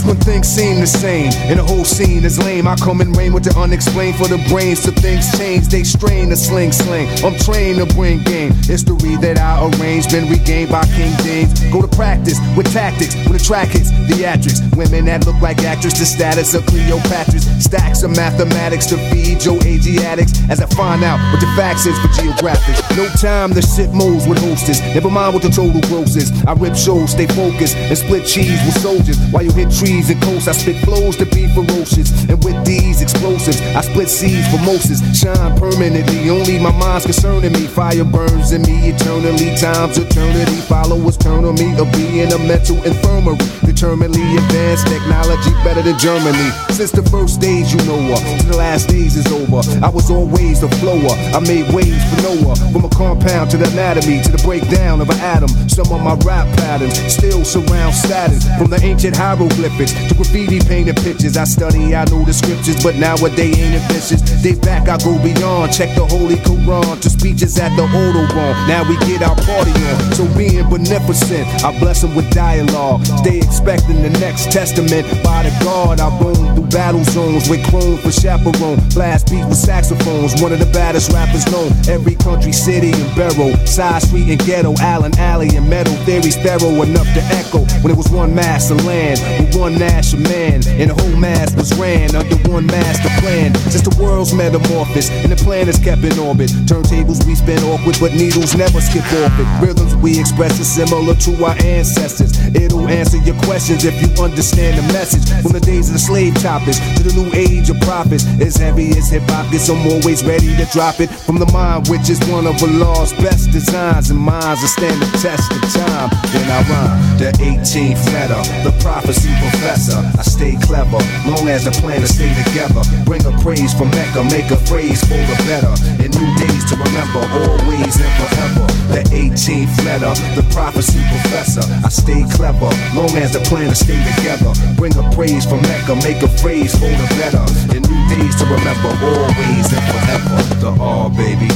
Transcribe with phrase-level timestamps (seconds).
[0.00, 3.16] Just when things seem the same and the whole scene is lame, I come and
[3.16, 4.82] rain with the unexplained for the brains.
[4.82, 7.08] So things change, they strain the sling sling.
[7.24, 8.52] I'm trained to bring game.
[8.64, 11.52] History that I arrange been regained by King James.
[11.72, 14.60] Go to practice with tactics when the track hits theatrics.
[14.76, 17.44] Women that look like actress, the status of Cleopatra's.
[17.62, 21.98] Stacks of mathematics to feed your Asiatics as I find out what the facts is
[21.98, 22.80] for geographics.
[22.96, 24.80] No time to sit moles with hostess.
[24.94, 26.32] Never mind what the total gross is.
[26.46, 29.18] I rip shows, stay focused, and split cheese with soldiers.
[29.30, 32.10] While you hit trees and coasts, I spit flows to be ferocious.
[32.30, 35.02] And with these explosives, I split seeds for Moses.
[35.18, 37.66] Shine permanently, only my mind's concerning me.
[37.66, 40.60] Fire burns in me eternally, time's eternity.
[40.70, 43.36] Followers turn on me, or being a mental infirmary.
[43.66, 46.50] Determinedly advanced technology better than Germany.
[46.70, 49.58] Since the first days you know her, to the last days is over.
[49.84, 51.14] I was always the flower.
[51.34, 52.54] I made waves for Noah.
[52.70, 55.50] From a compound to the anatomy, to the breakdown of an atom.
[55.68, 58.46] Some of my rap patterns still surround status.
[58.56, 61.36] From the ancient hieroglyphics to graffiti painted pictures.
[61.36, 64.20] I study, I know the scriptures, but nowadays ain't ambitious.
[64.42, 65.72] They back, I go beyond.
[65.72, 68.54] Check the Holy Quran to speeches at the Autobahn.
[68.68, 70.12] Now we get our party on.
[70.12, 73.04] So being beneficent, I bless them with dialogue.
[73.24, 75.06] Stay expecting the next testament.
[75.24, 78.80] By the God, I roam through battle zones with chrome for chaperone.
[78.94, 80.40] Blast beat with saxophones.
[80.42, 81.72] One of the baddest rappers known.
[81.88, 83.54] Every country, city, and barrel.
[83.66, 84.74] Side street and ghetto.
[84.80, 87.64] Allen Alley and metal theories thorough enough to echo.
[87.82, 89.20] When it was one mass of land
[89.60, 90.64] one national man.
[90.80, 93.54] And the whole mass was ran under one master plan.
[93.68, 96.50] Since the world's metamorphosis and the planets kept in orbit.
[96.64, 99.48] Turntables we spin awkward, but needles never skip off it.
[99.60, 102.32] Rhythms we express is similar to our ancestors.
[102.56, 105.28] It'll answer your questions if you understand the message.
[105.42, 108.24] From the days of the slave choppers to the new age of prophets.
[108.40, 111.10] As heavy as hip hop gets, I'm always ready to drop it.
[111.10, 115.10] From the mind, which is one of Allah's best designs, and minds that stand the
[115.20, 116.08] test of time.
[116.32, 119.98] Then I rhyme the 18th letter, the prophecy professor.
[120.18, 122.82] I stay clever, long as the plan to stay together.
[123.04, 125.74] Bring a praise from Mecca, make a phrase for the better.
[125.98, 128.66] And new days to remember, always and forever.
[128.94, 131.62] The 18th letter, the prophecy professor.
[131.84, 134.52] I stay clever, long as the plan to stay together.
[134.76, 137.44] Bring a praise from Mecca, make a phrase for the better.
[137.74, 140.38] And new days to remember, always and forever.
[140.62, 141.50] The all, baby.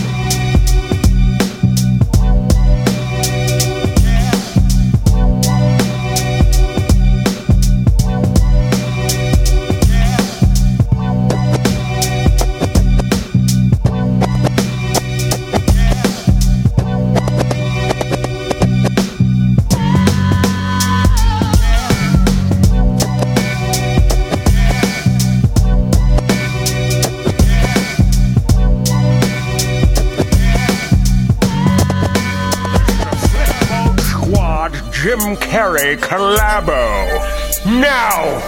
[35.34, 37.23] Jim Carrey collabo.
[37.64, 38.44] Now?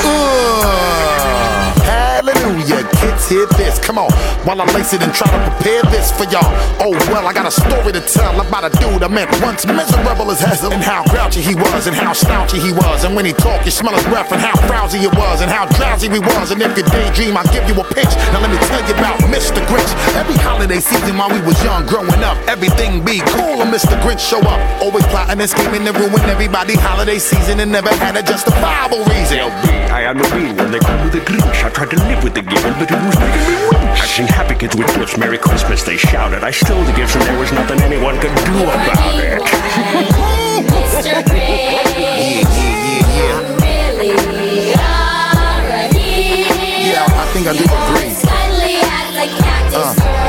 [0.00, 3.78] Uh, hallelujah, kids, hear this.
[3.78, 4.10] Come on,
[4.48, 6.48] while I lace it and try to prepare this for y'all.
[6.80, 10.30] Oh, well, I got a story to tell about a dude I met once, miserable
[10.30, 10.72] as hell.
[10.72, 13.04] And how grouchy he was, and how slouchy he was.
[13.04, 15.66] And when he talked, you smell his breath, and how frowsy it was, and how
[15.76, 16.50] drowsy he was.
[16.50, 18.08] And if you daydream, I'll give you a pitch.
[18.32, 19.60] Now, let me tell you about Mr.
[19.68, 19.92] Grinch.
[20.16, 24.00] Every holiday season while we was young, growing up, everything be cool, and Mr.
[24.00, 24.60] Grinch show up.
[24.80, 29.38] Always plotting and scheming to ruin everybody holiday season, and never had a justifiable reason.
[29.42, 31.64] LB, I am the bean, and they call me the Grinch.
[31.66, 33.98] I tried to live with the given, but it was making me winch.
[33.98, 36.44] I've seen happy kids with gifts, Merry Christmas, they shouted.
[36.44, 39.42] I stole the gifts, and there was nothing anyone could do about it.
[40.70, 41.26] Mr.
[41.26, 42.54] Grinch,
[43.18, 43.34] you
[43.66, 44.14] really
[44.78, 46.94] are a hit.
[46.94, 48.14] Yeah, I think I do agree.
[48.30, 50.06] Cuddly as a cactus, uh.
[50.06, 50.19] or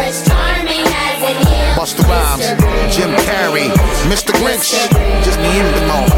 [2.91, 3.71] Jim Carrey,
[4.11, 4.35] Mr.
[4.35, 4.75] Grinch,
[5.23, 6.11] just me and the long.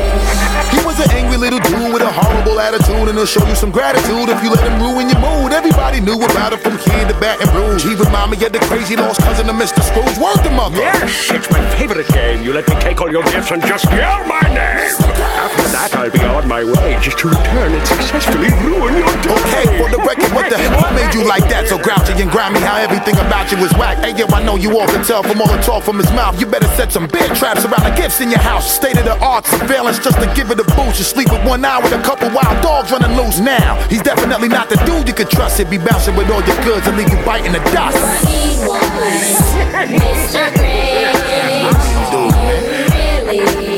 [0.74, 3.70] He was an angry little dude with a horrible attitude, and he'll show you some
[3.70, 5.54] gratitude if you let him ruin your mood.
[5.54, 7.86] Everybody knew about it from kid to Baton Rouge.
[7.86, 9.86] He remind me of the crazy lost cousin of Mr.
[9.86, 10.18] Scrooge.
[10.18, 10.82] Word the mother.
[10.82, 12.42] Yes, it's my favorite game.
[12.42, 14.98] You let me take all your gifts and just yell my name.
[15.38, 19.30] After that, I'll be on my way just to return and successfully ruin your day.
[19.30, 21.70] Okay, for the record, what the hell made you like that?
[21.70, 24.02] So grouchy and grimy, how everything about you was whack.
[24.02, 26.40] Hey, yo, I know you all can tell from all the talk from his mouth.
[26.42, 29.18] You better set some bear traps around the gifts in your house, state of the
[29.20, 31.00] art surveillance just to give it a boost.
[31.00, 33.76] You sleep with one eye with a couple wild dogs running loose now.
[33.90, 35.58] He's definitely not the dude you can trust.
[35.58, 37.98] He'd be bouncing with all your goods and leave you biting the dust.
[39.84, 40.50] Mr.
[40.54, 41.84] Grinch.
[42.12, 42.84] Dude, man.
[43.28, 43.73] Really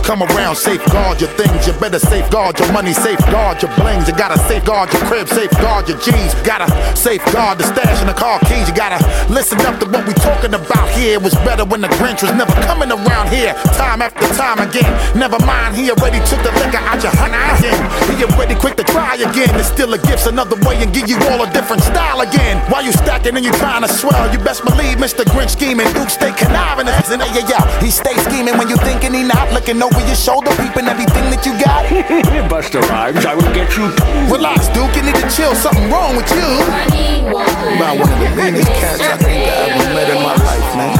[0.00, 1.66] Come around, safeguard your things.
[1.66, 4.08] You better safeguard your money, safeguard your blings.
[4.08, 6.34] You gotta safeguard your crib, safeguard your G's.
[6.42, 8.68] Gotta safeguard the stash and the car keys.
[8.68, 9.00] You gotta
[9.32, 11.14] listen up to what we talking about here.
[11.14, 13.54] It was better when the Grinch was never coming around here.
[13.76, 14.90] Time after time again.
[15.18, 17.80] Never mind, he already took the liquor out your honey again.
[18.16, 19.52] He already quick to try again.
[19.60, 22.58] It's still a gift's another way and give you all a different style again.
[22.70, 25.24] While you stacking and you trying to swell, you best believe Mr.
[25.24, 25.86] Grinch scheming.
[25.92, 26.88] Duke stay conniving.
[26.88, 30.14] And yeah, yeah, yeah, he stay scheming when you thinking he not looking over your
[30.14, 31.84] shoulder, peeping everything that you got.
[32.50, 33.90] Busta Rhymes, I will get you.
[34.30, 35.54] Relax, Duke, you need to chill.
[35.58, 36.46] Something wrong with you.
[36.70, 37.50] Funny one.
[37.74, 40.94] About one of the meanest cats I think I ever met in my life, man.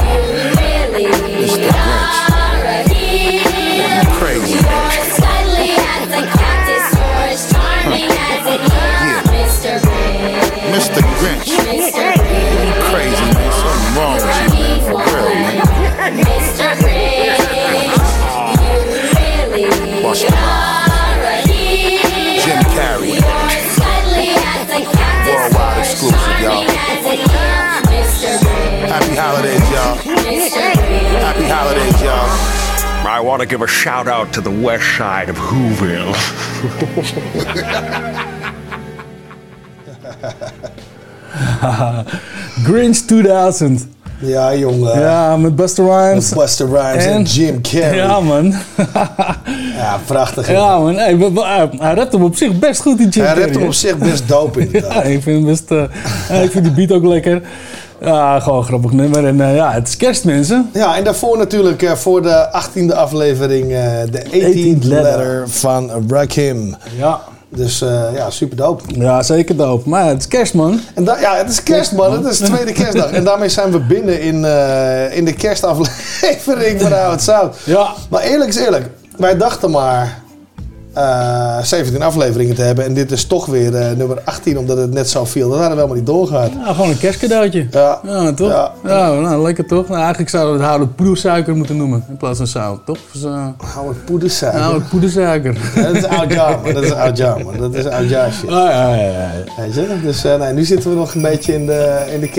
[0.59, 1.07] Really
[1.47, 1.71] Mr.
[1.71, 2.27] Grinch.
[2.35, 3.39] already.
[3.39, 4.75] You crazy, man.
[4.75, 9.23] Or as cuddly as a cactus or as charming as an eel.
[9.31, 9.79] Mr.
[9.79, 10.67] Grinch.
[10.75, 10.99] Mr.
[11.23, 11.55] Grinch.
[11.71, 12.12] Mr.
[20.13, 22.45] You really Busta Rhymes.
[22.45, 23.17] Jim Carrey.
[23.17, 26.53] Or as cuddly as a cactus Worldwide exclusive, y'all.
[26.53, 27.89] charming as an eel.
[27.89, 28.37] Mr.
[28.37, 28.93] Grinch.
[28.93, 29.95] Happy holidays, y'all.
[31.17, 32.29] Happy holidays, y'all.
[33.07, 36.13] I want to give a shout out to the west side of Whoville.
[42.63, 43.87] Grinch 2000.
[44.19, 44.99] Ja, jongen.
[44.99, 46.29] Ja, met Buster Rhymes.
[46.29, 47.95] Buster Rhymes en, Jim Carrey.
[47.95, 48.53] Ja, man.
[49.77, 50.49] Ja, prachtig.
[50.51, 50.95] ja, man.
[50.95, 53.43] Hey, hij- hij rapt hem op zich best goed, die Jim Hij Carrey.
[53.47, 55.05] rapt hem op zich best dope Ja, inderdaad.
[55.05, 57.41] ik vind, best, eh, ik vind die beat ook lekker.
[58.01, 59.25] Ja, gewoon een grappig nummer.
[59.27, 60.69] En eh, ja, het is kerst, mensen.
[60.73, 64.89] Ja, en daarvoor natuurlijk eh, voor de 18e aflevering eh, de 18th 18th letter.
[64.89, 66.75] letter van Rakim.
[66.97, 67.19] Ja.
[67.55, 68.83] Dus eh, ja, super dope.
[68.87, 69.89] Ja, zeker dope.
[69.89, 70.79] Maar het is kerst, man.
[70.93, 72.11] En ja, het is kerst, man.
[72.11, 73.11] Het is de tweede kerstdag.
[73.11, 77.55] En daarmee zijn we binnen in, eh, in de kerstaflevering van Hout Zout.
[77.63, 77.93] Ja.
[78.09, 78.89] Maar eerlijk is eerlijk.
[79.17, 80.22] Wij dachten maar
[80.93, 82.85] eh 17 afleveringen te hebben.
[82.85, 85.49] En dit is toch weer eh, nummer 18, omdat het net zo viel.
[85.49, 86.51] Dat hadden we helemaal niet doorgehad.
[86.65, 87.67] Ja, gewoon een kerstcadeautje.
[87.71, 87.99] Ja.
[88.35, 88.49] toch?
[88.49, 88.71] Ja.
[88.83, 89.87] Ja, nou, lekker toch?
[89.87, 92.05] Nou, eigenlijk zouden we het houden poedersuiker moeten noemen.
[92.09, 92.97] In plaats van zout, toch?
[93.11, 94.61] Dus, eh, Hou het poedersuiker.
[94.61, 95.57] nou, poedersuiker.
[95.75, 96.73] Dat is oud jaar, man.
[96.73, 97.57] Dat is oud jaar, man.
[97.57, 98.49] Dat is oud jaar shit.
[98.49, 99.31] Ah, ja, ja, ja.
[99.57, 99.99] Weet je?
[100.03, 102.29] Dus eh, nee, nu zitten we nog een beetje in de, in de.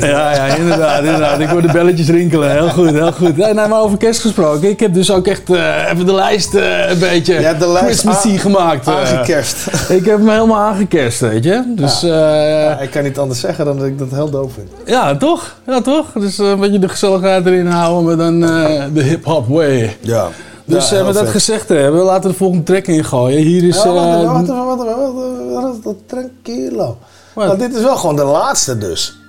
[0.00, 1.40] Ja, ja, inderdaad, inderdaad.
[1.40, 2.50] Ik hoor de belletjes rinkelen.
[2.50, 3.36] Heel goed, heel goed.
[3.36, 4.68] Nee, nou, maar over kerst gesproken.
[4.68, 7.68] Ik heb dus ook echt eh, even de lijst eh, een beetje Je hebt de
[7.68, 8.86] lijst Christmassy a- gemaakt.
[8.86, 8.94] eh.
[8.96, 9.66] Aangekerst.
[9.98, 11.72] ik heb hem helemaal aangekerst, weet je.
[11.76, 14.68] Dus ja, Ja, ik kan niet anders zeggen dan dat ik dat heel doof vind.
[14.86, 15.56] ja toch?
[15.66, 16.06] Ja, toch?
[16.14, 19.96] Dus eh, een beetje de gezelligheid erin houden, maar dan eh, de hip-hop way.
[20.00, 20.28] Ja.
[20.64, 23.42] Dus eh, met dat gezegd hebben, laten we de volgende track ingooien.
[23.42, 23.82] Hier is...
[23.82, 26.98] Ja, wacht eh, even, wacht even, wacht even, wacht even, tranquilo.
[27.34, 29.19] Nou, dit is wel gewoon de laatste dus.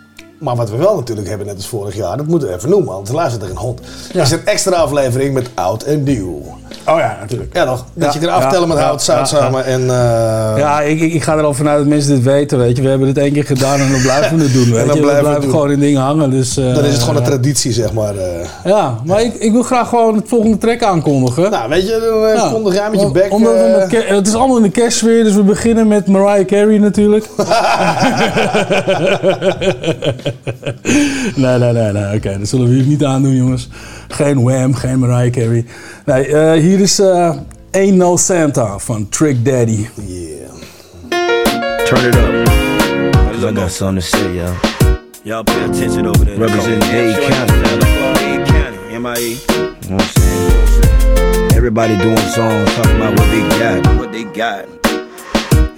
[0.42, 2.94] Maar wat we wel natuurlijk hebben, net als vorig jaar, dat moeten we even noemen,
[2.94, 3.82] want luistert er een hond.
[4.14, 4.22] Ja.
[4.22, 6.42] is een extra aflevering met oud en nieuw.
[6.88, 7.56] Oh ja, natuurlijk.
[7.56, 7.86] Ja, nog.
[7.94, 9.66] Dat Ja, je aftellen ja, met ja, Hout Zout samen.
[9.66, 12.84] En, eh, Ja, ik, ik, ga er al vanuit dat mensen dit weten, weet je.
[12.84, 15.02] We hebben dit één keer gedaan en dan blijven we het doen, weet dan je.
[15.02, 16.58] Blijven we het blijven gewoon in dingen hangen, dus...
[16.58, 18.16] eh, dan is het gewoon een traditie, zeg maar.
[18.16, 18.48] eh.
[18.64, 21.52] Ja, maar ik, ik wil graag gewoon het volgende track aankondigen.
[21.52, 23.34] Nou, weet je, dan kondig jij met je bek.
[23.34, 26.78] Omdat we met het is allemaal in de kerstsfeer, dus we beginnen met Mariah Carey
[26.78, 27.30] natuurlijk.
[31.36, 32.16] nee, nee, nee, nee.
[32.16, 33.68] Oké, dat zullen we hier niet aandoen, jongens.
[34.08, 35.66] Geen Wham, geen Mariah Carey.
[36.06, 37.30] Nee, eh, hier is eh
[37.72, 39.88] Ain't No Santa van Trick Daddy.
[39.96, 40.50] yeah.
[41.86, 42.48] Turn it up.
[43.32, 44.56] Cause I got something to say, y'all.
[45.24, 46.38] Y'all pay attention over there.
[46.38, 47.54] Representing Dade County.
[48.20, 49.38] Dade County, MIE.
[49.40, 51.52] You know what I'm saying?
[51.56, 54.66] Everybody doing songs talking about what they got What they got.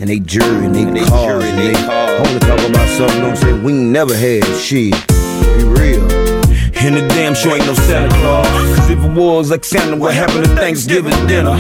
[0.04, 2.28] And they jury and they, And they jury and they cars.
[2.28, 3.16] only talk about something.
[3.16, 3.64] You know what I'm saying?
[3.64, 4.92] We ain't never had shit.
[5.08, 6.43] Be real.
[6.76, 8.48] And the damn sure ain't no Santa Claus.
[8.76, 11.56] Cause if it was like Santa, what happened to Thanksgiving dinner?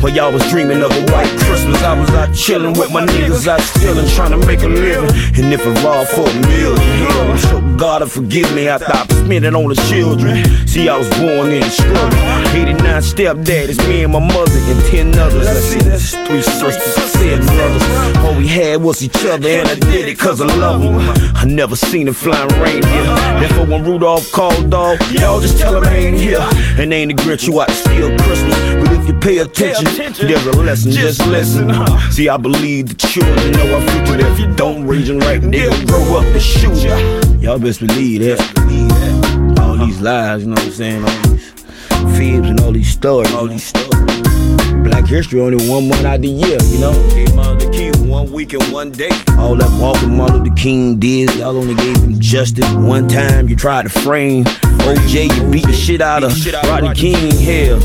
[0.00, 3.48] While y'all was dreaming of a white Christmas, I was out chilling with my niggas
[3.48, 5.10] out stealing, trying to make a living.
[5.36, 9.04] And if it all for a million, I'm sure God will forgive me after I
[9.06, 10.44] spent it on the children.
[10.68, 12.18] See, I was born in the struggle.
[12.54, 15.44] 89 stepdaddies, me and my mother, and 10 others.
[15.44, 16.76] Let's see, that's three sisters,
[17.12, 18.16] seven brothers.
[18.18, 20.98] All we had was each other, and I did it cause I love them.
[21.34, 23.04] I never seen a flying reindeer.
[23.40, 26.38] Therefore, when Rudolph called dog, y'all just tell him I ain't here.
[26.78, 28.54] And ain't a Grinch you out to steal Christmas.
[28.80, 29.84] But if you pay attention,
[30.26, 31.70] there's a lesson, just listen.
[32.10, 34.26] See, I believe the children know our future.
[34.26, 36.96] If you don't raise them right, they'll grow up and shoot ya.
[37.40, 39.58] Y'all best believe that.
[39.60, 41.04] All these lies, you know what I'm saying?
[42.16, 43.32] Fibs and all these stories.
[43.34, 44.22] All these stories.
[44.84, 46.92] Black history only one month out the year, you know?
[47.10, 49.10] Gave Martin Luther King one week and one day.
[49.38, 53.48] All that walking Martin Luther King did, y'all only gave him justice one time.
[53.48, 56.32] You tried to frame OJ, you beat the shit out of
[56.64, 57.30] Rodney King.
[57.36, 57.80] Hell.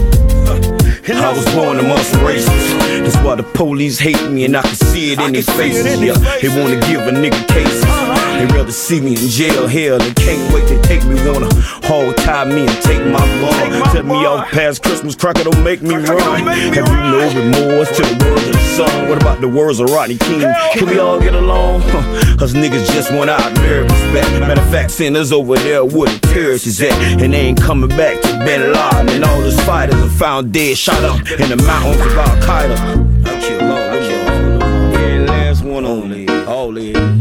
[1.05, 2.47] I was born amongst races.
[2.47, 5.99] That's why the police hate me and I can see it in their faces.
[5.99, 8.02] Yeah, they wanna give a nigga cases.
[8.37, 11.15] They rather see me in jail, hell, they can't wait to take me.
[11.29, 11.49] Wanna
[11.87, 13.91] hog tie me and take my ball.
[13.93, 16.45] Tell me off past Christmas, cracker don't make me run.
[16.45, 19.09] Have you no remorse to the words of the song?
[19.09, 20.51] What about the words of Rodney King?
[20.73, 21.81] Can we all get along?
[21.85, 24.29] Huh, Us niggas just want our America's back.
[24.41, 26.91] Matter of fact, sinners over there where the terrorists is at.
[27.21, 29.09] And they ain't coming back to Bin Laden.
[29.09, 33.25] And all those fighters are found dead, shot up in the mountains of Al Qaeda.
[33.25, 34.61] I kill all them
[34.93, 36.47] Every last one on there.
[36.49, 37.12] All these.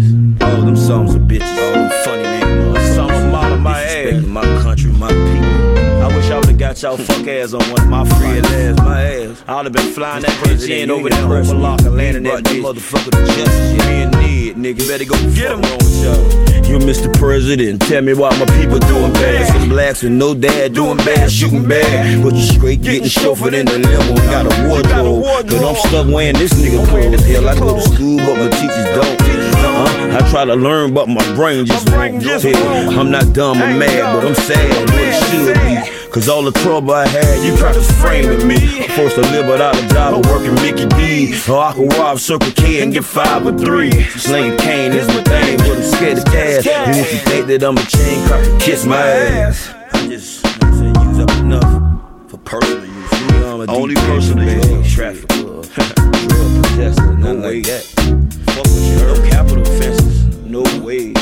[0.92, 1.56] Them of bitches.
[1.56, 2.22] Them funny.
[2.22, 4.26] Uh, some of them of my ass.
[4.26, 6.02] My country, my people.
[6.04, 9.02] I wish I would've got y'all fuck ass on one of my friends' ass, my
[9.02, 9.42] ass.
[9.48, 12.60] I would've been flying that bitch in over there, overlock and landing that bitch.
[12.60, 13.86] motherfucker to justice.
[13.86, 16.68] Me and Ned, nigga, better go get him on y'all.
[16.68, 17.10] You Mr.
[17.14, 19.48] President, tell me why my people doing bad.
[19.48, 22.22] Some blacks with no dad doing bad, shooting bad.
[22.22, 25.46] But you straight getting chauffeured in the limo got a wardrobe.
[25.46, 27.24] But I'm stuck wearing this nigga clothes.
[27.24, 29.51] Hell, I go to school, but my teachers don't.
[29.82, 32.22] Uh, I try to learn, but my brain just won't.
[32.22, 34.90] Hell, I'm not dumb, I'm mad, but I'm sad.
[34.90, 36.10] What it should be.
[36.12, 38.84] Cause all the trouble I had, you tried to frame with me.
[38.84, 41.34] I'm forced to live without a job or working Mickey D.
[41.50, 43.90] Or I can rob Circle K and get five or three.
[44.10, 46.66] Sling cane is my thing, but I'm scared of cash.
[46.66, 49.74] And if you think that I'm a chain cop, kiss my ass.
[49.94, 53.20] I just, I'm use up enough for personal use.
[53.20, 54.94] You know, I'm a Only personal use.
[54.94, 55.28] Traffic.
[55.28, 58.21] Drug protester, nothing like that.
[58.54, 60.36] Fuck with you, no capital offenses.
[60.44, 61.12] No way.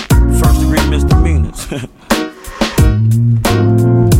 [0.40, 1.66] First degree misdemeanors.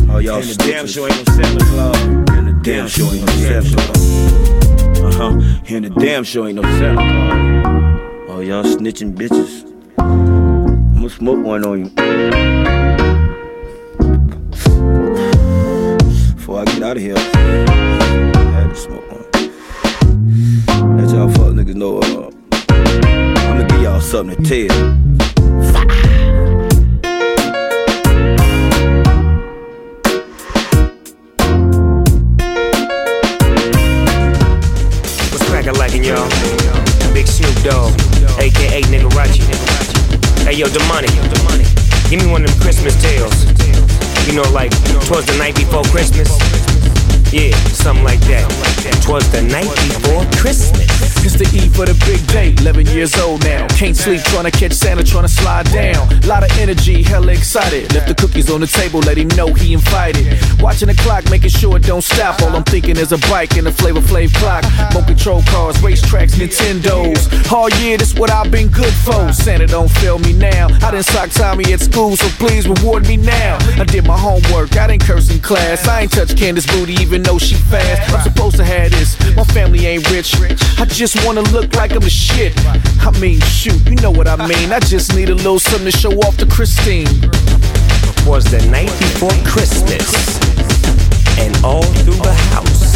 [0.09, 1.97] Oh, y'all and the damn sure ain't no Santa Claus.
[2.31, 4.99] And the damn sure ain't no Santa Claus.
[4.99, 5.31] Uh huh.
[5.69, 8.29] And the damn sure ain't no Santa Claus.
[8.29, 9.65] Oh, y'all snitching bitches.
[9.99, 11.89] I'ma smoke one on you.
[16.35, 17.19] Before I get out of here, I
[18.51, 20.97] had to smoke one.
[20.97, 21.99] Let y'all fuck niggas know.
[21.99, 22.31] Uh,
[24.01, 24.77] something to tell.
[35.29, 36.27] What's crackin' like y'all?
[37.13, 37.93] Big Snoop Dogg,
[38.39, 39.43] aka Nigga Rachi.
[40.45, 41.11] Hey yo, Demonic,
[42.09, 43.45] give me one of them Christmas tales.
[44.27, 44.71] You know, like,
[45.05, 46.70] twas the night before Christmas?
[47.31, 48.43] Yeah, something like that.
[49.03, 50.83] Twas the night before Christmas.
[51.23, 53.67] It's the eve for the big day, 11 years old now.
[53.69, 56.09] Can't sleep, trying to catch Santa, trying to slide down.
[56.27, 57.93] Lot of energy, hella excited.
[57.93, 60.27] Left the cookies on the table, let him know he invited.
[60.59, 62.41] Watching the clock, making sure it don't stop.
[62.41, 64.65] All I'm thinking is a bike and a flavor flav clock.
[64.93, 67.29] More control cars, racetracks, Nintendos.
[67.49, 69.31] Oh yeah, this what I've been good for.
[69.31, 70.67] Santa don't fail me now.
[70.81, 73.57] I didn't sock Tommy at school, so please reward me now.
[73.79, 75.87] I did my homework, I didn't curse in class.
[75.87, 78.13] I ain't touch Candace booty, even though she fast.
[78.13, 79.17] I'm supposed to have this.
[79.35, 80.35] My family ain't rich.
[80.79, 82.53] I just wanna look like I'm the shit.
[82.65, 84.71] I mean, shoot, you know what I mean.
[84.71, 87.07] I just need a little something to show off to Christine.
[88.27, 90.07] Was the night before Christmas.
[91.39, 92.93] And all through the house,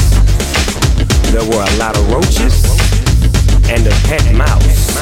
[1.31, 2.63] there were a lot of roaches
[3.69, 4.95] and a pet mouse.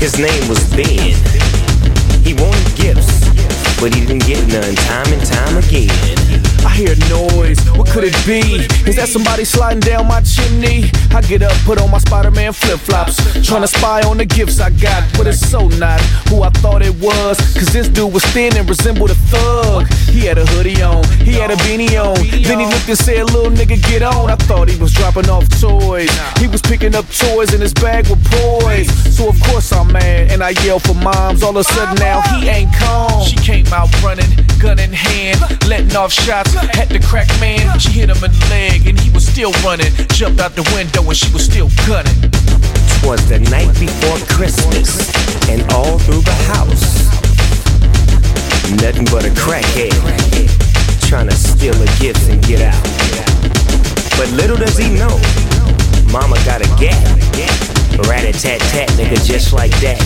[0.00, 1.14] His name was Ben.
[2.24, 3.24] He wanted gifts,
[3.80, 6.27] but he didn't get none time and time again.
[6.64, 8.66] I hear a noise, what could it be?
[8.88, 10.90] Is that somebody sliding down my chimney?
[11.14, 14.26] I get up, put on my Spider Man flip flops, trying to spy on the
[14.26, 17.38] gifts I got, but it's so not who I thought it was.
[17.54, 19.88] Cause this dude was thin and resembled a thug.
[20.08, 22.16] He had a hoodie on, he had a beanie on.
[22.42, 24.30] Then he looked and said, Little nigga, get on.
[24.30, 26.10] I thought he was dropping off toys.
[26.58, 28.90] He was picking up toys in his bag with poise.
[29.14, 31.44] So of course I'm mad and I yell for moms.
[31.44, 33.22] All of a sudden now he ain't calm.
[33.22, 34.26] She came out running,
[34.58, 35.38] gun in hand,
[35.68, 37.78] letting off shots at the crack man.
[37.78, 39.92] She hit him in the leg and he was still running.
[40.10, 42.16] Jumped out the window and she was still gunning.
[42.98, 45.14] Twas the night before Christmas,
[45.46, 47.06] and all through the house,
[48.82, 49.94] nothing but a crackhead
[51.06, 52.82] trying to steal the gifts and get out.
[54.18, 55.14] But little does he know,
[56.12, 56.96] Mama got a gap,
[58.08, 60.00] Rat-a-tat-tat, nigga, just like that.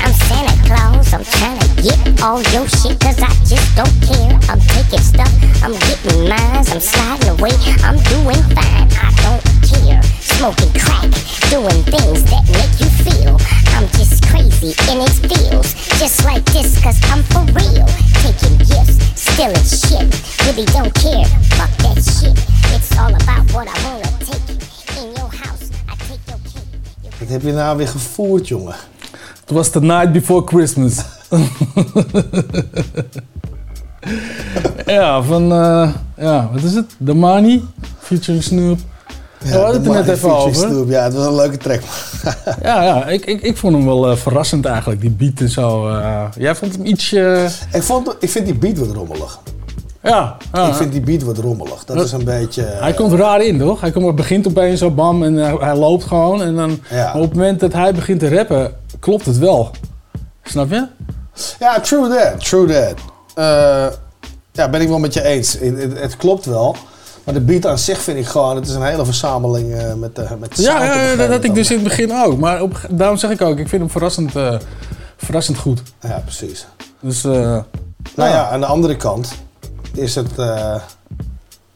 [0.00, 4.32] I'm Santa Claus, I'm trying to get all your shit, cause I just don't care.
[4.48, 5.28] I'm taking stuff,
[5.60, 7.52] I'm getting mines, I'm sliding away,
[7.84, 10.00] I'm doing fine, I don't care.
[10.16, 11.12] Smoking crack,
[11.52, 13.36] doing things that make you feel.
[13.76, 17.84] I'm just crazy and it feels just like this, cause I'm for real.
[18.24, 20.08] Taking gifts, stealing shit,
[20.48, 21.28] really don't care.
[21.60, 22.32] Fuck that shit,
[22.72, 24.13] it's all about what I wanna
[27.24, 28.74] Wat heb je nou weer gevoerd, jongen?
[29.40, 30.96] Het was the night before Christmas.
[34.86, 36.96] ja, van, eh, ja, wat is het?
[37.04, 37.62] The Money,
[37.98, 38.78] featuring Snoop.
[39.44, 40.68] Ja, we hadden het er de net even Featuring over.
[40.68, 41.80] Snoop, Ja, het was een leuke track.
[42.62, 45.88] Ja, ja ik, ik, ik vond hem wel eh, verrassend eigenlijk, die beat en zo.
[45.88, 46.24] eh.
[46.36, 47.48] jij vond hem ietsje...
[47.72, 49.40] ik, vond, ik vind die beat wat rommelig.
[50.04, 50.68] Ja, ja.
[50.68, 51.84] Ik vind die beat wat rommelig.
[51.84, 52.62] Dat is een beetje...
[52.62, 53.80] Hij komt raar in, toch?
[53.80, 56.42] Hij komt, begint opeens zo bam en hij, hij loopt gewoon.
[56.42, 57.12] En dan Ja.
[57.14, 59.70] op het moment dat hij begint te rappen, klopt het wel.
[60.42, 60.86] Snap je?
[61.58, 62.94] Ja, true that, true that.
[63.34, 63.86] Eh,
[64.52, 65.52] ja, ben ik wel met je eens.
[65.52, 66.76] Het, het- het klopt wel.
[67.24, 68.56] Maar de beat aan zich vind ik gewoon...
[68.56, 71.74] Het is een hele verzameling eh, met, met Ja, ja, dat had ik dus in
[71.76, 72.38] het begin ook.
[72.38, 74.58] Maar op, daarom zeg ik ook, ik vind hem verrassend, eh,
[75.16, 75.82] verrassend goed.
[76.00, 76.66] Ja, precies.
[77.00, 77.30] Dus, eh,
[78.16, 79.28] Nou ja, aan de andere kant
[79.98, 80.74] is het, eh,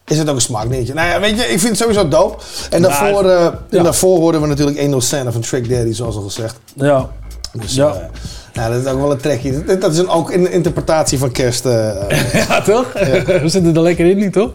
[0.05, 0.93] is het ook een smaakdingetje.
[0.93, 2.43] Nou ja, weet je, ik vind het sowieso dope.
[2.69, 3.77] En Nou, daarvoor, eh, ja.
[3.77, 6.55] en daarvoor hoorden we natuurlijk Ain't No Santa van Trick Daddy, zoals al gezegd.
[6.75, 7.09] ja.
[7.53, 7.85] Dus Ja.
[7.93, 8.09] ja.
[8.53, 9.77] nou, dat is ook wel een trekje.
[9.79, 11.65] Dat, is een, ook een interpretatie van kerst.
[11.65, 12.93] eh, eh, ja, toch?
[13.41, 14.51] We zitten er lekker in nu, toch?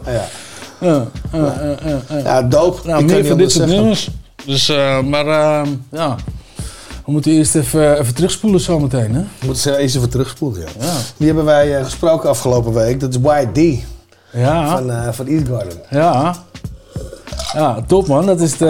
[0.81, 1.07] ja.
[2.23, 2.87] Ja, dope.
[2.87, 4.09] Nou, meer niet van dit soort nummers.
[4.45, 6.15] Dus, eh, maar eh, ja,
[7.05, 9.19] we moeten eerst even, even terugspoelen zometeen, hè?
[9.21, 10.67] We moeten ze eens even terugspoelen, ja.
[10.85, 10.93] Ja.
[11.17, 12.99] Die hebben wij eh, gesproken afgelopen week.
[12.99, 13.19] Dat is
[13.53, 13.79] YD
[14.31, 15.73] Ja, van, eh van East Garden.
[15.89, 16.35] ja.
[17.53, 18.25] Ja, top man.
[18.25, 18.65] Dat is de...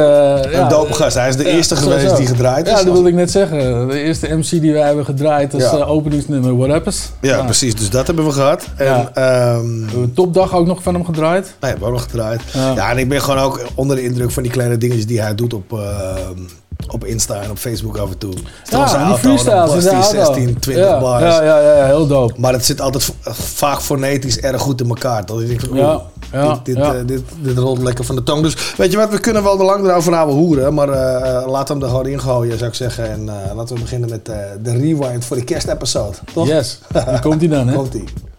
[0.52, 1.16] Ja, een dope gast.
[1.16, 1.98] Hij is de ja, eerste sowieso.
[2.00, 2.72] geweest die gedraaid is.
[2.72, 3.88] Ja, dat wilde ik net zeggen.
[3.88, 5.72] De eerste MC die wij hebben gedraaid als Ja.
[5.78, 7.10] eh, openingsnummer What Happens.
[7.22, 7.76] Ja, precies.
[7.76, 8.66] Dus dat hebben we gehad.
[8.76, 11.44] En, ehm, We hebben een topdag ook nog van hem gedraaid.
[11.44, 12.42] Nee, we hebben nog gedraaid.
[12.54, 12.74] Ja.
[12.76, 12.92] Ja.
[12.92, 15.54] en ik ben gewoon ook onder de indruk van die kleine dingetjes die hij doet
[15.54, 16.40] op, ehm,
[16.88, 18.34] op Insta en op Facebook af en toe.
[18.64, 20.34] Stel Ja, zijn die freestyles in bast de hij auto.
[20.34, 21.24] 16, 20 ja, bars.
[21.24, 22.34] Ja, ja, ja, heel dope.
[22.38, 23.10] Maar het zit altijd v-
[23.56, 25.26] vaak fonetisch erg goed in elkaar.
[25.26, 26.94] Dat ik denk, van, Ja, ja, dit, dit, ja.
[26.94, 28.42] eh, dit, dit rolt lekker van de tong.
[28.42, 30.74] Dus weet je wat, we kunnen wel er lang erover houden hoeren.
[30.74, 33.10] Maar eh eh, laten we hem er gewoon in gooien, zou ik zeggen.
[33.12, 36.18] En eh, laten we beginnen met eh, de rewind voor de kerstepisode.
[36.34, 36.48] Toch?
[36.48, 36.80] Yes.
[36.92, 37.76] Daar komt hij dan, hè?
[37.76, 38.04] Komt-ie.
[38.04, 38.35] Howard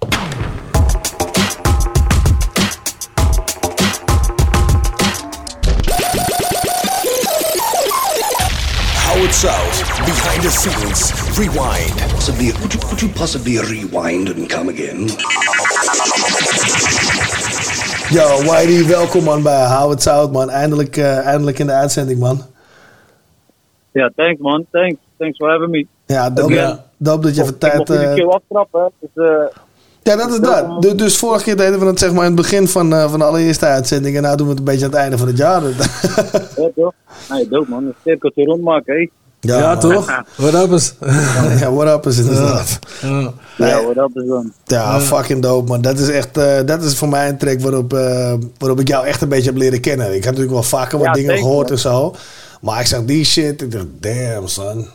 [9.42, 11.96] South, behind the scenes, rewind.
[12.14, 15.08] Possibly, could you, could you possibly rewind and come again?
[18.10, 20.50] Yo, Whitey, welkom man bij Hou het Zout man.
[20.50, 22.42] Eindelijk, eh, eindelijk in de uitzending man.
[23.92, 24.66] Ja, thanks man.
[24.70, 24.96] Thanks.
[25.18, 25.86] Thanks for having me.
[26.06, 26.84] Ja, dope, Ja.
[26.96, 27.76] dope dat je even Ik tijd...
[27.76, 28.80] mocht iedere eh, keer aftrappen.
[28.80, 28.88] hè.
[29.14, 29.58] Dus, eh,
[30.02, 30.82] ja, dat is dat.
[30.82, 33.18] Du- Dus vorige keer deden we het zeg maar in het begin van, eh, van
[33.18, 34.16] de allereerste uitzending.
[34.16, 35.62] En nu doen we het een beetje aan het einde van het jaar.
[36.56, 36.92] ja, toch?
[37.30, 37.84] Nee, dope man.
[37.84, 39.10] Een cirkeltje rondmaken, hé.
[39.46, 40.22] Ja, toch?
[40.36, 40.94] What happens?
[41.60, 42.78] ja, what up is het inderdaad.
[43.02, 43.32] Ja.
[43.56, 44.52] Ja, wat dat is dan.
[44.64, 45.80] Ja, fucking dope man.
[45.80, 49.06] Dat is echt, eh, dat is voor mij een track waarop, eh, waarop ik jou
[49.06, 50.06] echt een beetje heb leren kennen.
[50.06, 51.72] Ik heb natuurlijk wel vaker wat Ja, dingen zeker, gehoord man.
[51.72, 52.14] en zo.
[52.60, 54.86] Maar ik zag die shit, ik dacht, damn son.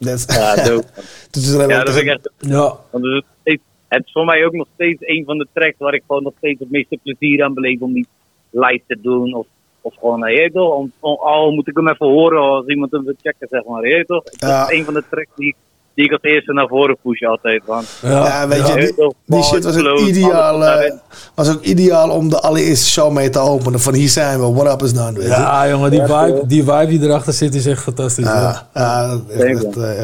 [0.00, 0.84] That's Ja, dope.
[1.30, 2.30] Dus Ja, dat vind ik echt...
[2.38, 2.76] Ja.
[2.90, 5.74] Want het, is steeds- het is voor mij ook nog steeds een van de tracks
[5.78, 8.06] waar ik gewoon nog steeds het meeste plezier aan beleef om die
[8.50, 9.34] live te doen.
[9.34, 9.46] Of,
[9.88, 13.04] of gewoon, je toch, om, om- al moet ik hem even horen als iemand hem
[13.04, 13.86] wil checken, zeg maar.
[13.88, 14.22] Je weet toch?
[14.24, 14.68] Dat Ja.
[14.70, 15.56] is een van de tracks die, ik-
[15.94, 17.62] die ik als eerste naar voren push altijd.
[17.66, 17.84] Man.
[18.02, 20.92] Ja, weet je, die, toch, die bars, shit was ook, ideaal, eh,
[21.34, 23.80] was ook ideaal om de allereerste show mee te openen.
[23.80, 25.12] Van hier zijn we, what up is done.
[25.12, 25.28] Weet je?
[25.28, 28.24] Ja, jongen, die vibe, die vibe die erachter zit is echt fantastisch.
[28.24, 30.02] Ja, ja, echt, echt, eh,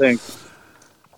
[0.00, 0.40] echt.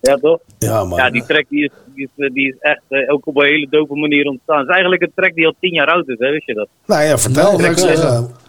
[0.00, 0.38] Ja, toch?
[0.59, 0.98] Ja, man.
[0.98, 3.67] Ja, die track die is, die is, die is echt eh, ook op een hele
[3.71, 4.59] dope manier ontstaan.
[4.59, 6.31] Het is eigenlijk een track die al tien jaar oud is, hè?
[6.31, 6.69] wist je dat?
[6.87, 8.43] Nou ja, vertel, Nee, dat.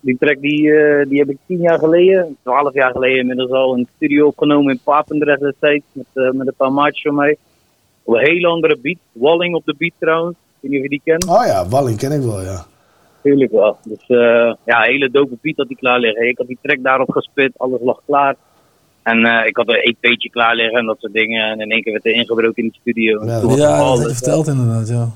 [0.00, 3.76] Die track die, eh, die heb ik tien jaar geleden, twaalf jaar geleden inmiddels al,
[3.76, 5.84] in de studio opgenomen in Papendrecht destijds.
[5.92, 7.36] Met, eh, met een paar maatjes van mij.
[8.02, 8.98] Op een hele andere beat.
[9.12, 10.36] Walling op de beat trouwens.
[10.36, 11.28] Ik weet niet of je die kent.
[11.28, 12.64] Oh ja, Walling ken ik wel, ja.
[13.22, 13.76] Tuurlijk wel.
[13.84, 16.28] Dus eh, ja, hele dope beat had die klaar liggen.
[16.28, 18.36] Ik had die track daarop gespit, alles lag klaar.
[19.02, 21.50] En eh, ik had een EP'tje klaar liggen en dat soort dingen.
[21.50, 23.24] En in één keer werd er ingebroken in de studio.
[23.24, 25.08] Ja, Toen was ja dat heb je verteld inderdaad, ja.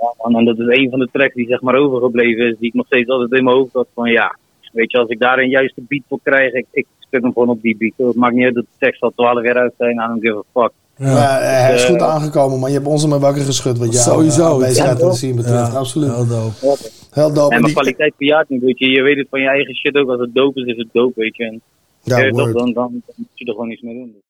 [0.00, 2.68] ja, man, en dat is een van de tracks die zeg maar overgebleven is, die
[2.68, 3.86] ik nog steeds altijd in mijn hoofd had.
[3.94, 4.36] Van ja,
[4.72, 7.48] weet je, als ik daar een juiste beat voor krijg, ik, ik spit hem gewoon
[7.48, 7.92] op die beat.
[8.08, 10.36] Het maakt niet uit dat de tekst al 12 jaar uit zijn, I don't give
[10.54, 10.72] a fuck.
[10.98, 12.68] Ja, hij is goed eh, aangekomen, man.
[12.70, 14.42] Je hebt ons er maar wakker geschud wat jou Sowieso.
[14.46, 15.72] uh, aanwezigheid Ja, zien betreft.
[15.72, 16.14] Ja, Absoluut.
[16.14, 16.76] Heel dope.
[17.10, 17.54] Heel dope.
[17.54, 18.90] En mijn kwaliteit verjaart niet, weet je.
[18.90, 20.10] Je weet het van je eigen shit ook.
[20.10, 21.44] Als het dope is, is het dope, weet je.
[21.44, 21.60] En
[22.06, 24.20] Ja, dan, dan, dan moet je er gewoon iets mee doen.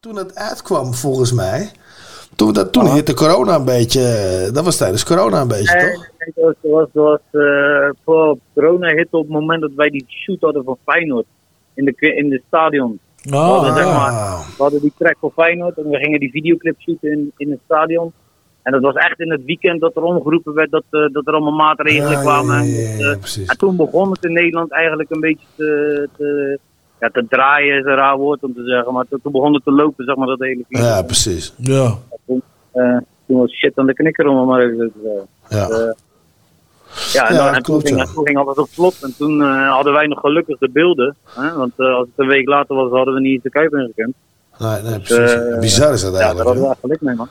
[0.00, 1.70] Toen het uitkwam, volgens mij.
[2.36, 4.00] Toen, dat, toen hitte corona een beetje.
[4.00, 6.08] eh, Dat was tijdens corona een beetje, Nee, toch?
[6.18, 10.40] nee, het was, was, eh, voor corona hit op het moment dat wij die shoot
[10.40, 11.26] hadden voor Feyenoord.
[11.74, 12.98] In de, in de stadion.
[13.22, 14.12] we, hadden, zeg maar,
[14.56, 17.60] we hadden die track voor Feyenoord en we gingen die videoclip shooten in, in het
[17.64, 18.12] stadion.
[18.62, 21.32] En dat was echt in het weekend dat er omgeroepen werd dat, eh, dat er
[21.32, 22.64] allemaal maatregelen Ja, kwamen.
[22.66, 23.48] ja, ja, En, ja, eh, precies.
[23.48, 26.58] en toen begon het in Nederland eigenlijk een beetje te, te,
[27.04, 28.92] ja, te draaien, is een raar woord om te zeggen.
[28.92, 30.86] Maar toen begon het te lopen, zeg maar, dat hele virus.
[30.86, 31.54] Ja, precies.
[31.56, 31.94] Ja.
[32.26, 35.26] Toen, eh, toen was shit aan de knikker om het maar even te zeggen.
[35.48, 35.66] Ja.
[35.66, 35.92] Dus, eh,
[37.12, 38.06] ja, en, Ja, dan, en toen, klopt, ging, ja.
[38.14, 39.02] toen ging alles op vlot.
[39.02, 41.16] En toen eh, hadden wij nog gelukkig de beelden.
[41.34, 41.52] Hè?
[41.54, 44.14] Want eh, als het een week later was, hadden we niet eens de Kuip ingekund.
[44.58, 45.58] Nee, nee, Dus, precies.
[45.60, 46.46] Bizar is dat Ja, daar eigenlijk.
[46.46, 47.28] hadden we echt geluk mee, man.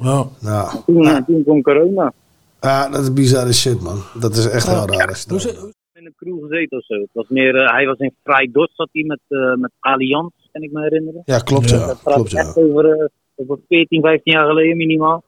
[0.00, 0.24] Ja.
[0.40, 0.70] Ja.
[0.72, 2.12] En toen, en toen kwam corona.
[2.60, 4.02] ja, dat is bizarre shit, man.
[4.14, 5.74] Dat is echt heel raar.
[6.06, 6.94] Dat- de crew gezeten of zo.
[6.94, 10.32] Het was meer, eh, hij was in Vrij Dort, zat hij met, eh met Allianz,
[10.52, 11.22] kan ik me herinneren.
[11.24, 11.86] Ja, klopt, ja.
[11.86, 12.38] Dat praat Klopt, ja.
[12.38, 15.22] echt over, eh, over 14, 15 jaar geleden minimaal.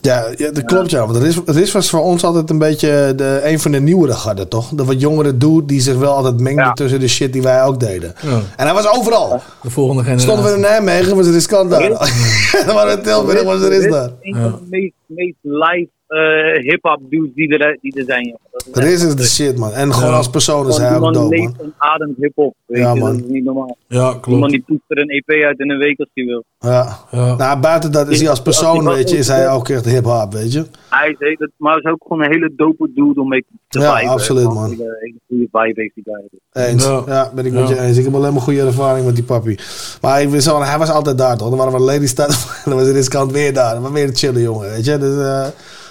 [0.00, 1.06] Ja, ja, dat klopt ja.
[1.06, 4.48] Want Riz, Riz was voor ons altijd een beetje de, een van de nieuwere garden,
[4.48, 4.68] toch?
[4.68, 7.80] De wat jongere dude die zich wel altijd mengde tussen de shit die wij ook
[7.80, 8.14] deden.
[8.22, 8.40] Ja.
[8.56, 9.40] En hij was overal.
[9.62, 10.28] De volgende generatie.
[10.28, 11.88] Stonden we in Nijmegen, was het daar.
[12.66, 14.10] Dan waren we in Tilburg, was er is Riz daar.
[14.20, 18.26] Een van de meest, meest live eh hip-hop dudes die er, die er zijn.
[18.26, 18.36] joh.
[18.72, 19.72] Dat is is de shit, man.
[19.72, 20.16] En gewoon Ja.
[20.16, 21.28] als persoon is hij ook dope, man.
[21.28, 22.54] leeft en ademt hip-hop.
[22.66, 23.12] Ja, je, man.
[23.12, 23.76] dat is niet normaal.
[23.88, 24.26] Ja, klopt.
[24.26, 26.44] Iemand die poest er een EP uit in een week als hij wil.
[26.58, 26.98] Ja.
[27.10, 27.34] Ja.
[27.36, 30.32] Nou, buiten dat is hij als persoon, Als weet je, is hij ook echt hip-hop,
[30.32, 30.64] weet je.
[30.88, 33.80] Hij is, hele- maar hij is ook gewoon een hele dope dude om mee te
[33.80, 34.64] Ja, absoluut, man.
[34.64, 36.64] Een hele, hele goede vibe heeft die guy.
[36.64, 36.84] Eens.
[36.84, 37.02] Ja.
[37.06, 37.98] Ja, ben ik met je eens.
[37.98, 39.58] Ik heb alleen maar goede ervaring met die papi.
[40.00, 41.48] Maar ik wel, hij was altijd daar toch?
[41.48, 42.48] Dan waren we Lady Stad.
[42.64, 43.80] Dan was deze kant weer daar.
[43.80, 44.98] Maar weer een chille jongen, weet je.
[44.98, 45.46] Dus eh,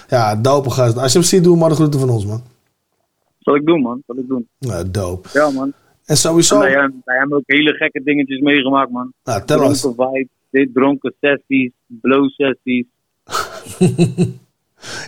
[0.08, 0.98] ja, dope gast.
[0.98, 2.42] Als je hem ziet, doe maar de groeten van ons, man.
[3.38, 4.02] Zal ik doen, man.
[4.06, 4.48] Zal ik doen.
[4.58, 5.28] Ja, dope.
[5.32, 5.72] Ja, man.
[6.04, 6.54] En sowieso...
[6.54, 9.12] En bij hem, bij hem ook hele gekke dingetjes meegemaakt, man.
[9.24, 12.86] Nou, tel dronken vibes, dit dronken sessies, blow sessies.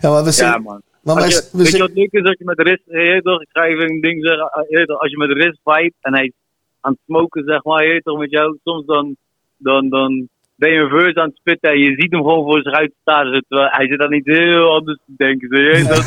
[0.00, 0.46] Ja, maar we zien...
[0.46, 0.82] Ja, man.
[1.02, 2.24] Maar wij, Als je, we weet je wat leuk is?
[2.24, 4.50] Als je met Riz, je weet toch, ik ga even een ding zeggen.
[4.68, 6.32] eh, toch, Als je met Riz vibe en hij is
[6.80, 9.16] aan het smoken, zeg maar, je weet toch, met jou, soms dan,
[9.56, 12.62] dan, dan ben je een verse aan het spitten en je ziet hem gewoon voor
[12.62, 13.30] zich uit staan.
[13.30, 15.48] Dus terwijl hij zit dan niet heel anders te denken.
[15.48, 16.06] Je dat is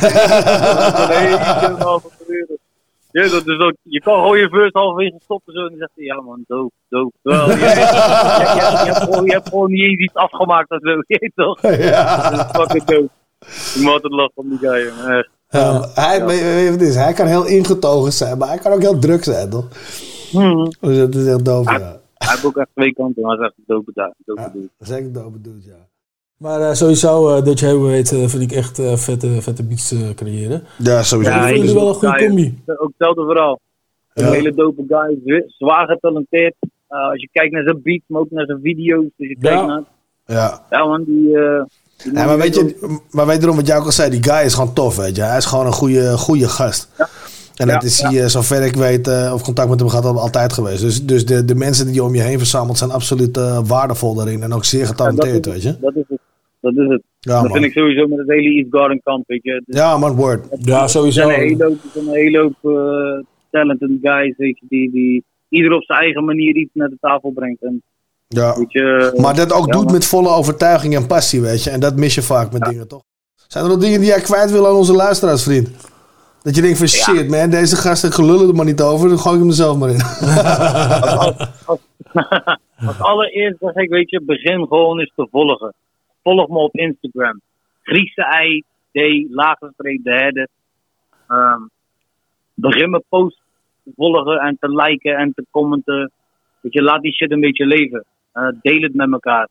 [1.83, 2.01] van
[3.29, 6.05] toch, dus ook, je kan gewoon je verse halverwege stoppen zo en dan zegt hij,
[6.05, 6.71] ja man, dope.
[7.23, 11.61] Terwijl, je, je, je, je, hebt gewoon, niet eens iets afgemaakt of zo, je toch?
[11.61, 12.29] Ja.
[12.29, 13.09] Dat is fucking dope.
[13.75, 14.91] Ik moet altijd lachen om die guy.
[15.49, 16.95] Ja, maar hij, weet je- weet je wat het is?
[16.95, 19.67] Hij kan heel ingetogen zijn, maar hij kan ook heel druk zijn, toch?
[20.31, 20.65] Hmm.
[20.79, 22.00] Dus dat is echt dope, ja.
[22.31, 24.13] Hij heeft ook echt twee kanten, maar hij is echt een dope dude.
[24.25, 24.69] Dope dude.
[24.77, 25.87] Dat is echt een dope dude, ja.
[26.37, 29.63] Maar eh, sowieso, eh, dat je heel weet, eh, vind ik echt eh, vette, vette
[29.63, 30.63] beats eh, creëren.
[30.77, 31.31] Ja, sowieso.
[31.33, 32.61] Ik vind jullie wel een goede combi.
[32.65, 33.59] Ook hetzelfde verhaal.
[34.13, 34.31] Een Ja.
[34.31, 36.55] hele dope guy, zwa- zwaar getalenteerd.
[36.89, 39.05] Uh, als je kijkt naar zijn beats, maar ook naar zijn video's.
[39.17, 39.83] Dus je kijkt naar...
[40.25, 40.65] Ja.
[40.69, 41.37] Ja man, die...
[41.37, 41.63] eh,
[42.13, 44.73] Ja, maar weet je, maar wederom wat jij ook al zei, die guy is gewoon
[44.73, 45.21] tof, weet je.
[45.21, 46.89] Hij is gewoon een goede, goede gast.
[47.55, 50.53] En dat is eh, zover ik weet, eh, of contact met hem gehad, al- altijd
[50.53, 50.81] geweest.
[50.81, 54.15] Dus, dus de, de mensen die je om je heen verzamelt zijn absoluut eh, waardevol
[54.15, 54.43] daarin.
[54.43, 55.75] En ook zeer getalenteerd, weet je.
[55.81, 56.19] dat is het.
[56.61, 57.01] Dat is het.
[57.19, 57.51] Ja, dat man.
[57.51, 59.63] vind ik sowieso met het hele East Garden kamp, weet je.
[59.65, 60.45] Dus Ja, man, word.
[60.59, 61.21] Ja, Er sowieso.
[61.21, 64.91] zijn een hele hoop, er zijn een hele hoop eh, talented guys, weet je, die,
[64.91, 67.61] die ieder op zijn eigen manier iets naar de tafel brengt.
[67.63, 67.81] En,
[68.27, 68.57] Ja.
[68.57, 69.93] weet je, Maar dat ook ja, doet man.
[69.93, 71.69] met volle overtuiging en passie, weet je.
[71.69, 73.03] En dat mis je vaak met dingen, toch?
[73.47, 75.69] Zijn er nog dingen die jij kwijt wil aan onze luisteraars, vriend?
[76.43, 79.35] Dat je denkt van shit, man, deze gasten gelullen er maar niet over, dan gooi
[79.35, 80.01] ik hem er zelf maar in.
[82.87, 85.73] Als allereerst zeg ik, weet je, begin gewoon eens te volgen.
[86.23, 87.41] Volg me op Instagram.
[87.81, 88.97] Griekse ei, D,
[89.29, 90.47] lage streep, de herder.
[91.27, 91.61] Ehm,
[92.53, 93.39] begin mijn post
[93.83, 96.11] te volgen en te liken en te commenten.
[96.61, 98.05] Weet je, laat die shit een beetje leven.
[98.31, 99.47] Eh, deel het met elkaar.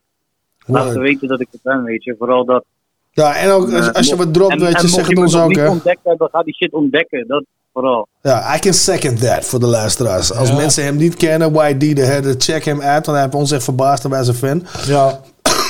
[0.65, 2.15] Laat ze weten dat ik het ben, weet je.
[2.17, 2.65] Vooral dat.
[3.11, 5.47] Ja, en ook als, als je wat dropt, En- weet je, zeg het ons ook,
[5.47, 5.69] niet hè.
[5.69, 7.27] ontdekt hebben, ga die shit ontdekken.
[7.27, 7.43] Dat
[7.73, 8.07] vooral.
[8.21, 10.33] Ja, I can second that voor de luisteraars.
[10.33, 10.55] Als Ja.
[10.55, 13.05] mensen hem niet kennen, YD de Herder, check hem uit.
[13.05, 14.65] Want hij heeft ons echt verbaasd en wij zijn fan.
[14.87, 15.19] Ja,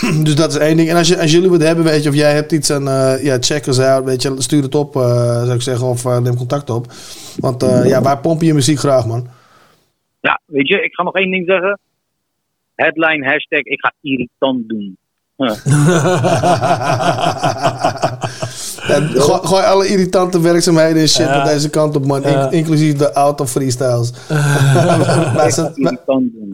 [0.24, 0.90] Dus dat is één ding.
[0.90, 3.24] En als, je, als jullie wat hebben, weet je, of jij hebt iets en eh,
[3.24, 5.02] ja, check us out, weet je, stuur het op, eh,
[5.44, 6.86] zou ik zeggen, of eh, neem contact op.
[7.38, 9.28] Want eh, ja, wij pompen je muziek graag, man.
[10.20, 11.80] Ja, weet je, ik ga nog één ding zeggen.
[12.76, 14.98] Headline, hashtag, ik ga irritant doen.
[15.42, 15.56] Ja.
[18.02, 18.11] Ja,
[19.00, 21.40] gooi, gooi alle irritante werkzaamheden en shit Ja.
[21.40, 22.24] op deze kant op, man.
[22.24, 24.12] In- inclusief de auto freestyles.
[25.36, 25.74] wij, zijn,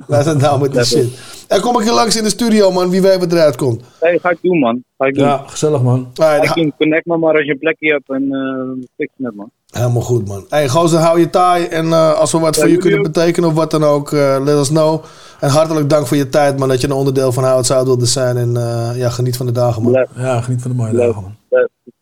[0.07, 1.19] wij, zijn down met die Dat shit.
[1.47, 2.89] En kom ik hier langs in de studio, man.
[2.89, 3.81] Wie weet wat eruit komt.
[4.01, 4.83] Nee, ga ik doen, man.
[4.97, 5.25] Ga ik doen.
[5.25, 6.07] Ja, gezellig man.
[6.13, 6.73] Ga ik.
[6.77, 9.49] Connect me maar als je een plekje hebt en eh fix het, man.
[9.67, 10.45] Helemaal goed, man.
[10.49, 11.65] Hey, gozer, hou je taai.
[11.65, 14.37] En eh, als we wat Ja, voor je kunnen betekenen of wat dan ook, eh,
[14.43, 15.03] let us know.
[15.39, 16.67] En hartelijk dank voor je tijd, man.
[16.67, 18.37] Dat je een onderdeel van How It Sound wilde zijn.
[18.37, 20.07] En eh, ja, geniet van de dagen, man.
[20.15, 21.35] Ja, geniet van de mooie dagen man.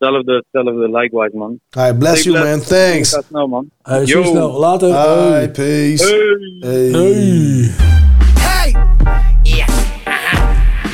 [0.02, 1.60] Hetzelfde, hetzelfde, likewise, man.
[1.74, 2.58] Hey, bless Stay you, man.
[2.60, 2.70] blessed.
[2.70, 3.12] Thanks.
[3.12, 3.72] Tot snel, man.
[3.88, 4.06] Hey, Yo.
[4.06, 4.60] zie je snel.
[4.60, 4.92] Later.
[4.92, 5.48] Hi, Hey.
[5.48, 6.04] peace.
[6.04, 6.92] Hey.
[6.92, 6.92] Hey.
[6.92, 7.72] Hey.
[8.48, 8.72] Hey!
[9.46, 9.68] Yeah.
[10.06, 10.54] Uh-huh.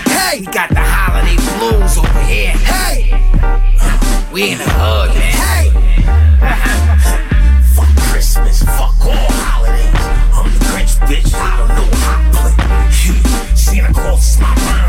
[0.10, 0.40] Hey!
[0.40, 2.54] We got the holiday blues over here.
[2.62, 3.10] Hey!
[4.34, 5.34] We in the hood, man.
[5.34, 5.68] Hey!
[6.42, 7.76] Uh-huh.
[7.76, 8.64] Fuck Christmas.
[8.64, 10.06] Fuck all holidays.
[10.38, 11.34] I'm the Grinch, bitch.
[11.34, 13.56] I don't know how to play.
[13.56, 14.81] Santa Claus is my mom's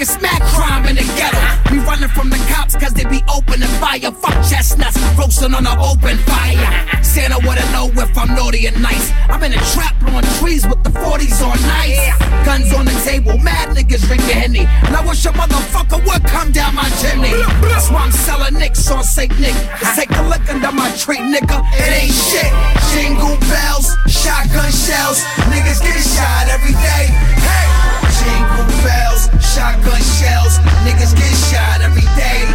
[0.00, 1.40] a smack crime in the ghetto.
[1.72, 4.12] We running from the cops cause they be opening fire.
[4.12, 7.02] Fuck chestnuts, roasting on an open fire.
[7.02, 9.10] Santa wanna know if I'm naughty and nice.
[9.28, 11.98] I'm in a trap blowing trees with the 40s on nice.
[12.46, 14.64] Guns on the table, mad niggas drinking Henny.
[14.86, 17.34] And I wish a motherfucker would come down my chimney.
[17.66, 19.32] That's why I'm selling nicks on St.
[19.40, 19.54] Nick.
[19.82, 21.58] Let's take a look under my tree, nigga.
[21.74, 22.52] It ain't shit.
[22.94, 25.24] Jingle bells, shotgun shells.
[25.50, 27.06] Niggas get shot every day.
[27.42, 27.87] Hey!
[28.16, 30.58] Jingle bells, shotgun shells.
[30.84, 32.46] Niggas get shot every day.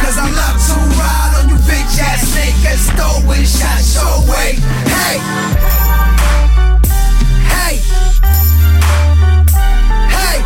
[0.00, 2.90] Cause I love to ride on you bitch ass niggas.
[2.96, 4.56] Throwing shots your way.
[4.86, 5.18] Hey!
[7.52, 7.74] Hey!
[10.14, 10.36] Hey!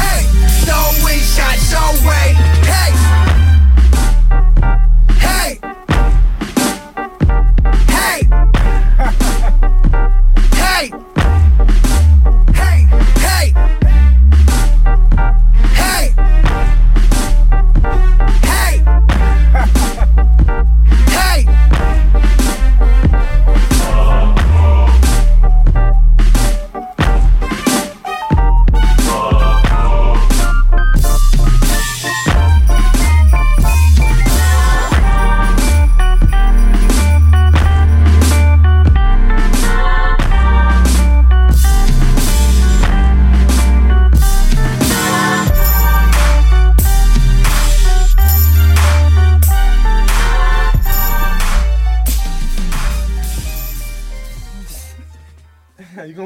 [0.00, 0.20] Hey!
[0.64, 2.26] Throwing shots your way.
[2.70, 2.90] Hey!
[5.18, 5.50] Hey!
[7.88, 8.20] Hey!
[10.52, 10.90] Hey!
[10.90, 11.11] Hey!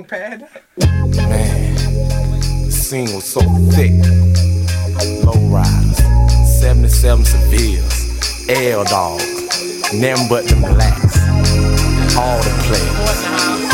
[0.06, 0.48] Pad?
[0.78, 1.74] Man,
[2.64, 3.40] the scene was so
[3.74, 3.92] thick.
[5.24, 5.98] Low riders,
[6.60, 11.18] 77 Sevilles, L dogs, them but them relax.
[12.16, 13.20] All the players,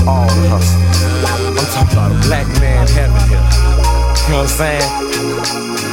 [0.09, 1.03] all the hustlers.
[1.59, 3.39] I'm talking about a black man heaven here.
[4.25, 5.92] You know what I'm saying?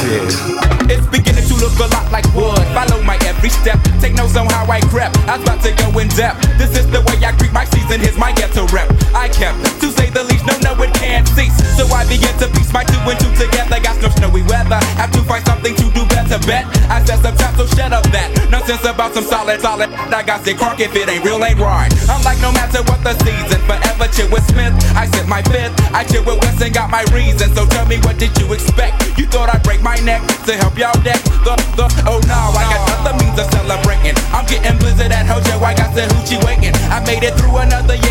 [0.00, 2.62] It's beginning to look a lot like wood.
[2.70, 3.78] Follow my every step.
[4.00, 5.18] Take notes on how I crept.
[5.26, 6.46] I was about to go in depth.
[6.56, 8.00] This is the way I creep my season.
[8.00, 8.88] Here's my ghetto rep.
[9.14, 11.54] I kept, to say the least, no, no, it can't cease.
[11.76, 13.80] So I begin to piece my two and two together.
[13.82, 14.78] Got no snowy weather.
[14.96, 16.38] Have to find something to do better.
[16.46, 18.30] Bet I said some trap, so shut up that.
[18.50, 19.90] Nonsense about some solid, solid.
[20.14, 21.90] I got sick crunk if it ain't real, ain't right.
[22.08, 24.72] I'm like, no matter what the season, forever chill with Smith.
[24.94, 25.74] I sip my fifth.
[25.92, 27.52] I chill with West and got my reason.
[27.54, 29.18] So tell me, what did you expect?
[29.18, 32.64] You thought I'd break my neck to help y'all deck the, the, oh no, I
[32.68, 34.16] got other means of celebrating.
[34.36, 36.74] I'm getting blizzard at Hojo, I got the hoochie waiting.
[36.92, 38.07] I made it through another year,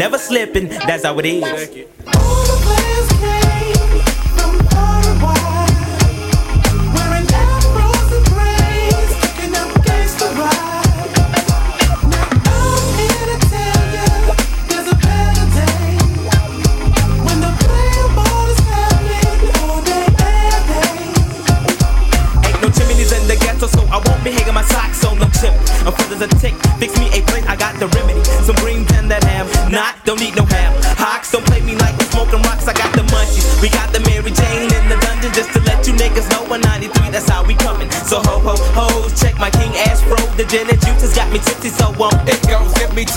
[0.00, 0.68] never slipping.
[0.68, 1.86] That's how it is.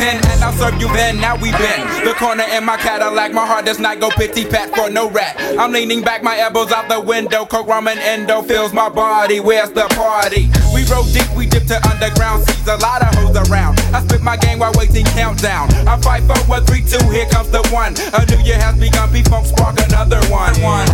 [0.03, 1.21] 10 and I'll serve you then.
[1.21, 3.31] Now we been the corner in my Cadillac.
[3.31, 5.37] My heart does not go pity pat for no rat.
[5.57, 7.45] I'm leaning back, my elbows out the window.
[7.45, 9.39] Coke, and endo fills my body.
[9.39, 10.49] Where's the party?
[10.73, 13.79] We roll deep, we dip to underground Sees A lot of hoes around.
[13.95, 15.71] I spit my game while waiting countdown.
[15.87, 16.99] I fight for one, three, two.
[17.09, 17.95] Here comes the one.
[18.13, 19.11] A new year has begun.
[19.13, 20.53] Be funk spark another one.
[20.61, 20.87] one.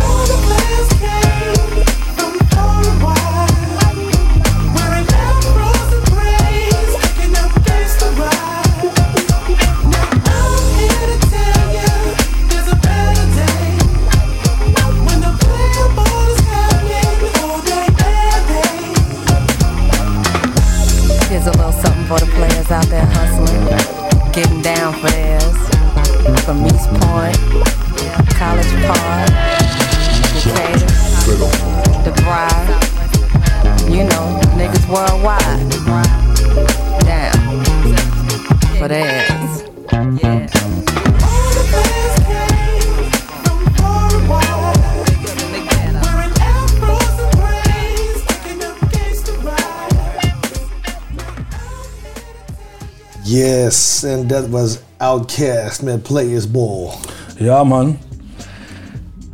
[54.00, 56.90] Yes, and that was Outcast met Players Ball.
[57.36, 57.98] Ja, man.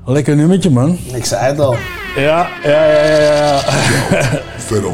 [0.05, 0.99] Lekker nummertje, man.
[1.15, 1.75] Ik zei het al.
[2.17, 3.61] Ja, ja, ja, ja.
[4.71, 4.91] ja.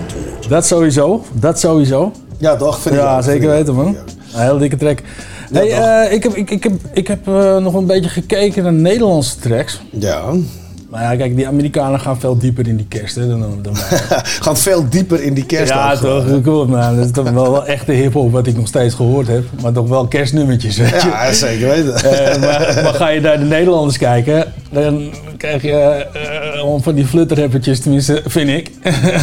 [0.48, 1.24] Dat sowieso.
[1.32, 2.12] Dat sowieso.
[2.38, 2.78] Ja, toch?
[2.78, 3.96] Vind ik ja, zeker weten, man.
[4.34, 5.02] Een heel dikke track.
[5.52, 8.72] Hey, eh, ik heb, ik, ik heb, ik heb eh, nog een beetje gekeken naar
[8.72, 9.80] Nederlandse tracks.
[9.90, 10.22] Ja.
[10.92, 13.98] Maar ja, kijk, die Amerikanen gaan veel dieper in die kerst hè, dan, dan wij.
[14.44, 16.42] Gaat veel dieper in die kerst Ja, gewoon, toch?
[16.42, 16.96] Cool, man.
[16.96, 19.44] Dat is toch wel, wel echte hip-hop wat ik nog steeds gehoord heb.
[19.62, 21.08] Maar toch wel kerstnummertjes, weet je.
[21.08, 21.94] Ja, zeker weten.
[21.94, 25.10] Eh, maar, maar ga je naar de Nederlanders kijken, dan
[25.42, 28.70] krijg je eh, gewoon van die flutterrappertjes, tenminste, vind ik.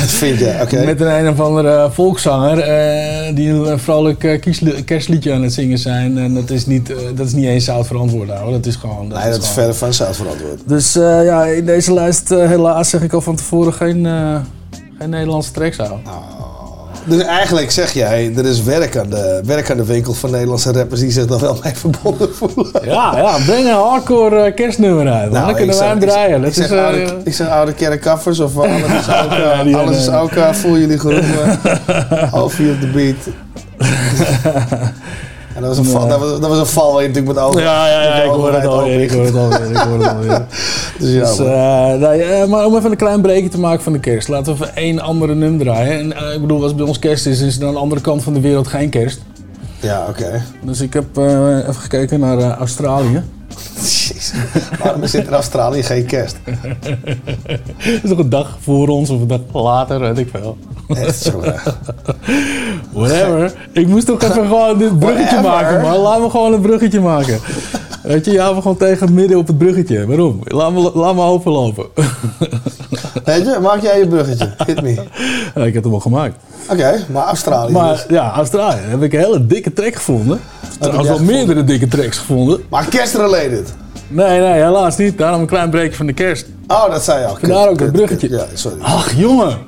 [0.07, 0.85] vind je, oké.
[0.85, 4.41] Met een een of andere volkszanger eh, die een vrolijk eh,
[4.85, 6.17] kerstliedje aan het zingen zijn.
[6.17, 8.53] En dat is niet, eh, dat is niet eens zout verantwoord houden.
[8.53, 9.07] Dat is gewoon...
[9.07, 10.59] Nee, dat is verder van zout verantwoord.
[10.65, 14.39] Dus eh, ja, in deze lijst eh, helaas zeg ik al van tevoren geen, eh,
[14.99, 15.99] geen Nederlandse tracks houden.
[17.03, 20.71] Dus eigenlijk zeg jij, er is werk aan, de, werk aan de winkel van Nederlandse
[20.71, 22.71] rappers die zich dan wel mee verbonden voelen.
[22.83, 25.31] Ja, ja, breng een hardcore eh, kerstnummer uit.
[25.31, 25.45] man.
[25.45, 26.43] dan kunnen wij hem draaien.
[26.43, 29.97] Ik, zeg, is, eh, oude, ik zeg oude kerkkaffers of alles is ook, Ja, alles
[29.97, 31.59] is ook voel jullie geroepen.
[32.31, 33.27] Halfie op de beat.
[35.55, 37.45] en dat was, een val, dat, was, dat was een val waar je natuurlijk met
[37.45, 37.61] ogen.
[37.61, 40.45] Ja, ja, ja, ik hoor het alweer, ik hoor het alweer, ik hoor het alweer.
[40.99, 41.45] Dus ja, Dus, eh,
[41.99, 44.27] nou ja, maar om even een klein breekje te maken van de kerst.
[44.27, 45.99] Laten we even één andere nummer draaien.
[45.99, 48.01] En, eh, ik bedoel, als het bij ons kerst is, is er aan de andere
[48.01, 49.21] kant van de wereld geen kerst.
[49.79, 50.43] Ja, oké.
[50.61, 53.23] Dus ik heb eh, even gekeken naar Australië.
[53.75, 54.33] Jezus.
[54.83, 56.37] Waarom zit in Australië geen kerst?
[57.77, 60.57] Het is nog een dag voor ons of een dag later, weet ik veel.
[62.93, 63.53] Whatever.
[63.71, 65.49] Ik moest toch even gewoon dit bruggetje Whatever.
[65.71, 65.97] maken, man.
[65.97, 67.39] Laat me gewoon een bruggetje maken.
[68.03, 70.05] Weet je, je houdt me gewoon tegen het midden op het bruggetje.
[70.07, 70.39] Waarom?
[70.43, 71.85] Laat me, laat me overlopen.
[73.23, 74.53] Weet je, maak jij je bruggetje.
[74.65, 74.95] Hit me.
[75.55, 76.35] Ja, ik heb hem al gemaakt.
[76.69, 78.05] Oké, maar Australië Maar dus.
[78.09, 78.79] ja, Australië.
[78.87, 80.39] heb ik een hele dikke track gevonden.
[80.79, 82.59] Trouwens wel meerdere dikke tracks gevonden.
[82.69, 83.73] Maar kerstrelated.
[84.09, 85.17] Nee, nee, helaas niet.
[85.17, 86.45] Daarom een klein breekje van de kerst.
[86.67, 87.37] Oh, dat zei je al.
[87.39, 88.27] Vandaar ook het bruggetje.
[88.27, 88.39] kut.
[88.39, 88.77] Ja, sorry.
[88.81, 89.57] Ach, jongen.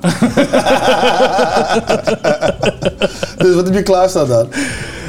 [3.38, 4.46] Dus wat heb je klaarstaan dan?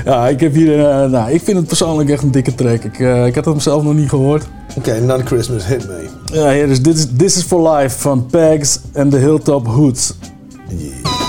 [0.06, 0.90] Ja, ik heb hier...
[0.90, 2.84] eh, nou, ik vind het persoonlijk echt een dikke track.
[2.84, 4.46] Ik, eh, ik had hem zelf nog niet gehoord.
[4.78, 6.08] Oké, Non-Christmas, hit me.
[6.26, 10.14] Ja, hier is This, is This is for Life van Pegs en de Hilltop Hoods.
[10.70, 11.23] Damn,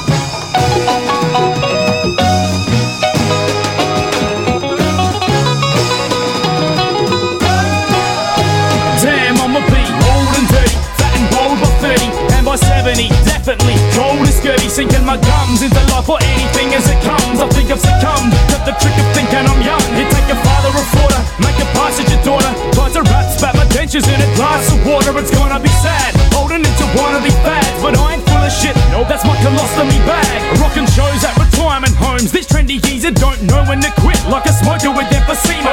[14.74, 17.23] sinking my gums into life for anything as it comes.
[17.40, 19.82] I think I've succumbed to the trick of thinking I'm young.
[19.98, 23.26] You take your father a fodder, make a pass at your daughter, try to rat
[23.34, 25.10] spat my dentures in a glass of water.
[25.18, 28.76] It's gonna be sad, holding into wannabe fads, but I ain't full of shit.
[28.94, 30.38] No, that's my colostomy bag.
[30.62, 32.30] Rocking shows at retirement homes.
[32.30, 35.72] This trendy geezer don't know knowing to quit like a smoker with emphysema.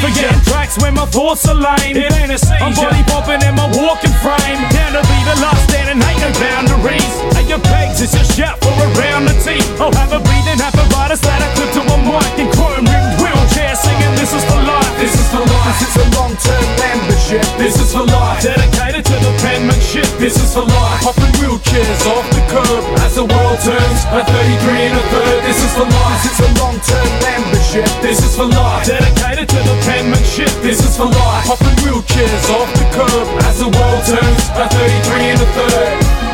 [0.00, 1.96] Forgetting tracks when my thoughts are lame.
[1.96, 2.64] It ain't a seizure.
[2.64, 4.58] I'm body bumping in my walking frame.
[4.72, 7.14] Down to be the last stand and ain't no boundaries.
[7.36, 9.62] Hey, your Pegz, it's just shout for around the team.
[9.80, 10.60] I'll have a breathing
[10.96, 14.14] apparatus that I clip to a mic and chrome rimmed wheelchair singing.
[14.16, 14.92] This is for life.
[14.96, 15.76] This is for life.
[15.76, 17.44] This is a long-term membership.
[17.60, 18.40] This is for life.
[18.40, 20.08] Dedicated to the penmanship.
[20.16, 21.00] This is for life.
[21.04, 24.00] Popping wheelchairs off the curb as the world turns.
[24.08, 25.40] A 33 and a third.
[25.44, 26.20] This is for life.
[26.24, 27.88] This is a long-term membership.
[28.00, 28.88] This is for life.
[28.88, 30.52] Dedicated to the penmanship.
[30.64, 31.44] This is for life.
[31.44, 34.44] Popping wheelchairs off the curb as the world turns.
[34.56, 36.25] A 33 and a third.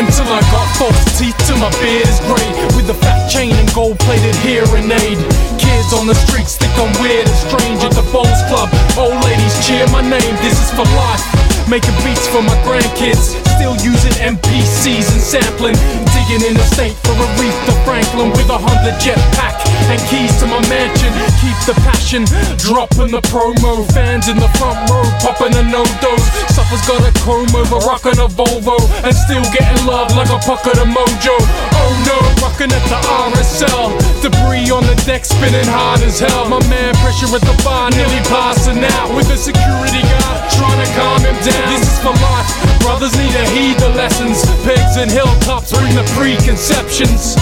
[0.00, 3.68] Until I got false teeth till my beard is grey With a fat chain and
[3.74, 5.18] gold plated hearing aid.
[5.60, 8.68] Kids on the streets think I'm weird and strange at the Bowls Club.
[8.96, 13.38] Old ladies cheer my name, this is for life Making beats for my grandkids.
[13.54, 15.78] Still using MPCs and sampling.
[16.10, 19.54] Digging in the state for a Aretha Franklin With a hundred jetpack
[19.86, 21.14] and keys to my mansion.
[21.38, 22.26] Keep the passion,
[22.58, 23.86] dropping the promo.
[23.94, 28.26] Fans in the front row, popping the no-dos Suffer's got a chrome over, rocking a
[28.26, 28.78] Volvo.
[29.06, 31.36] And still getting love like a pocket of mojo.
[31.74, 32.98] Oh no, rocking at the
[33.30, 36.46] RSL Debris on the deck spinning hard as hell.
[36.46, 39.14] My man pressure at the bar nearly passing out.
[39.14, 43.32] With the security guard trying to calm him down This is for life, brothers need
[43.32, 44.44] to heed the lessons.
[44.64, 47.36] Pigs and hilltops bring the preconceptions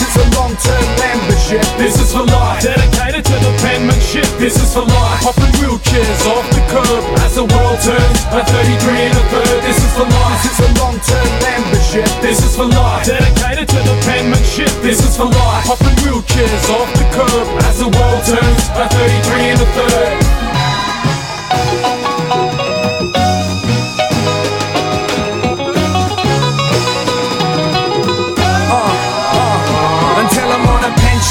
[0.00, 0.08] is.
[0.08, 1.62] This is a long-term membership.
[1.78, 2.62] This is for life.
[2.62, 4.26] Dedicated to the penmanship.
[4.38, 5.22] This is for life.
[5.22, 8.18] Popping wheelchairs off the curb as the world turns.
[8.32, 9.58] A 33 and a third.
[9.62, 10.42] This is for life.
[10.42, 12.08] This is a long-term membership.
[12.20, 13.06] This is for life.
[13.06, 14.70] Dedicated to the penmanship.
[14.82, 15.64] This is for life.
[15.66, 18.62] Popping wheelchairs off the curb as the world turns.
[18.78, 20.47] A 33 and a third.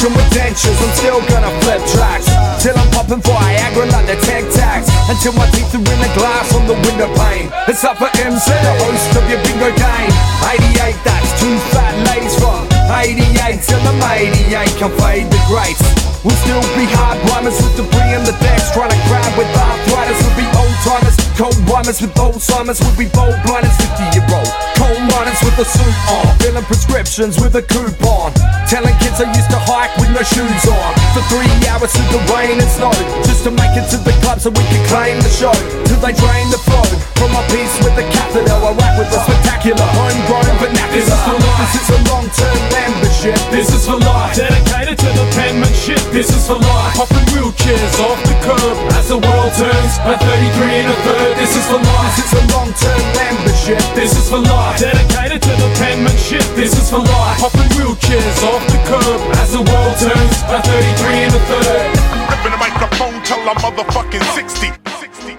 [0.05, 2.29] With dentures, I'm still gonna flip tracks.
[2.61, 4.85] Till I'm popping for Viagra like the Tic Tacs.
[5.09, 7.49] Until my teeth are in the glass on the window pane.
[7.65, 10.11] It's up for MC, the host of your bingo game.
[10.45, 14.69] 88, that's two fat ladies from 88 till I'm 88.
[14.77, 15.81] Can fade the greats.
[16.21, 18.69] We'll still be hard rhymers with debris in the decks.
[18.77, 20.21] Trying to grab with arthritis.
[20.21, 21.17] We'll be old timers.
[21.33, 22.77] Cold rhymers with Alzheimer's.
[22.85, 23.73] We'll be bold blinders.
[23.81, 24.66] 50 year old.
[24.87, 26.31] Cold runners with a suit on.
[26.39, 28.31] Filling prescriptions with a coupon.
[28.71, 30.91] Telling kids I used to hike with no shoes on.
[31.11, 32.95] For three hours through the rain and snow.
[33.27, 35.51] Just to make it to the club so we can claim the show.
[35.91, 36.87] Till they drain the flow.
[37.19, 38.47] From my piece with the catheter.
[38.47, 40.95] I rap with a spectacular homegrown vernacular.
[40.95, 41.67] This is for life.
[41.75, 43.39] This is a long-term membership.
[43.51, 44.39] This is for life.
[44.39, 45.99] Dedicated to the penmanship.
[46.15, 46.95] This is for life.
[46.95, 49.99] Popping wheelchairs off the curb as the world turns.
[50.07, 51.35] A 33 and a third.
[51.35, 52.15] This is for life.
[52.15, 53.83] This is a long-term membership.
[53.99, 54.76] This is for life.
[54.77, 56.45] Dedicated to the penmanship.
[56.55, 57.39] This is for life.
[57.39, 60.37] Popping wheelchairs off the curb as the world turns.
[60.53, 61.97] A 33 and a third.
[62.29, 64.69] Ripping the microphone till I'm motherfucking 60.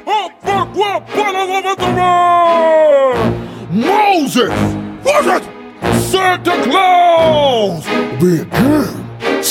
[0.07, 1.07] Oh, fuck, what?
[1.07, 3.17] Bottle over the road!
[3.71, 4.51] Moses!
[5.05, 5.45] What's it?
[6.11, 7.87] Santa Claus!
[8.19, 8.49] Good.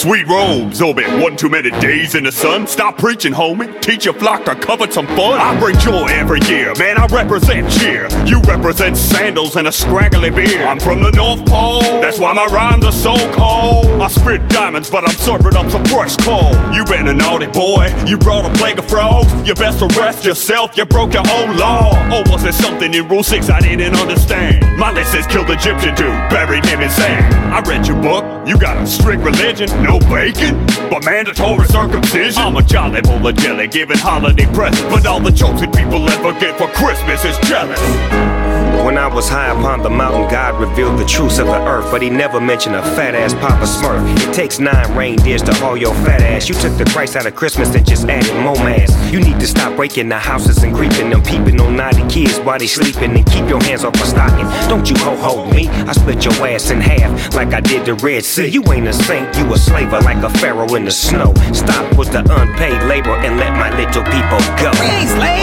[0.08, 1.22] Sweet robes, Obit.
[1.22, 2.66] One too many days in the sun.
[2.66, 3.82] Stop preaching, homie.
[3.82, 5.38] Teach your flock to covet some fun.
[5.38, 6.97] I bring joy every year, man.
[6.97, 8.08] I represent cheer.
[8.26, 10.62] You represent sandals and a scraggly beard.
[10.62, 13.88] I'm from the North Pole, that's why my rhymes are so cold.
[14.01, 16.53] I spit diamonds, but I'm serving up some fresh coal.
[16.74, 19.28] You been a naughty boy, you brought a plague of frogs.
[19.45, 21.91] You best arrest yourself, you broke your own law.
[22.16, 24.78] Or was there something in Rule 6 I didn't understand?
[24.78, 27.26] My list says killed the Egyptian dude, buried him in sand.
[27.53, 32.41] I read your book, you got a strict religion, no bacon, but mandatory circumcision.
[32.41, 36.38] I'm a jolly bowl of jelly, giving holiday presents, but all the chosen people ever
[36.39, 38.36] get for Christmas is jealous.
[38.86, 42.01] When I was high upon the mountain, God revealed the truths of the earth, but
[42.01, 44.01] he never mentioned a fat ass Papa Smurf.
[44.28, 46.47] It takes nine reindeers to haul your fat ass.
[46.47, 48.89] You took the Christ out of Christmas and just added more mass.
[49.11, 52.59] You need to stop breaking the houses and creeping them, peeping on naughty kids while
[52.59, 54.47] they sleeping, and keep your hands off my stocking.
[54.69, 55.67] Don't you ho ho me?
[55.67, 58.47] I split your ass in half like I did the Red Sea.
[58.47, 61.34] You ain't a saint, you a slaver like a pharaoh in the snow.
[61.51, 64.71] Stop with the unpaid labor and let my little people go.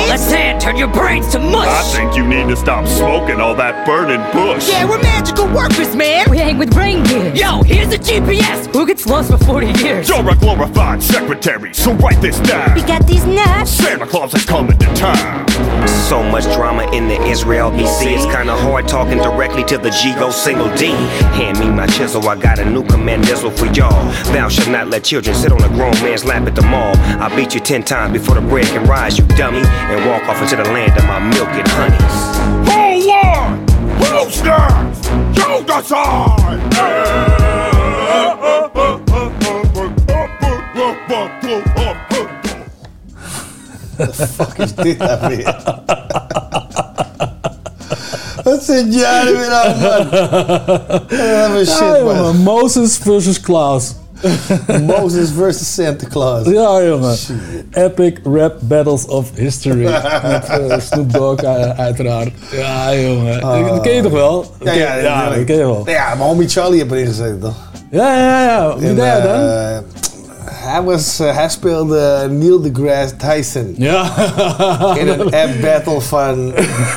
[0.08, 1.68] Let's hand turn your brains to mush.
[1.68, 4.68] I think you need to stop smoking all that burning bush.
[4.68, 6.30] Yeah, we're magical workers, man.
[6.30, 7.34] We hang with reindeer.
[7.34, 8.72] Yo, here's the GPS.
[8.72, 10.08] Who gets lost for 40 years?
[10.08, 12.74] You're a glorified secretary, so write this down.
[12.74, 13.70] We got these nuts.
[13.70, 15.48] Santa Claus is coming to time.
[16.08, 18.14] So much drama in the Israel BC.
[18.14, 20.88] It's kinda hard talking directly to the G-Go single D.
[21.38, 24.04] Hand me my chisel, I got a new command whistle for y'all.
[24.32, 26.94] Thou shalt not let children sit on a grown man's lap at the mall.
[27.20, 30.40] I'll beat you ten times before the bread can rise, you dummy, and walk off
[30.42, 32.83] into the land of my milk and honeys.
[34.24, 34.30] Who won?
[34.30, 35.38] Who's next?
[35.38, 35.62] Joe
[44.26, 45.56] fuck is dit nou weer?
[48.44, 50.08] Wat zit jij er weer aan, man?
[51.52, 52.16] Wat shit, Ja, man.
[52.16, 53.94] jongen, Moses versus Claus.
[54.86, 56.46] Moses versus Santa Claus.
[56.46, 57.16] Ja, jongen.
[57.70, 59.84] Epic rap battles of history.
[60.22, 62.30] Met eh, Snoop Dogg, eh, uiteraard.
[62.52, 63.40] Ja, jongen.
[63.40, 64.44] Dat ken je toch wel?
[64.62, 65.82] Ja, ja, dat ken je wel.
[65.86, 67.72] Ja, mijn homie Charlie heeft erin gezeten, toch?
[67.90, 68.78] Ja, ja, ja.
[68.78, 69.84] Wie deed hij dan?
[70.64, 73.74] Hij, was, eh, hij speelde Neil deGrasse Tyson.
[73.78, 74.12] Ja.
[74.98, 76.52] In een app battle van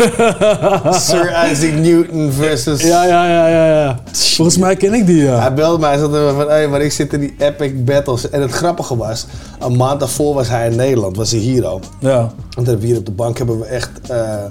[1.05, 2.81] Sir Isaac Newton versus...
[2.81, 3.99] Ja, ja, ja, ja, ja.
[4.11, 5.39] Volgens mij ken ik die, ja.
[5.39, 8.29] Hij belde mij en zei van, hey, maar ik zit in die epic battles.
[8.29, 9.25] En het grappige was,
[9.59, 11.81] een maand daarvoor was hij in Nederland, was hij hier al.
[11.99, 12.31] Ja.
[12.55, 14.43] Hebben we hier op de bank hebben we echt, eh,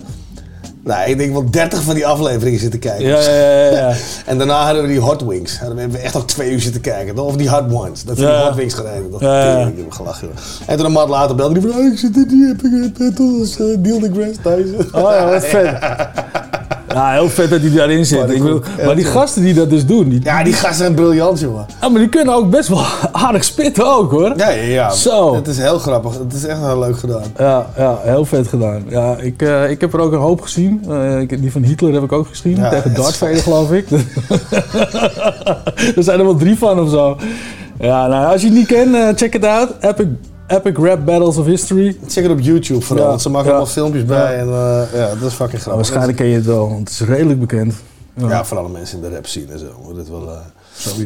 [0.87, 3.07] nou, ik denk wel 30 van die afleveringen zitten kijken.
[3.07, 3.95] Ja, ja, ja, ja.
[4.26, 5.59] en daarna hadden we die Hot Wings.
[5.59, 7.18] Hadden we hebben we echt nog twee uur zitten kijken.
[7.18, 8.05] Of die Hot Ones.
[8.05, 8.37] Dat Ja.
[8.37, 9.11] die Hot Wings gereden.
[9.11, 10.30] Dat Ja, ik heb gelachen.
[10.66, 13.57] En toen een maand later belde hij van, oh, ik zit in die epic battles.
[13.57, 15.03] Neil deGrasse Tyson.
[15.05, 15.78] Oh ja, wat vet.
[16.97, 18.18] Ja, heel vet dat hij daarin zit.
[18.18, 20.09] Maar die Ik bedoel, komt maar die echt, gasten die dat dus doen...
[20.09, 21.66] Die, Ja, die gasten zijn briljant, jongen.
[21.80, 24.32] Ja, maar die kunnen ook best wel aardig spitten ook, hoor.
[24.36, 24.90] Ja, ja, ja.
[24.90, 25.34] Zo.
[25.34, 26.18] Het is heel grappig.
[26.18, 27.22] Het is echt heel leuk gedaan.
[27.38, 28.82] Ja, ja, heel vet gedaan.
[28.88, 30.84] Ja, ik, eh, ik heb er ook een hoop gezien.
[30.88, 32.57] Eh, ik- die van Hitler heb ik ook gezien.
[32.57, 33.86] Ja, tegen het Darth Vader, geloof ik.
[35.97, 37.16] er zijn er wel drie van of zo.
[37.80, 39.68] Ja, nou, als je het niet kent, eh, check it out.
[39.80, 40.07] Epic,
[40.47, 41.97] Epic Rap Battles of History.
[42.09, 44.32] Check het op YouTube vooral, Ja, want ze maken allemaal filmpjes bij.
[44.36, 44.40] Ja.
[44.40, 45.74] En eh, ja, dat is fucking grappig.
[45.74, 47.74] waarschijnlijk ken je het wel, want het is redelijk bekend.
[48.14, 49.66] Ja, voor alle mensen in de rap scene en zo.
[49.82, 50.28] Wordt het wel...
[50.30, 50.36] eh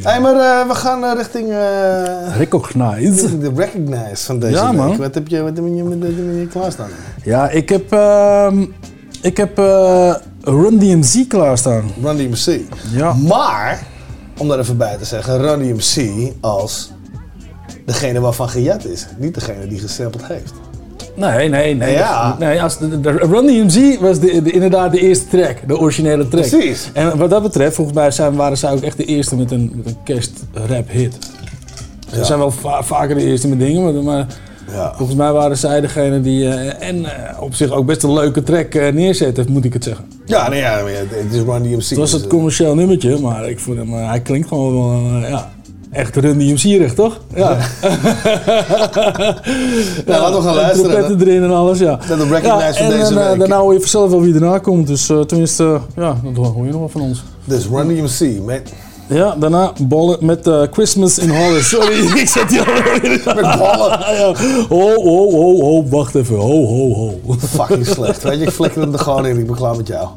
[0.03, 1.49] Hey, maar eh, we gaan richting...
[1.51, 3.39] eh Recognize.
[3.39, 4.77] De Recognize van deze Ja, week.
[4.77, 4.97] man.
[4.97, 6.89] Wat heb je, wat heb je, je klaarstaan?
[7.25, 8.65] Ja, ik heb, ehm,
[9.23, 11.91] ik heb eh, Run DMC klaarstaan.
[12.03, 12.61] Run DMC.
[12.93, 13.13] Ja.
[13.15, 13.87] Maar,
[14.39, 16.91] om daar even bij te zeggen, Run DMC als
[17.85, 19.07] degene waarvan gejat is.
[19.19, 20.53] Niet degene die gesampled heeft.
[21.17, 21.93] Nee, nee, nee.
[21.93, 22.37] Ja.
[22.39, 26.29] nee als de, de, Run DMC was de, de- inderdaad de eerste track, de originele
[26.29, 26.49] track.
[26.49, 26.91] Precies.
[26.93, 29.73] En wat dat betreft, volgens mij zijn, waren zij ook echt de eerste met een,
[29.77, 31.17] met een kerstrap hit.
[32.11, 32.25] Ze Ja.
[32.25, 34.27] zijn wel va- vaker de eerste met dingen, maar, maar
[34.73, 34.93] Ja.
[34.97, 38.43] volgens mij waren zij degene die eh, en eh, op zich ook best een leuke
[38.43, 40.05] track neerzetten, moet ik het zeggen.
[40.27, 41.89] Ja, nee, ja, maar ja, het is Run DMC.
[41.89, 45.29] Het was dus, het eh, commercieel nummertje, maar ik vond hem, hij klinkt gewoon wel,
[45.29, 45.51] ja,
[45.93, 47.21] echt Run DMC-rig, toch?
[47.35, 47.57] Ja.
[50.07, 51.99] Ja, laten we gaan luisteren, Trompetten erin en alles, ja.
[52.09, 53.39] Dat de recognize van en, deze en, eh, week.
[53.39, 56.71] daarna hoor je vanzelf wel wie erna komt, dus eh, tenminste, ja, dat hoor je
[56.71, 57.23] nog wel van ons.
[57.45, 58.61] Dus Run DMC, man.
[59.11, 61.69] Ja, daarna ballen met eh, Christmas in Hollis.
[61.75, 63.21] Sorry, ik zet die alweer in.
[63.25, 63.99] Met ballen?
[64.19, 64.33] ja.
[64.69, 66.37] Ho, ho, ho, ho, wacht even.
[66.37, 67.37] Ho, ho, ho.
[67.39, 68.23] Fucking slecht.
[68.23, 69.39] Weet je, ik flikker hem er gewoon in.
[69.39, 70.09] Ik ben klaar met jou.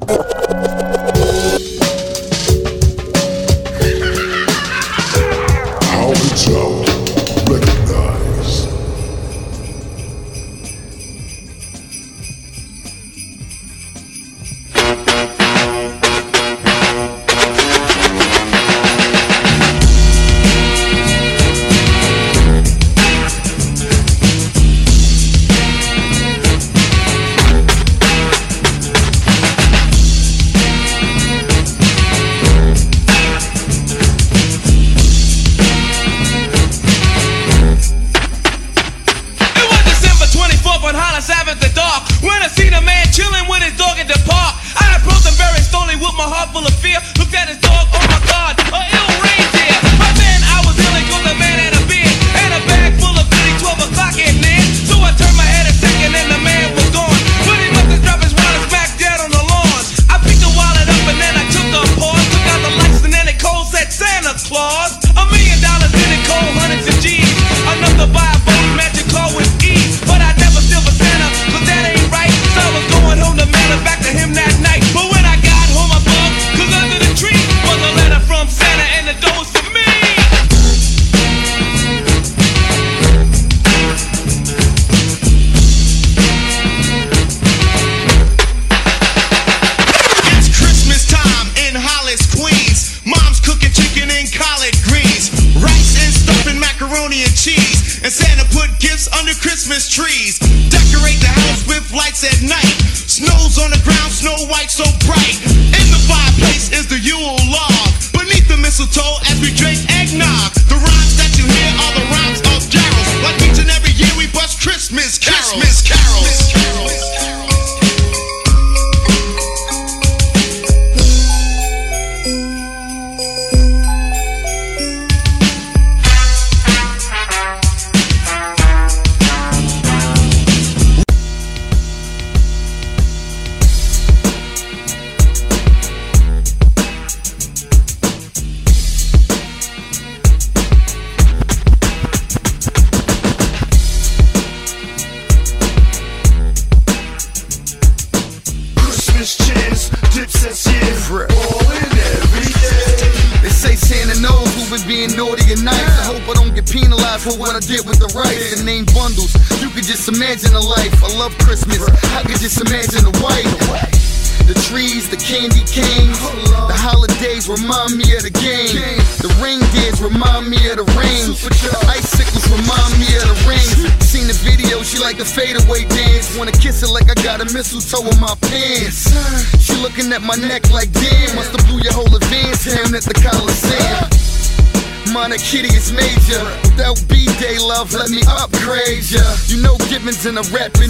[190.25, 190.82] In a rapping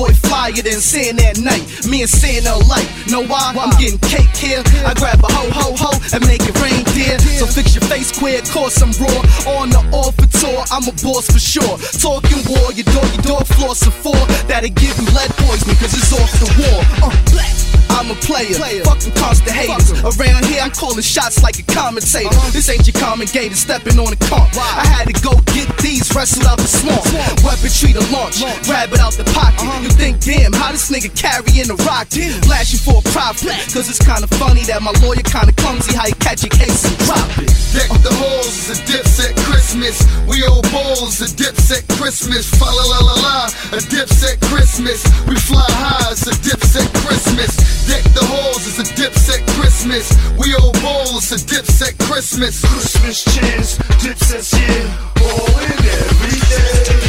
[0.00, 1.64] boy flyer than Santa at night.
[1.84, 2.88] Me and Santa alike.
[3.12, 3.52] Know why?
[3.52, 4.62] I'm getting cake here.
[4.88, 7.18] I grab a ho ho ho and make it rain, dear.
[7.36, 9.20] So fix your face queer, cause I'm raw.
[9.60, 11.76] On the offer tour, I'm a boss for sure.
[12.00, 14.20] Talking war, your door, your door floor so four.
[14.48, 16.80] That'll give you lead poisoning, cause it's off the wall.
[17.04, 17.89] Uh, black.
[17.98, 19.90] I'm a player, fucking constant haters.
[20.02, 22.28] Around here, I'm calling shots like a commentator.
[22.30, 22.50] Uh-huh.
[22.52, 24.54] This ain't your common gator stepping on the comp.
[24.56, 27.04] I had to go get these wrestled out the swamp.
[27.42, 29.66] Weaponry to launch, grab it out the pocket.
[29.66, 29.82] Uh-huh.
[29.82, 32.30] You think, damn, how this nigga carrying a rocket?
[32.46, 36.06] Blast you for a profit, cause it's kinda funny that my lawyer kinda clumsy how
[36.06, 37.50] you catch your case and drop it.
[37.74, 40.02] Deck the halls is a dipset Christmas.
[40.26, 42.48] We old balls, a dipset Christmas.
[42.48, 43.36] Fa la la la la,
[43.76, 45.04] a dipset Christmas.
[45.28, 47.52] We fly high, it's a dipset Christmas.
[47.90, 50.06] Deck the halls is a dipset Christmas.
[50.38, 52.60] We old balls, a dipset Christmas.
[52.64, 54.86] Christmas cheers, dipsets yeah.
[55.18, 57.00] Ballin' every day.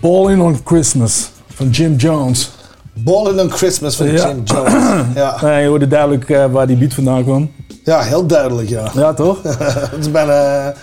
[0.00, 2.50] Ballin' on Christmas van Jim Jones.
[2.94, 4.28] Balling on Christmas van Ja.
[4.28, 4.72] Jim Jones.
[5.14, 5.38] Ja.
[5.42, 7.50] Nee, je hoorde duidelijk eh, waar die beat vandaan kwam.
[7.84, 8.90] ja, heel duidelijk, ja.
[8.94, 9.42] Ja, toch?
[9.90, 10.76] Het is bijna eh,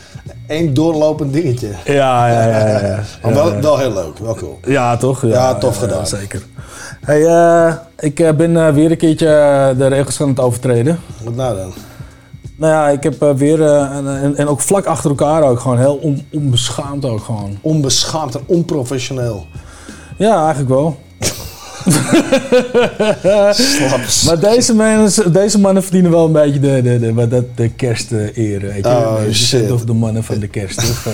[0.47, 1.69] één doorlopend dingetje.
[1.85, 2.67] Ja, ja, ja.
[2.67, 2.99] ja, ja.
[3.23, 4.59] Maar wel, Ja, wel heel leuk, wel cool.
[4.67, 5.21] Ja, toch?
[5.25, 6.07] Ja, tof gedaan.
[6.07, 6.43] zeker.
[7.01, 10.99] Hey, eh, ik eh, ben eh, weer een keertje de regels aan het overtreden.
[11.23, 11.73] Wat nou dan?
[12.57, 15.95] Nou ja, ik heb weer, en, en, en ook vlak achter elkaar ook, gewoon heel
[15.95, 17.57] on- onbeschaamd ook gewoon.
[17.61, 19.45] Onbeschaamd en onprofessioneel.
[20.17, 20.97] Ja, eigenlijk wel.
[24.25, 27.69] Maar deze, mensen, deze mannen verdienen wel een beetje de, de, de, wat dat, de
[27.69, 28.31] kersteer.
[28.61, 28.89] weet je.
[28.89, 29.71] Oh, Je shit.
[29.71, 30.77] Of de mannen van de kerst.
[30.77, 31.13] Of, eh,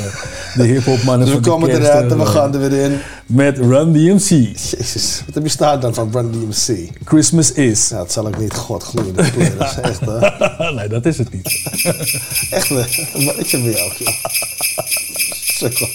[0.56, 1.90] de hip-hop mannen Dus we van komen de kerst.
[1.90, 2.98] eruit en we eh, gaan er weer in.
[3.26, 4.30] Met Run DMC.
[4.30, 6.90] Jezus, wat heb je staan dan van Run DMC?
[7.06, 7.88] Christmas is.
[7.88, 9.14] Dat zal ik niet god gloeien.
[9.16, 10.20] Dat is echt, hè?
[10.76, 11.62] nee, dat is het niet.
[12.52, 13.92] echt, een mannetje bij jou.
[13.98, 14.14] joh.
[15.58, 15.88] Sukkel.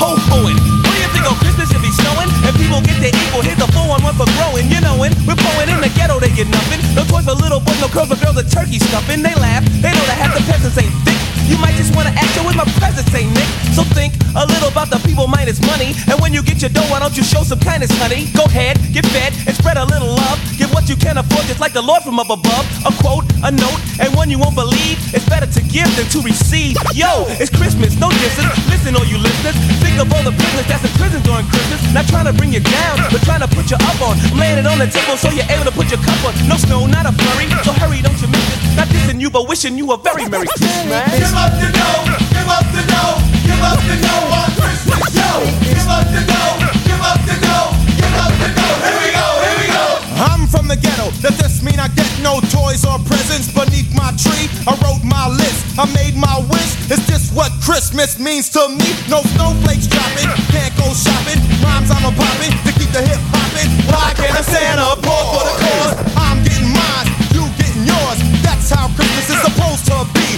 [0.00, 0.56] Ho, ho, hoing.
[0.56, 2.32] What do you think on Christmas if he's snowing?
[2.48, 4.64] And people get their equal, here's a 411 for growing.
[4.72, 6.80] You knowin', we're blowing in the ghetto, they get nothing.
[6.96, 9.20] No toys for little boys, no curls for girls, a turkey stuffing.
[9.20, 11.29] They laugh, they know that half the peasants ain't thick.
[11.48, 13.46] You might just wanna act with my presence, ain't Nick.
[13.76, 15.94] So think a little about the people minus money.
[16.10, 18.26] And when you get your dough, why don't you show some kindness, honey?
[18.34, 20.38] Go ahead, get fed, and spread a little love.
[20.58, 22.66] Give what you can afford, just like the Lord from up above.
[22.86, 24.98] A quote, a note, and one you won't believe.
[25.14, 26.76] It's better to give than to receive.
[26.94, 28.50] Yo, it's Christmas, no distance.
[28.66, 29.54] Listen, all you listeners.
[29.78, 31.78] Think of all the prisoners that's in prison during Christmas.
[31.94, 34.18] Not trying to bring you down, but trying to put you up on.
[34.18, 36.34] I'm laying it on the table so you're able to put your cup on.
[36.48, 37.46] No snow, not a flurry.
[37.62, 38.58] So hurry, don't you miss it.
[38.76, 41.29] Not dissing you, but wishing you a very Merry Christmas.
[41.30, 42.02] Give up the dough,
[42.34, 43.14] give up the dough,
[43.46, 44.98] give up the dough on Christmas.
[45.14, 45.30] Yo,
[45.62, 48.76] give up the dough, give up the dough, give up the dough.
[48.82, 49.86] Here we go, here we go.
[50.26, 51.14] I'm from the ghetto.
[51.22, 54.50] Does this mean I get no toys or presents beneath my tree?
[54.66, 55.78] I wrote my list.
[55.78, 56.90] I made my wish.
[56.90, 58.90] Is this what Christmas means to me?
[59.06, 60.34] No snowflakes dropping.
[60.50, 61.38] Can't go shopping.
[61.62, 63.70] Rhymes I'm a popping to keep the hip hopping.
[63.86, 65.94] Why can't a Santa pour for the cause?
[66.18, 67.06] I'm getting mine.
[67.30, 68.18] You getting yours.
[68.42, 70.29] That's how Christmas is supposed to be.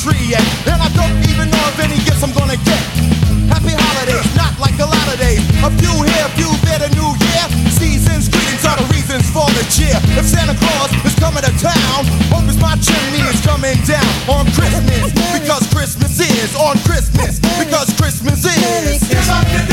[0.00, 0.44] Tree yet.
[0.64, 2.82] And I don't even know if any gifts I'm gonna get.
[3.52, 5.44] Happy holidays, not like a lot of days.
[5.60, 7.44] A few here, a few there, the new year.
[7.68, 9.96] Seasons, greetings are the reasons for the cheer.
[10.16, 14.48] If Santa Claus is coming to town, hope it's my chimney is coming down on
[14.56, 15.12] Christmas.
[15.36, 17.36] Because Christmas is on Christmas.
[17.60, 19.69] Because Christmas is.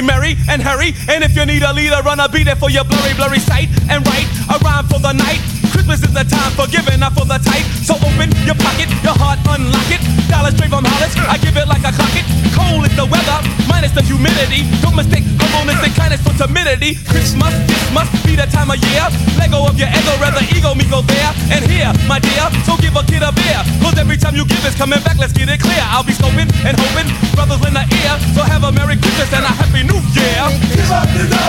[0.00, 0.94] Merry, and hurry.
[1.08, 3.68] And if you need a leader, run a be there for your blurry, blurry sight.
[3.90, 5.57] And write a rhyme for the night.
[5.78, 7.62] Christmas is the time for giving, not for the tight.
[7.86, 10.02] So open your pocket, your heart, unlock it.
[10.26, 12.26] Dollars straight from Hollis, I give it like a clock it.
[12.50, 13.38] Cold is the weather,
[13.70, 14.66] minus the humidity.
[14.82, 16.98] Don't mistake humbleness and kindness for timidity.
[17.06, 19.06] Christmas, this must be the time of year.
[19.38, 21.30] Let go of your ego, rather ego me go there.
[21.54, 23.62] And here, my dear, so give a kid a beer.
[23.78, 25.78] Cause every time you give it's coming back, let's get it clear.
[25.94, 27.06] I'll be scoping and hoping,
[27.38, 28.18] brothers in the ear.
[28.34, 30.42] So have a Merry Christmas and a Happy New Year.
[30.74, 31.47] Give up the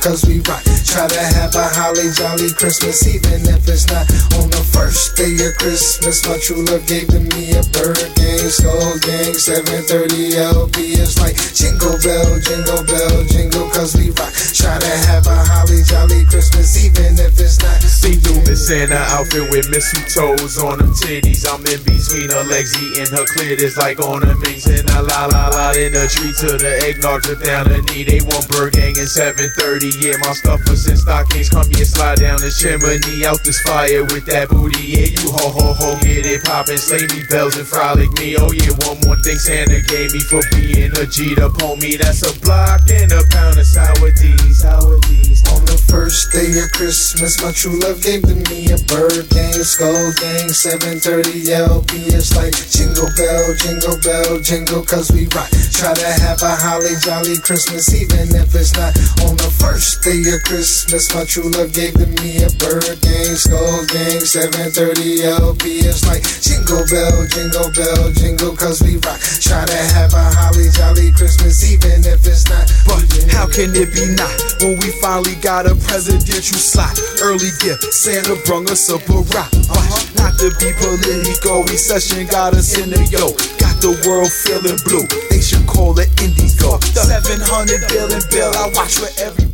[0.00, 0.71] cause we rock.
[0.92, 4.04] Try to have a holly jolly Christmas, even if it's not
[4.36, 6.20] on the first day of Christmas.
[6.28, 11.00] My true love gave to me a bird gang, skull gang, 730 LP.
[11.00, 14.36] It's like jingle bell, jingle bell, jingle, cause we rock.
[14.52, 17.80] Try to have a holly jolly Christmas, even if it's not.
[17.80, 21.48] See through the Santa outfit with mistletoes on them titties.
[21.48, 23.64] I'm in between her legs, eating her clit.
[23.64, 27.40] It's like ornaments and a la la la in the tree to the eggnog drip
[27.40, 28.04] down the knee.
[28.04, 29.96] They want bird gang at 7:30.
[29.96, 30.36] Yeah, my
[30.82, 34.82] stuffers and stockings come here, slide down the chimney out this fire with that booty.
[34.82, 38.36] Yeah, you ho ho ho, get it poppin', slay me bells and frolic me.
[38.36, 41.48] Oh yeah, one more thing Santa gave me for being a G to
[41.80, 41.96] me.
[41.96, 46.50] That's a block and a pound of sour D's, sour D's on the first day
[46.58, 52.10] of Christmas, my true love gave to me a bird gang, skull gang, 730 LP.
[52.10, 55.50] It's like jingle bell, jingle bell, jingle, cause we rock.
[55.72, 58.96] Try to have a holly jolly Christmas, even if it's not
[59.28, 60.71] on the first day of Christmas.
[60.72, 66.80] My true love gave to me a bird gang, skull gang, 730 LPS like jingle
[66.88, 69.20] bell, jingle bell, jingle, cause we rock.
[69.44, 72.72] Try to have a holly jolly Christmas, even if it's not.
[72.88, 74.32] But how can it be not
[74.64, 76.96] when we finally got a presidential slot?
[77.20, 79.52] Early gift, Santa brung us up a Barack.
[79.68, 83.36] Watch, not to be political, recession got us in the yo.
[83.60, 86.80] Got the world feeling blue, they should call it Indigo.
[86.80, 89.52] 700 billion bill, I watch for every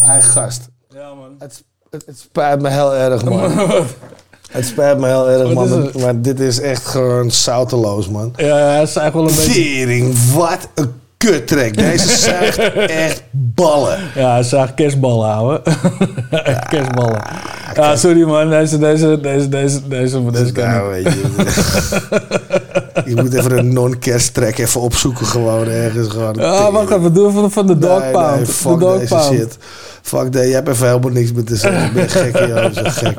[0.00, 0.68] Hij gast.
[0.88, 1.34] Ja, man.
[1.38, 3.50] Het, het, het spijt me heel erg, man.
[4.50, 5.68] het spijt me heel erg, man.
[5.68, 5.98] Maar, het?
[5.98, 8.32] maar dit is echt gewoon zouteloos, man.
[8.36, 9.62] Ja, hij is eigenlijk wel een beetje...
[9.62, 11.76] Tering, wat een kuttrek.
[11.76, 13.98] Deze zuigt echt ballen.
[14.14, 15.62] Ja, hij zag kerstballen houden.
[16.70, 17.22] Kerstballen.
[17.74, 18.50] Ja, sorry man.
[18.50, 21.20] Deze, deze, deze, deze, deze, deze kan Nou, weet je.
[23.10, 26.08] je moet even een non-kersttrack even opzoeken gewoon ergens.
[26.08, 26.34] Gewoon.
[26.38, 27.14] Ja, wacht even.
[27.14, 28.36] Doe even van de dog Nee, pound.
[28.36, 29.34] nee, de fuck dog deze pound.
[29.34, 29.56] shit.
[30.02, 31.84] Fuck dat, je hebt even helemaal niks meer te zeggen.
[31.84, 32.72] Ik ben gek, joh.
[32.72, 33.18] Zo gek.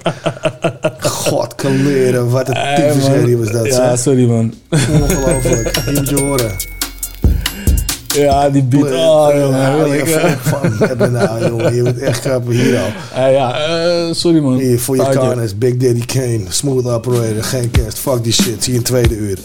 [0.99, 2.29] God, kan leren.
[2.29, 3.37] Wat een man.
[3.39, 3.99] was dat, Ja, zeg.
[3.99, 4.53] sorry man.
[5.01, 5.75] Ongelooflijk.
[5.85, 6.51] Je moet je horen.
[8.13, 8.83] Ja, die beat.
[8.83, 10.37] Oh, jongen.
[10.39, 11.75] Vol van nou, jongen.
[11.75, 12.89] Je moet echt grappen hier al.
[13.31, 14.57] Ja, eh, sorry man.
[14.57, 15.57] Hier, voor je karnes.
[15.57, 16.41] Big Daddy Kane.
[16.49, 17.43] Smooth operator.
[17.43, 17.99] Geen kerst.
[17.99, 18.63] Fuck die shit.
[18.63, 19.37] Zie je in tweede uur.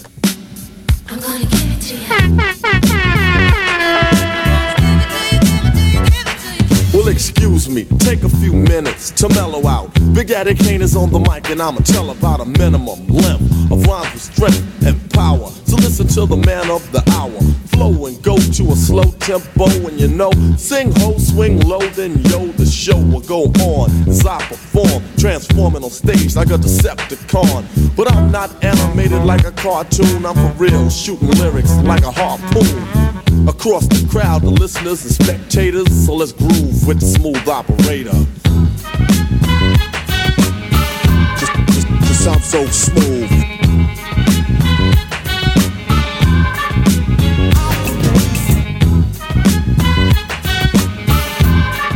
[7.06, 9.94] Well, excuse me, take a few minutes to mellow out.
[10.12, 13.86] Big Daddy Kane is on the mic, and I'ma tell about a minimum length of
[13.86, 15.48] rhymes with strength and power.
[15.66, 17.40] So listen to the man of the hour.
[17.68, 22.18] Flow and go to a slow tempo, and you know, sing ho, swing low, then
[22.24, 27.94] yo, the show will go on as I perform, transforming on stage like a Decepticon.
[27.94, 33.16] But I'm not animated like a cartoon, I'm for real, shooting lyrics like a harpoon.
[33.46, 38.10] Across the crowd, the listeners and spectators, so let's groove with the smooth operator.
[41.38, 43.30] Just, just, just sound so smooth.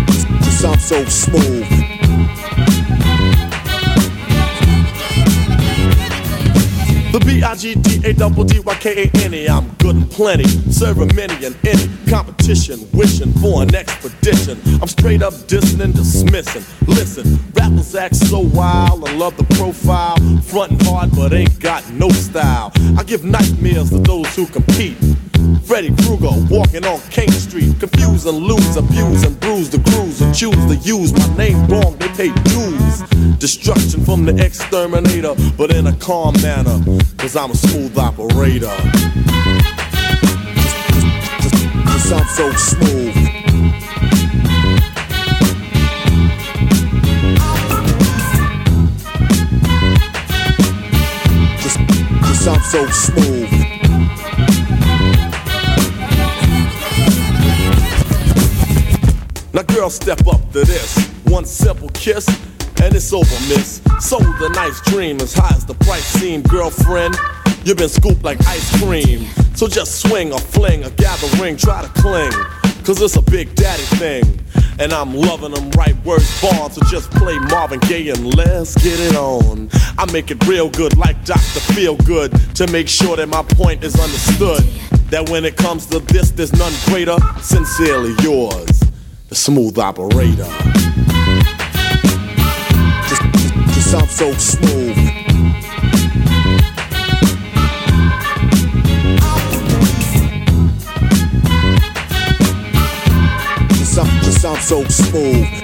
[0.06, 1.79] Just, just sound so smooth.
[7.12, 14.60] The B-I-G-D-A-double-D-Y-K-A-N-E I'm good and plenty, serving many and any competition, wishing for an expedition.
[14.80, 16.62] I'm straight up dissing and dismissing.
[16.86, 22.10] Listen, rappers act so wild, I love the profile, frontin' hard but ain't got no
[22.10, 22.70] style.
[22.96, 24.96] I give nightmares to those who compete.
[25.64, 30.32] Freddy Krueger walking on King Street, confuse and lose, abuse and bruise the crews who
[30.32, 31.96] choose to use my name wrong.
[31.98, 33.02] They pay dues,
[33.38, 36.82] destruction from the exterminator, but in a calm manner,
[37.16, 38.76] cause I'm a smooth operator.
[41.86, 43.14] Just sound so smooth.
[51.62, 53.59] Just sound so smooth.
[59.60, 61.06] Now, girl, step up to this.
[61.24, 62.26] One simple kiss,
[62.80, 63.82] and it's over, miss.
[64.00, 67.14] Sold a nice dream as high as the price seemed, girlfriend.
[67.62, 69.26] You've been scooped like ice cream.
[69.54, 72.32] So just swing or fling or gather ring, try to cling.
[72.84, 74.40] Cause it's a big daddy thing.
[74.78, 76.70] And I'm loving them right words born.
[76.70, 79.68] So just play Marvin Gaye and let's get it on.
[79.98, 81.60] I make it real good like Dr.
[81.74, 84.62] Feel Good to make sure that my point is understood.
[85.10, 87.18] That when it comes to this, there's none greater.
[87.42, 88.80] Sincerely yours,
[89.30, 90.44] the smooth operator.
[93.08, 93.22] Just,
[93.74, 94.96] just, just so smooth.
[104.24, 105.59] Just sound so smooth.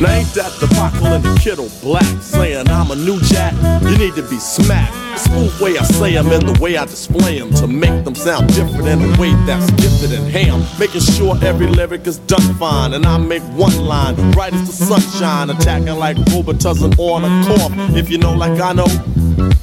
[0.00, 3.54] Now ain't that the buckle and the kittle black saying I'm a new jack?
[3.82, 4.92] You need to be smacked.
[4.92, 7.66] The smooth way I say say 'em and the way I display display 'em to
[7.66, 10.64] make them sound different in a way that's gifted and ham.
[10.78, 14.84] Making sure every lyric is done fine and I make one line bright as the
[14.86, 17.72] sunshine, attacking like Robitussin on a cough.
[17.96, 18.88] If you know like I know,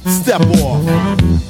[0.06, 0.84] Step off.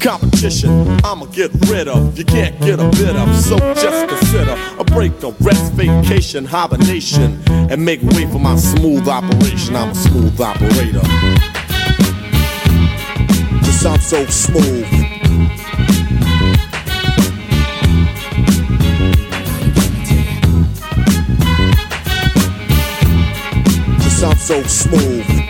[0.00, 0.70] Competition,
[1.04, 2.18] I'ma get rid of.
[2.18, 7.42] You can't get a bit of, so just consider a break, a rest, vacation, hibernation,
[7.48, 9.76] and make way for my smooth operation.
[9.76, 11.02] I'm a smooth operator.
[13.60, 14.88] Cause I'm so smooth.
[24.02, 25.43] Cause I'm so smooth.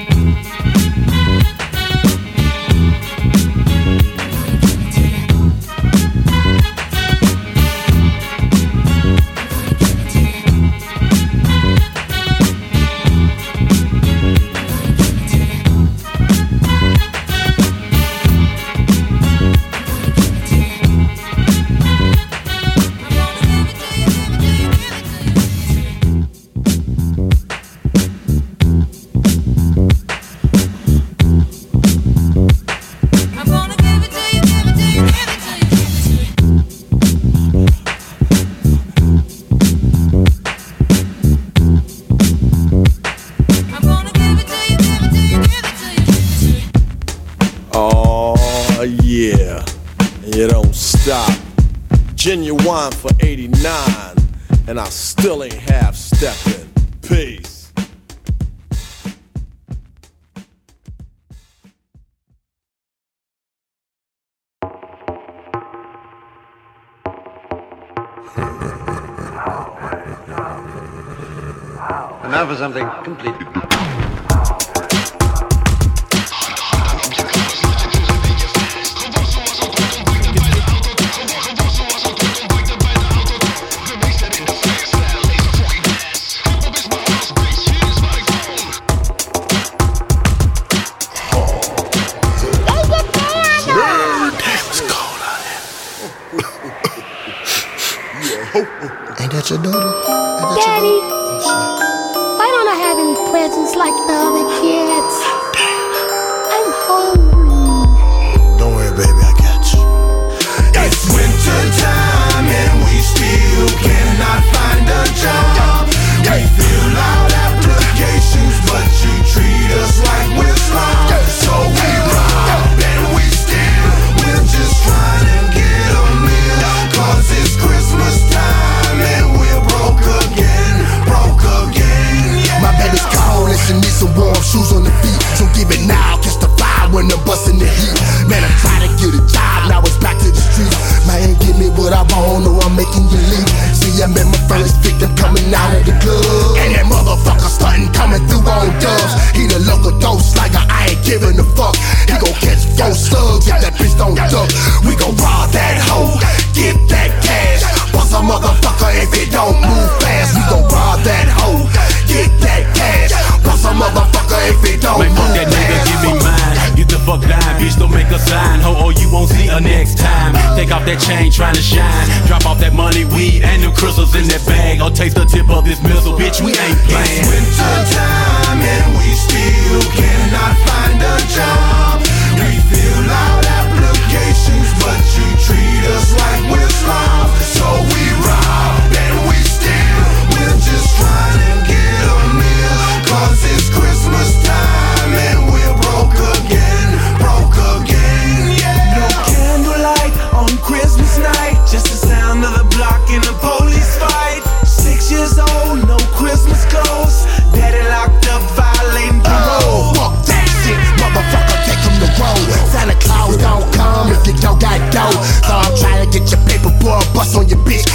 [170.74, 172.06] Off that chain, trying to shine.
[172.26, 174.82] Drop off that money, weed, and them crystals in that bag.
[174.82, 177.22] Or taste the tip of this missile, bitch, we ain't playing.
[177.22, 181.83] It's winter time and we still cannot find a job.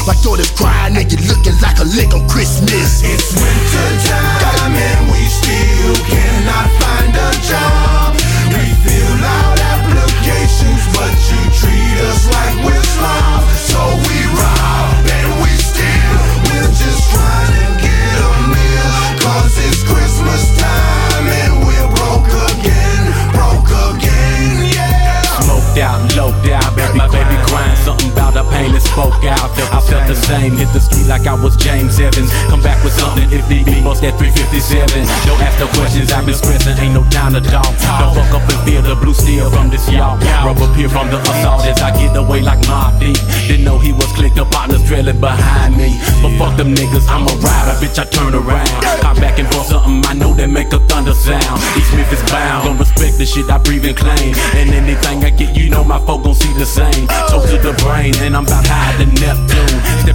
[0.10, 3.06] My daughter's crying and you looking like a lick on Christmas.
[3.06, 8.18] It's winter time and we still cannot find a job.
[8.50, 13.54] We fill out applications, but you treat us like we're slobs.
[13.70, 13.78] So
[14.10, 16.18] we rob and we steal.
[16.42, 18.90] We're just trying to get a meal.
[19.22, 23.14] Cause it's Christmas time and we're broke again.
[23.30, 25.22] Broke again, yeah.
[25.38, 29.38] Smoked out, loped out, baby, my baby crying something about the pain that spoke out.
[29.38, 29.79] I felt
[30.10, 32.34] the same, hit the street like I was James Evans.
[32.50, 35.06] Come back with something if need be, bust that 357.
[35.30, 37.70] Don't ask no questions, I've been stressing, ain't no time to talk.
[38.02, 40.18] Don't fuck up and feel the blue steel from this y'all.
[40.42, 43.22] Rubber peer from the assault as I get away like Mobb Deep.
[43.46, 45.94] Didn't know he was clicked up partners trailing behind me.
[46.26, 48.70] But fuck them niggas, I'm a rider, bitch, I turn around.
[49.06, 51.62] Hop back and forth something I know that make a thunder sound.
[51.78, 54.34] East Smith is bound, don't respect the shit I breathe and claim.
[54.58, 57.06] And anything I get, you know my folk gon' see the same.
[57.30, 59.99] Toast to the brain, and I'm about high to Neptune.
[60.06, 60.14] The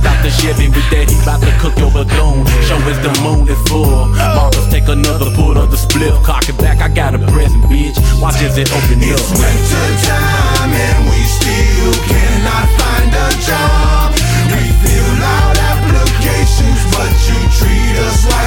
[1.10, 2.46] he to cook your bethune.
[2.64, 4.08] Show us the moon is full.
[4.16, 6.12] Marcus take another pull of the split.
[6.24, 7.96] Cock it back, I got a present, bitch.
[8.20, 9.20] Watch as it open up.
[9.20, 14.12] It's winter time and we still cannot find a job.
[14.52, 18.43] We fill out applications, but you treat us like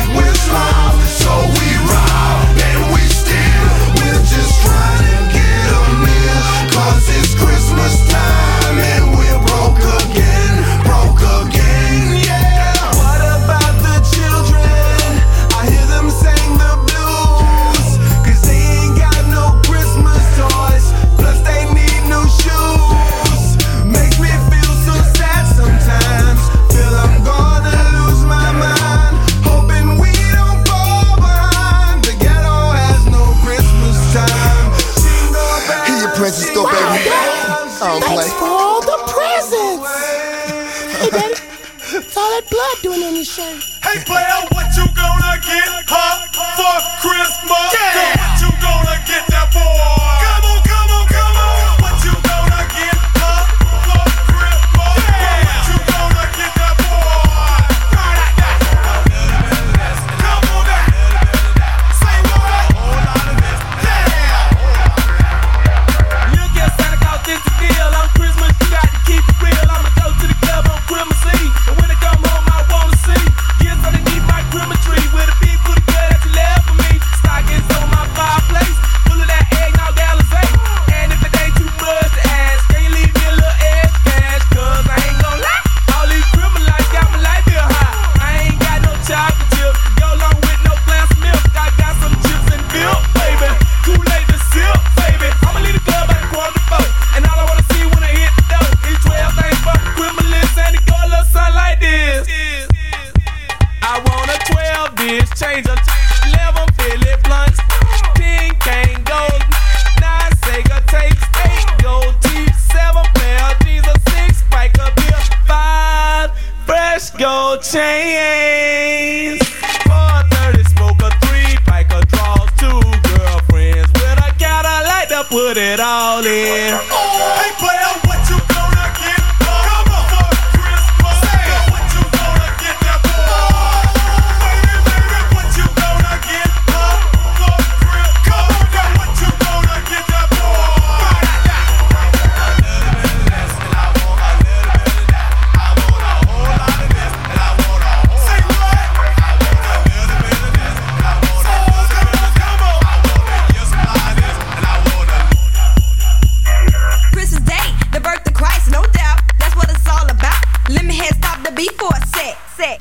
[43.37, 44.46] Hey player,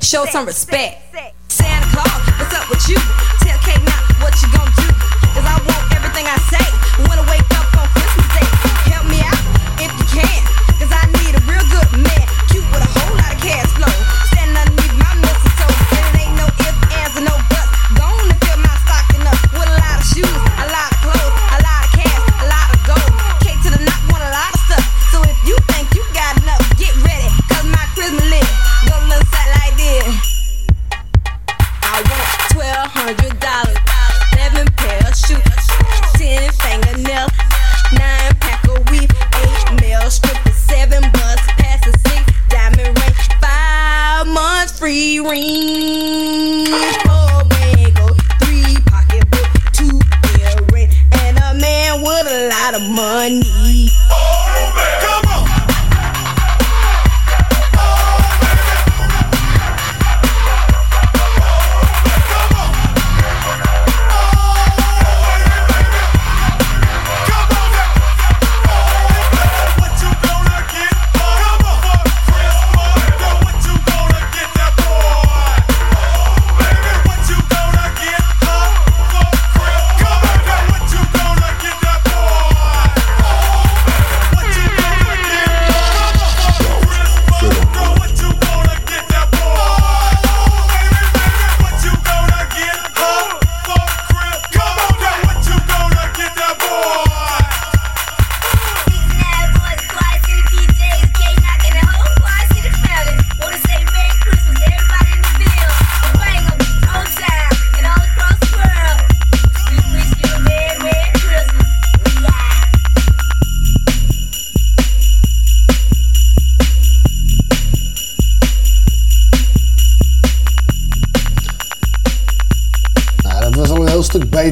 [0.06, 1.02] Show some respect.
[1.48, 2.06] Santa Claus,
[2.38, 2.94] what's up with you?
[3.42, 4.86] Tell Kate not what you gonna do.
[5.34, 6.62] Cause I want everything I say.
[7.10, 7.55] I wake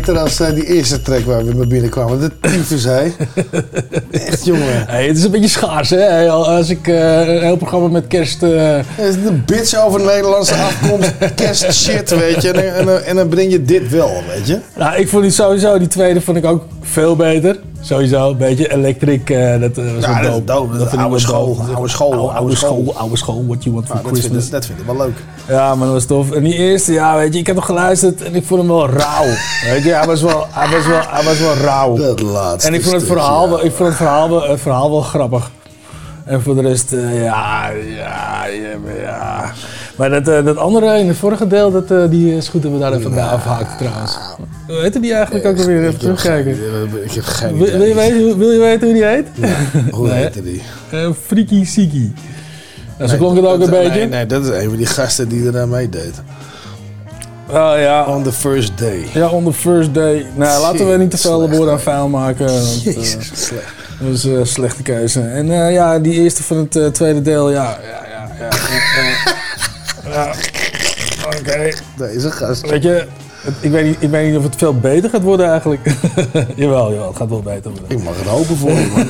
[0.05, 2.21] beter dan eh, die eerste track waar we mee binnenkwamen.
[2.21, 3.01] De tyfus, hé.
[4.11, 4.85] Echt, jongen.
[4.87, 5.97] Hey, het is een beetje schaars, hè?
[6.01, 8.43] Hey, Als ik eh, een heel programma met kerst...
[8.43, 8.51] eh,
[8.89, 12.51] Het is een bitch over Nederlandse afkomst, kerst shit, weet je.
[12.51, 14.59] En, dan- en, en dan breng je dit wel, weet je.
[14.77, 17.57] Nou, ik vond die sowieso, die tweede vond ik ook veel beter.
[17.81, 20.79] Sowieso, een beetje electric, eh, dat eh, was Ja, dat is dope.
[20.79, 22.95] Dat ik oude school, oude school, oude, school.
[22.97, 24.45] oude school, what you want for dat, vind Christmas.
[24.45, 25.17] ik, dat vind ik wel leuk.
[25.49, 26.31] Ja, maar dat was tof.
[26.33, 28.89] En die eerste, ja, weet je, ik heb hem geluisterd en ik vond hem wel
[28.91, 29.25] rauw.
[29.71, 31.97] Weet je, hij was wel, hij was wel, hij was wel rauw.
[31.97, 34.91] Dat laatste En ik vond het verhaal, wel, ik vond het verhaal, wel, het verhaal
[34.91, 35.51] wel grappig.
[36.25, 38.45] En voor de rest, eh, ja, ja,
[39.03, 39.53] ja.
[39.97, 42.73] Maar dat, eh, dat andere in het vorige deel, dat, eh, die is goed dat
[42.73, 44.19] we daar even bij afhaken trouwens.
[44.67, 45.87] Hoe heette die eigenlijk ook alweer?
[45.87, 46.51] Even terugkijken.
[47.05, 47.79] Ik heb geen Wil, idee.
[47.79, 49.27] wil je weten, wil je weten hoe die heet?
[49.91, 50.17] Hoe Nee.
[50.23, 50.63] heette die?
[51.27, 52.13] Freaky Siki.
[52.99, 54.07] Nou, zo Nee, klonk het ook dat- een nee, beetje.
[54.07, 56.15] Nee, dat is een van die gasten die er aan meedeed.
[57.49, 58.05] Oh ja.
[58.05, 59.07] On the first day.
[59.13, 60.27] Ja, on the first day.
[60.35, 62.47] Nou, laten we niet te veel woorden aan vuil maken.
[62.47, 63.73] want, eh, Jezus, slecht.
[64.01, 65.21] dat was een slechte keuze.
[65.21, 67.63] En eh, ja, die eerste van het eh, tweede deel, ja.
[67.63, 67.79] Ja,
[68.11, 68.49] ja, ja.
[70.15, 70.35] ja.
[71.39, 71.73] Oké.
[71.97, 72.71] Deze gast.
[72.71, 73.07] Weet je,
[73.61, 75.81] ik weet, niet, ik weet niet of het veel beter gaat worden eigenlijk.
[76.57, 77.99] jawel, jawel, het gaat wel beter worden.
[77.99, 79.07] Ik mag het hopen voor je, man.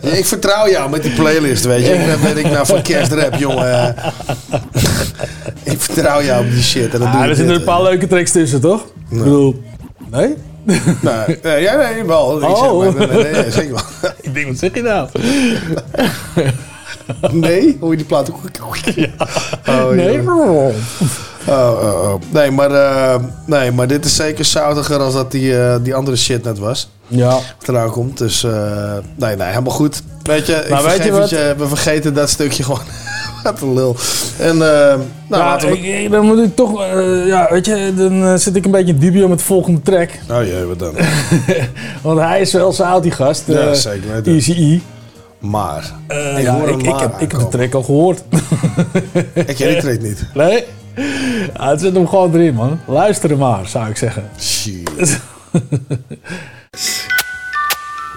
[0.00, 1.92] Ja, ik vertrouw jou met die playlist, weet je.
[1.92, 3.94] Ik ben, ik nou van kerstrap, jongen.
[5.62, 6.92] ik vertrouw jou op die shit.
[6.94, 8.80] En dan Ah, doe er zitten een paar leuke tracks tussen, toch?
[9.10, 9.62] Ik bedoel,
[10.10, 10.34] nee?
[10.64, 10.78] Nee,
[11.42, 12.36] nee, ja, nee, wel.
[12.42, 12.94] Ik zeg Oh.
[12.94, 14.10] maar, nee, nee, nee, zeker wel.
[14.20, 15.08] ik denk, wat zeg je nou?
[17.30, 17.76] Nee?
[17.80, 18.40] Hoor je die plaat ook?
[19.68, 20.20] Oh, nee?
[21.46, 22.14] Oh, oh, oh.
[22.30, 23.14] Nee, maar, eh,
[23.46, 26.88] nee, maar dit is zeker zoutiger als dat die, eh, die andere shit net was.
[27.06, 27.28] Ja.
[27.30, 28.18] Wat eraan komt.
[28.18, 28.52] Dus eh,
[29.16, 30.02] nee, nee, helemaal goed.
[30.22, 31.30] Weet je, ik Nou, weet je wat?
[31.30, 32.80] je, we vergeten dat stukje gewoon.
[33.42, 33.96] Wat een lul.
[34.38, 35.00] En nou,
[35.30, 35.78] ja, laten we...
[35.78, 36.82] ik- dan moet ik toch,
[37.26, 40.10] ja, weet je, dan zit ik een beetje dubio met de volgende track.
[40.30, 40.94] Oh jee, wat dan?
[42.02, 43.42] Want hij is wel zout, die gast.
[43.46, 44.22] Ja, zeker.
[44.26, 44.80] Easy.
[45.38, 45.92] Maar.
[46.08, 48.22] Ik ja, hoor ik, ik, maar heb, ik heb de track al gehoord.
[49.34, 50.24] Ik ken die track niet.
[50.34, 50.64] Nee?
[51.56, 52.80] Ja, het zit hem gewoon erin, man.
[52.86, 54.30] Luister er maar, zou ik zeggen.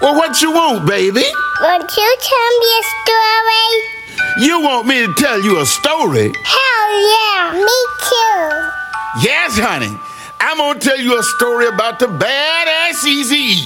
[0.00, 1.24] Well, what you want, baby?
[1.60, 4.46] Won't you tell me a story?
[4.46, 6.30] You want me to tell you a story?
[6.44, 7.78] Hell yeah, me
[8.08, 9.28] too.
[9.28, 9.90] Yes, honey.
[10.38, 13.64] I'm gonna tell you a story about the badass Eazy.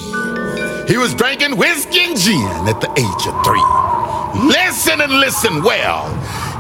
[0.89, 3.67] He was drinking whiskey and gin at the age of three.
[4.49, 6.09] Listen and listen well.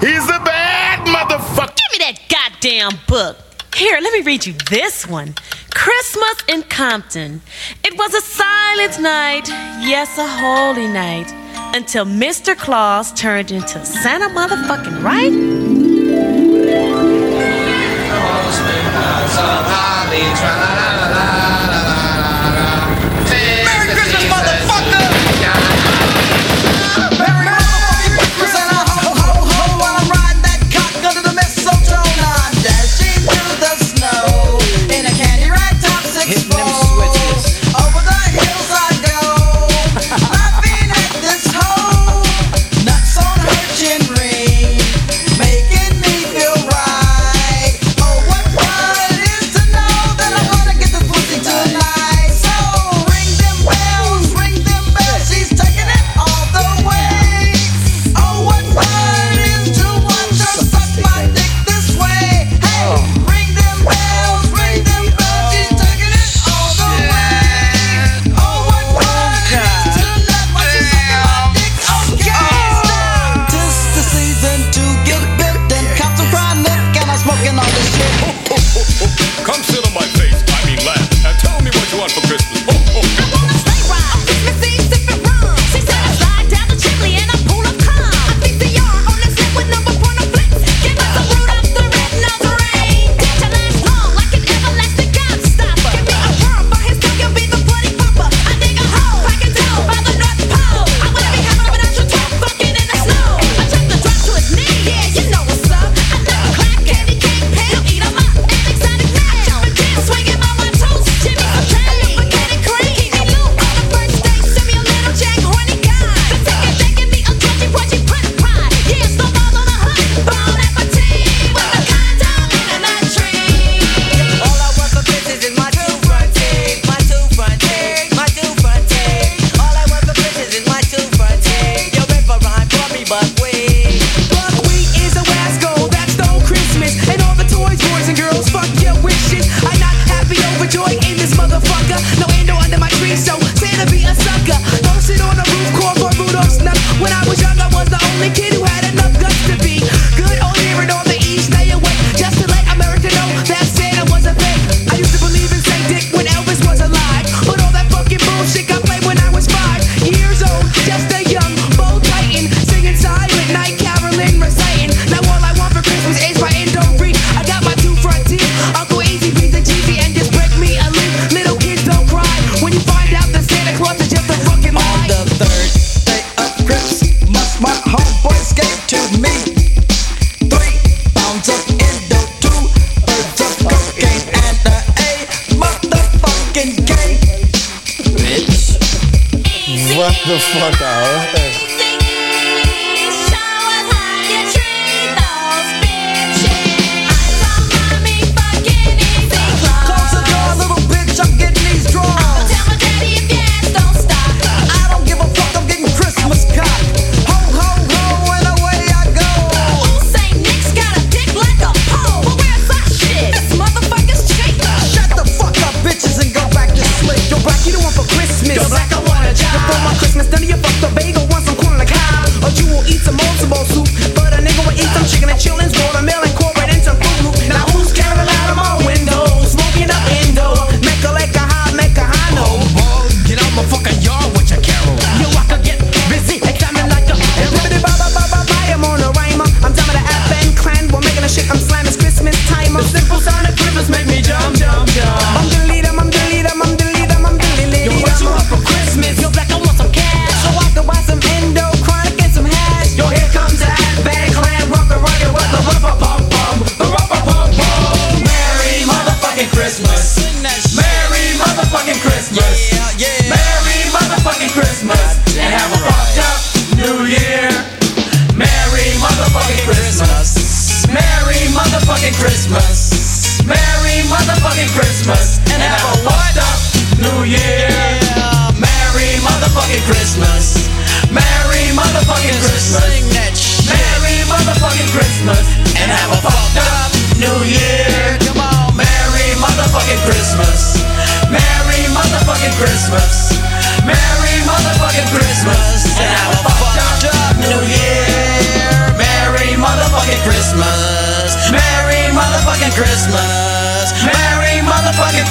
[0.00, 1.74] He's a bad motherfucker.
[1.76, 2.19] Give me that
[2.60, 3.36] goddamn book.
[3.74, 5.34] Here, let me read you this one.
[5.72, 7.40] Christmas in Compton.
[7.84, 11.32] It was a silent night, yes, a holy night,
[11.74, 12.56] until Mr.
[12.56, 15.32] Claus turned into Santa motherfucking right.
[20.10, 20.99] Merry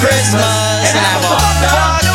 [0.00, 0.40] Christmas.
[0.88, 2.09] And have a fucked up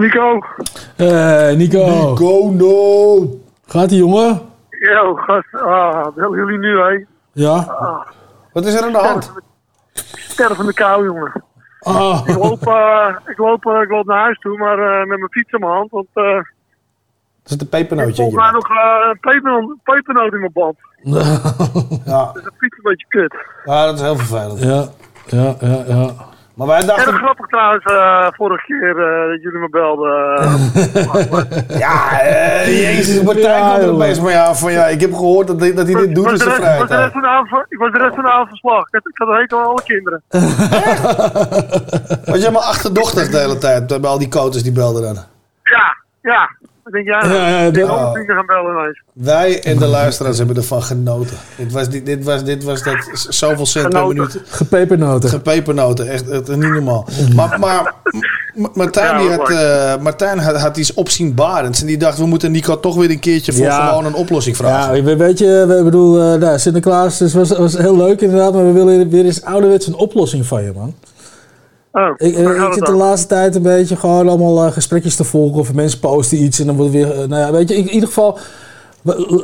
[0.00, 0.38] Nico.
[0.96, 1.84] Eh, Nico.
[2.08, 3.40] Nico, no.
[3.66, 4.40] Gaat ie, jongen?
[4.70, 5.54] Yo, gast.
[5.54, 7.04] Ah, bellen jullie nu, hè?
[7.32, 7.54] Ja.
[7.54, 8.06] Ah,
[8.52, 9.32] Wat is er aan de hand?
[10.14, 11.44] stervende kou, jongen.
[11.80, 12.20] Ah.
[12.24, 15.30] Ik loop, eh, ik, loop, eh, ik loop naar huis toe, maar eh, met mijn
[15.30, 15.90] fiets in mijn hand.
[15.90, 16.24] Want eh
[17.42, 18.68] Dat is de pepernootje in volgens je mij nog
[19.08, 20.76] een pepernoot, pepernoot in mijn band.
[22.04, 22.32] Ja.
[22.32, 23.34] Dus dat fiets een beetje kut.
[23.64, 24.60] ja, dat is heel vervelend.
[24.62, 24.88] Ja,
[25.26, 26.14] ja, ja, ja.
[26.54, 27.14] Maar wij Erg dachten...
[27.14, 30.36] grappig trouwens, eh, vorige keer eh, dat jullie me belden.
[30.36, 31.78] eh.
[31.78, 35.46] Ja, eh, jezus, Martijn Ja, komt er opeens mee aan van ja, ik heb gehoord
[35.46, 36.90] dat, hij- dat hij dit doet in zijn vrijheid.
[37.68, 38.86] Ik was de rest van de avond verslag.
[38.86, 40.22] Ik had, ik had een hekel aan alle kinderen.
[42.32, 45.16] Was jij maar achterdochtig de hele tijd bij al die coaches die belden dan?
[45.62, 46.50] Ja, ja.
[46.86, 47.20] Ik denk, ja,
[48.34, 48.96] gaan bellen.
[49.12, 51.36] Wij en de luisteraars hebben ervan genoten.
[51.56, 54.16] Dit was, dit, dit was, dit was dat zoveel cent per Genoten.
[54.16, 54.40] minuut.
[54.46, 55.28] Gepepernoten.
[55.28, 57.06] Gepepernoten, echt, echt niet normaal.
[57.34, 57.94] Maar, maar
[58.54, 61.80] M- Martijn, die had, eh, Martijn had, had iets opzienbarends.
[61.80, 63.88] En die dacht, we moeten Nico toch weer een keertje voor Ja.
[63.88, 64.96] gewoon een oplossing vragen.
[64.96, 68.52] Ja, we- weet je, we bedoel, eh, nou, Sinterklaas dus was, was heel leuk inderdaad,
[68.52, 70.94] maar we willen weer eens ouderwets een oplossing van je, man.
[71.92, 72.34] Oh, Ik,
[72.72, 76.38] zit de laatste tijd een beetje gewoon allemaal eh, gesprekjes te volgen of mensen posten
[76.42, 78.38] iets en dan wordt weer, eh, nou ja, weet je, in ieder geval,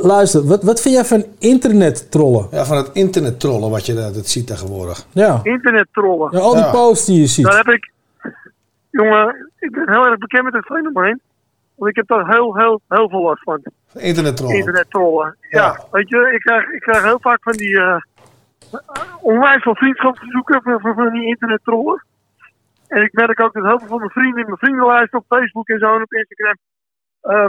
[0.03, 2.49] luister, wat, wat vind jij van internet-trollen?
[2.51, 5.07] Ja, van het internet trollen wat je dat, dat ziet tegenwoordig.
[5.13, 5.41] Ja.
[5.43, 6.29] Internet trollen.
[6.33, 6.71] ja, al die Ja.
[6.71, 7.45] posts die je ziet.
[7.45, 7.91] Daar heb ik,
[8.91, 11.21] jongen, ik ben heel erg bekend met het fenomeen.
[11.75, 13.61] Want ik heb daar heel, heel, heel veel last van.
[13.95, 14.57] Internet trollen.
[14.57, 15.37] Internet trollen.
[15.51, 15.59] Ja.
[15.63, 15.85] Ja.
[15.91, 17.97] weet je, ik krijg, ik krijg heel vaak van die eh
[19.21, 22.05] onwijs veel vriendschapsverzoeken van, van, van die internet trollen.
[22.89, 25.69] En ik merk ook dat heel veel van mijn vrienden in mijn vriendenlijst op Facebook
[25.69, 26.57] en zo en op Instagram
[27.21, 27.47] eh,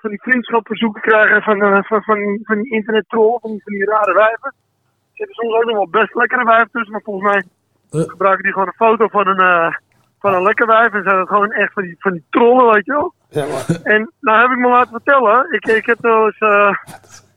[0.00, 3.72] van- die vriendschapsverzoeken krijgen van, eh, van, van, van die internet trollen, van die, van
[3.72, 4.52] die rare wijven.
[4.54, 7.42] Er zitten soms ook nog wel best lekkere wijven tussen, maar volgens mij
[7.90, 8.08] Eh.
[8.08, 9.76] gebruiken die gewoon een foto van een,
[10.18, 12.84] van een lekker wijf en zijn het gewoon echt van die, van die trollen, weet
[12.86, 13.12] je wel.
[13.28, 16.38] Ja, maar, En nou heb ik me laten vertellen, ik, ik heb er wel eens
[16.38, 16.74] eh,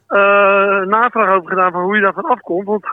[0.08, 2.66] eh, navraag over gedaan van hoe je daarvan afkomt.
[2.66, 2.86] Want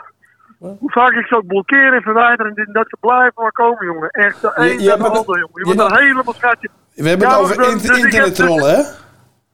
[0.79, 3.53] hoe vaak ik ze ook blokkeer en verwijder en dit en dat ze blijven maar
[3.53, 4.09] komen, jongen.
[4.11, 5.51] Echt, de een en de ander, jongen.
[5.53, 6.69] Je je wordt hebt- er helemaal schatje.
[6.95, 8.83] we hebben Ja, het over dus- dus trollen, hè?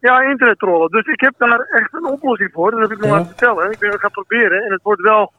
[0.00, 0.90] Ja, internet trollen.
[0.90, 2.70] Dus ik heb daar echt een oplossing voor.
[2.70, 3.12] Dat heb ik me Ja.
[3.12, 3.70] laten vertellen.
[3.70, 4.62] Ik ben het gaan proberen.
[4.64, 5.32] En het wordt wel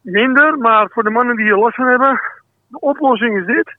[0.00, 2.20] minder, maar voor de mannen die hier last van hebben,
[2.68, 3.76] de oplossing is dit.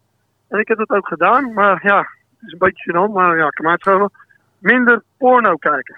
[0.47, 1.53] En ik heb dat ook gedaan.
[1.53, 2.07] Maar ja, het
[2.47, 3.13] is een beetje gênant.
[3.13, 4.11] Maar ja, ik kan schelen.
[4.59, 5.97] Minder porno kijken.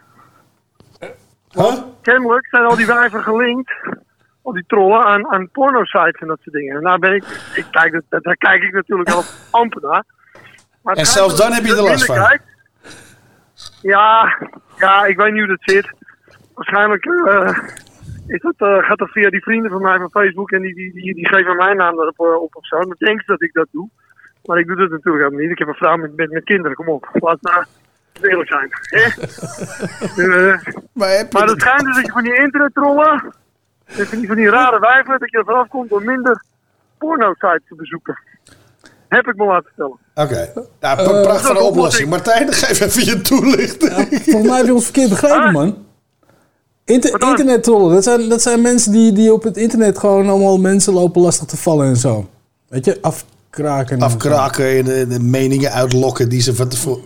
[2.02, 3.72] Kennelijk zijn al die wijven gelinkt,
[4.42, 6.76] al die trollen, aan, aan porno-sites en dat soort dingen.
[6.76, 7.24] En daar ben ik,
[7.56, 10.04] ik kijk, dat, daar kijk ik natuurlijk al amper naar.
[10.82, 12.40] Maar En zelfs dan heb je dat er last van.
[13.82, 14.38] Ja,
[14.78, 15.92] ja, ik weet niet hoe dat zit.
[16.54, 17.58] Waarschijnlijk eh,
[18.28, 20.94] is dat, eh, gaat dat via die vrienden van mij van Facebook en die, die,
[20.94, 22.80] die, die geven mijn naam daarop eh, op of zo.
[22.80, 23.90] Dan denken ze dat ik dat doe.
[24.46, 25.52] Maar ik doe dat natuurlijk helemaal niet.
[25.52, 27.10] Ik heb een vrouw met, met, met kinderen, kom op.
[27.14, 27.66] Laat nou
[28.22, 28.70] eerlijk zijn.
[28.72, 29.06] hè?
[30.22, 33.34] Eh, maar het schijnt dus dat je van die internettrollen,
[33.98, 36.44] en van die, van die rare wijven, dat je er vanaf komt door minder
[36.98, 38.20] porno-sites te bezoeken.
[39.08, 39.98] Heb ik me laten vertellen.
[40.16, 40.52] Oké.
[40.80, 42.10] Ja, Eh, pra- prachtige dat is een oplossing.
[42.10, 43.92] Martijn, geef even je toelichting.
[44.24, 45.86] Volgens mij heb je ons verkeerd begrepen, man.
[46.86, 50.94] Inter internettrollen, dat zijn, dat zijn mensen die, die op het internet gewoon allemaal mensen
[50.94, 52.30] lopen lastig te vallen en zo.
[52.68, 53.96] Weet je, afkraken.
[53.98, 57.04] en Afkraken en de, de meningen uitlokken die ze van tevoren...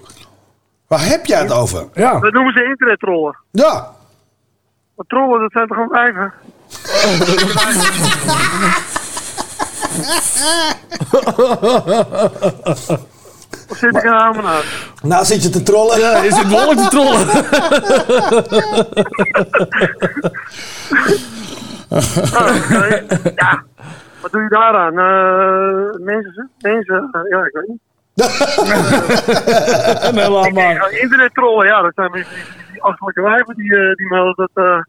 [0.88, 1.88] Waar heb jij het over?
[1.94, 2.20] Ja.
[2.20, 3.38] Dat noemen ze internettrollen.
[3.52, 3.92] Ja.
[4.96, 6.34] Maar trollen, dat zijn toch gewoon wijven?
[13.70, 14.64] Of zit ik er nou naar?
[15.02, 16.00] Nou zit je te trollen.
[16.00, 17.28] Ja, je zit behoorlijk te trollen.
[21.90, 23.04] Oké.
[23.36, 23.64] Ja,
[24.22, 25.00] wat doe je daaraan?
[25.00, 27.80] Eh mensen, mensen, eh, ja, ik weet niet.
[30.16, 30.74] Nee, laat maar.
[30.74, 32.34] Ja, Internettrollen, ja, dat zijn mensen
[33.14, 34.80] die, wijven die, eh, die melden dat eh,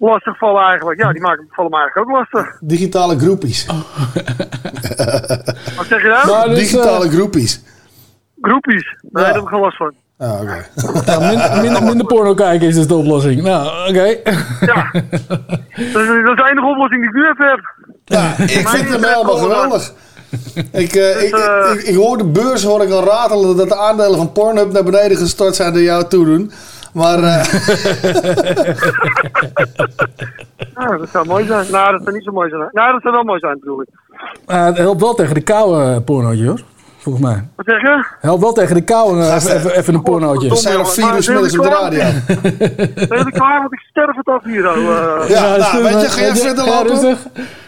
[0.00, 1.00] lastig vallen eigenlijk.
[1.00, 2.58] Ja, die maken, vallen me eigenlijk ook lastig.
[2.60, 3.66] Digitale groepies.
[5.76, 6.30] Wat zeg je nou?
[6.30, 7.62] Maar dus, Digitale eh, groepies.
[8.40, 8.96] Groepies.
[9.00, 9.94] Nee, daar heb ik geen last van.
[10.18, 10.66] Ah, oké.
[11.10, 13.42] Ja, minder, minder, minder porno kijken is dus de oplossing.
[13.42, 14.04] Nou, oké.
[14.60, 14.90] Ja.
[14.92, 15.02] Dat
[15.76, 17.74] is, dat is de enige oplossing die ik nu even heb.
[18.04, 19.92] Ja, ik vind hem helemaal geweldig.
[20.72, 23.76] Ik, eh, ik, eh, ik, ik hoor de beurs hoor ik al ratelen dat de
[23.76, 26.52] aandelen van Pornhub naar beneden gestort zijn door jou toedoen.
[26.92, 27.44] Maar eh,
[30.74, 31.66] Ja, dat zou mooi zijn.
[31.70, 32.68] Nou, dat zou niet zo mooi zijn.
[32.72, 33.88] Nou, dat zou wel mooi zijn, bedoel ik.
[34.46, 36.60] Eh, het helpt wel tegen de koude pornootje, hoor.
[36.98, 37.48] Volgens mij.
[37.56, 38.04] Wat zeg je?
[38.20, 40.50] Helpt wel tegen de kou eh, even, even, even een pornootje.
[40.50, 42.04] er zijn nog vier uur op de radio.
[43.08, 44.68] Ben ik klaar, want ik sterf het af hier.
[44.68, 45.28] Oh, eh.
[45.28, 47.16] Ja, is nou, weet je, ga je even verder Ja, lopen?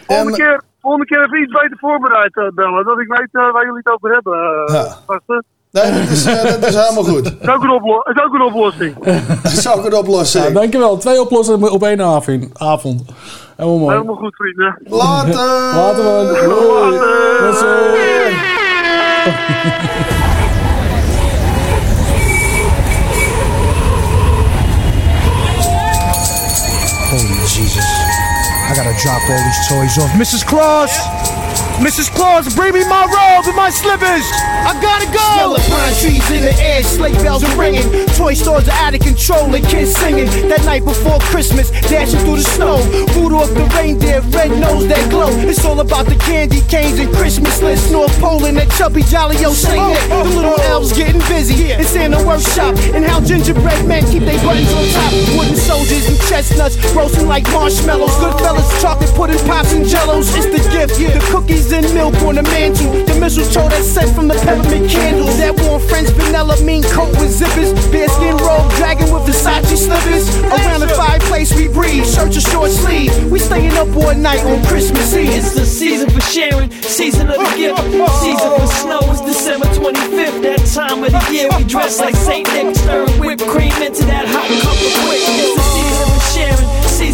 [0.07, 2.85] Volgende, keer, volgende keer even iets beter voorbereid bellen.
[2.85, 4.33] Dat ik weet eh, waar jullie het over hebben.
[4.65, 4.95] eh, Ja.
[5.73, 7.23] Nee, dat is, eh, dat is helemaal goed.
[7.23, 8.95] Dat is ook een, oplo- is ook een oplossing.
[9.43, 10.53] Dat is ook een Ja, oplossing.
[10.53, 10.97] dankjewel.
[10.97, 12.49] Twee oplossingen op één avond.
[12.53, 13.01] avond.
[13.55, 13.93] Helemaal mooi.
[13.95, 14.77] Helemaal goed, vrienden.
[14.83, 15.35] Later!
[15.75, 16.27] Later, man.
[17.51, 17.91] Tot zo.
[27.13, 27.85] Holy Jesus.
[28.69, 30.11] I gotta drop all these toys off.
[30.17, 30.43] Mrs.
[30.43, 30.91] Claus!
[31.81, 32.13] Mrs.
[32.13, 34.25] Claus, bring me my robe and my slippers!
[34.63, 35.19] I gotta go!
[35.33, 37.83] Smell of pine trees in the air, sleigh bells are ringing.
[38.15, 40.27] Toy stores are out of control and kids singing.
[40.47, 42.77] That night before Christmas, dashing through the snow.
[43.17, 45.29] Rudolph the reindeer, red nose that glow.
[45.43, 47.91] It's all about the candy canes and Christmas lists.
[47.91, 49.99] North Pole and that chubby jolly yo sing it.
[50.11, 50.71] Oh, oh, the little oh.
[50.71, 52.75] elves getting busy It's in Santa workshop.
[52.93, 55.11] And how gingerbread men keep their buttons on top.
[55.35, 58.15] Wooden soldiers and chestnuts roasting like marshmallows.
[58.21, 60.31] Goodfellas, chocolate pudding, pops and jellos.
[60.37, 60.95] It's the gift.
[60.95, 62.91] The cookies and milk on the mantle.
[63.05, 65.37] The mistletoe that's sent from the peppermint candles.
[65.37, 67.71] That warm French vanilla mean coat with zippers.
[67.91, 70.27] Bearskin robe, dragon with Versace slippers.
[70.43, 72.05] Around the fireplace we breathe.
[72.05, 73.13] Shirt or short sleeve.
[73.31, 75.29] We staying up all night on Christmas Eve.
[75.29, 77.79] It's the season for sharing, season of the gift,
[78.21, 79.01] season for snow.
[79.11, 81.49] It's December 25th, that time of the year.
[81.57, 85.21] We dress like Saint Nick, stirring whipped cream into that hot cup of quick.
[85.37, 86.69] It's the season for sharing,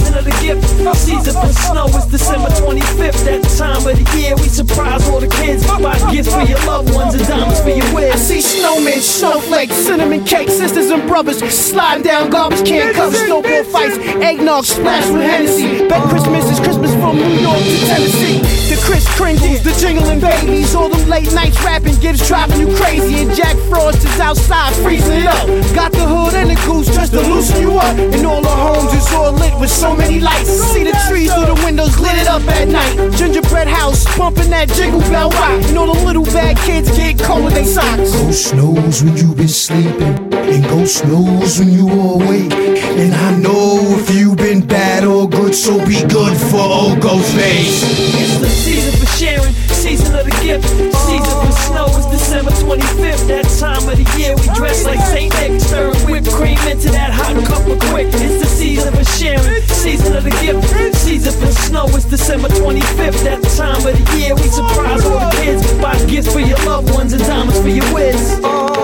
[0.10, 1.86] season of the gift, season for snow.
[1.88, 4.36] It's December 25th, that time of the year.
[4.36, 7.86] We surprise all the kids, buy gifts for your loved ones and diamonds for your
[7.86, 13.64] I see snowmen, snowflakes, cinnamon cakes, sisters and brothers sliding down garbage can covers, snowball
[13.66, 15.88] fights, eggnog splashed with Hennessy.
[15.88, 18.59] Bet Christmas is Christmas from New York to Tennessee.
[18.90, 23.22] The Kris Kringles, the jingling babies, all them late nights rapping gives driving you crazy.
[23.22, 25.46] And Jack Frost is outside freezing it up.
[25.76, 27.96] Got the hood and the goose just to loosen you up.
[27.98, 30.50] And all the homes is all lit with so many lights.
[30.74, 33.14] See the trees through the windows lit it up at night.
[33.16, 35.62] Gingerbread house bumping that jingle bell rock.
[35.70, 38.12] And all the little bad kids get cold with their socks.
[38.12, 42.54] Ghost knows when you've been sleeping, and ghost knows when you are awake.
[42.54, 47.86] And I know if you've been bad or good, so be good for old Ghostface.
[47.86, 48.79] It's the season for
[49.20, 50.64] sharing, season of the gift.
[51.04, 53.28] Season for snow is December 25th.
[53.28, 57.12] That time of the year we dress like Saint Nick, stirring whipped cream into that
[57.12, 58.08] hot cup of quick.
[58.08, 60.64] It's the season for sharing, season of the gift.
[60.96, 63.20] Season for snow is December 25th.
[63.28, 65.68] That time of the year we surprise all the kids.
[65.82, 68.40] Buy gifts for your loved ones and diamonds for your whiz.
[68.40, 68.76] We oh.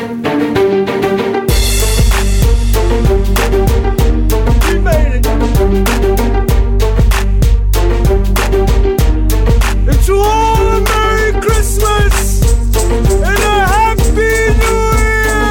[10.06, 12.42] to all a Merry Christmas
[13.08, 15.44] and a Happy New Year.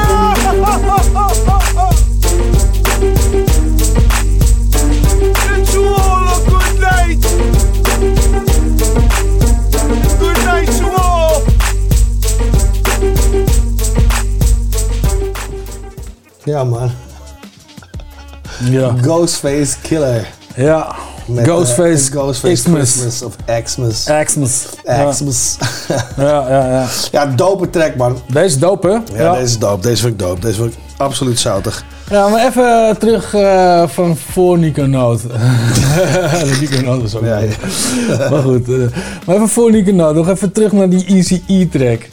[5.49, 7.21] And to all a good night.
[10.19, 11.41] Good night to all.
[16.45, 16.91] Ja, man.
[18.59, 18.95] Ja.
[19.01, 20.25] Ghostface Killah.
[20.57, 21.12] Ja.
[21.25, 22.91] Met, Ghostface eh, Ghostface Xmas.
[22.91, 24.09] Christmas of Xmas.
[24.23, 24.67] Xmas.
[24.83, 25.09] Ja.
[25.09, 25.57] Xmas.
[26.17, 26.87] Ja, ja, ja.
[27.11, 28.17] Ja, dope track, man.
[28.27, 29.23] Deze is dope, hè?
[29.23, 29.81] Ja, deze is dope.
[29.81, 30.39] Deze vind ik dope.
[30.39, 31.83] Deze vind ik absoluut zoutig.
[32.09, 35.21] Ja, maar even terug eh, van voor Nico Noot.
[36.59, 37.39] Nico Noot is ook ja,
[38.29, 38.75] Maar goed, eh,
[39.25, 40.15] maar even voor Nico Noot.
[40.15, 42.09] Nog even terug naar die Easy E-track.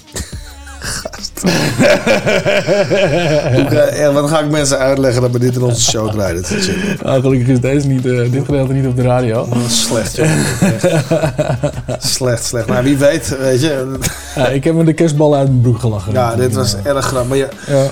[3.54, 6.44] Hoe ja, wat ga ik mensen uitleggen dat we dit in onze show draaien?
[7.04, 9.48] Ah, gelukkig is deze niet, eh, dit gedeelte niet op de radio.
[9.68, 10.26] Slecht, joh.
[10.62, 10.86] Echt.
[11.98, 12.66] slecht, slecht.
[12.66, 13.96] Maar wie weet, weet je.
[14.34, 16.12] Ja, ik heb me de kerstballen uit mijn broek gelachen.
[16.12, 17.28] Ja, dit was erg grappig.
[17.28, 17.48] Maar, je,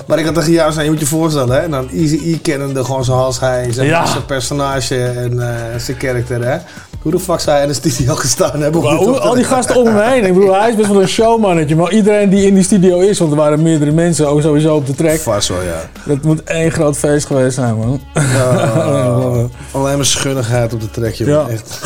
[0.07, 1.61] maar ik had tegen jou zei, je moet je voorstellen, hè?
[1.61, 4.05] En dan Easy E kennende gewoon zoals hij, zijn, Ja.
[4.05, 6.57] zijn personage en eh, zijn karakter, hè?
[7.01, 8.81] Hoe de fuck zou hij in de studio gestaan hebben?
[8.83, 10.25] Maar hoe- al die gasten om me heen.
[10.25, 11.75] Ik bedoel, hij is best wel een showmannetje.
[11.75, 14.95] Maar iedereen die in die studio is, want waren meerdere mensen ook sowieso op de
[14.95, 15.19] track.
[15.19, 15.89] Vast wel, ja.
[16.03, 18.01] Dat moet één groot feest geweest zijn, man.
[18.13, 21.27] Ja, alleen maar schunnigheid op de track, joh.
[21.27, 21.47] Ja.
[21.47, 21.79] Echt.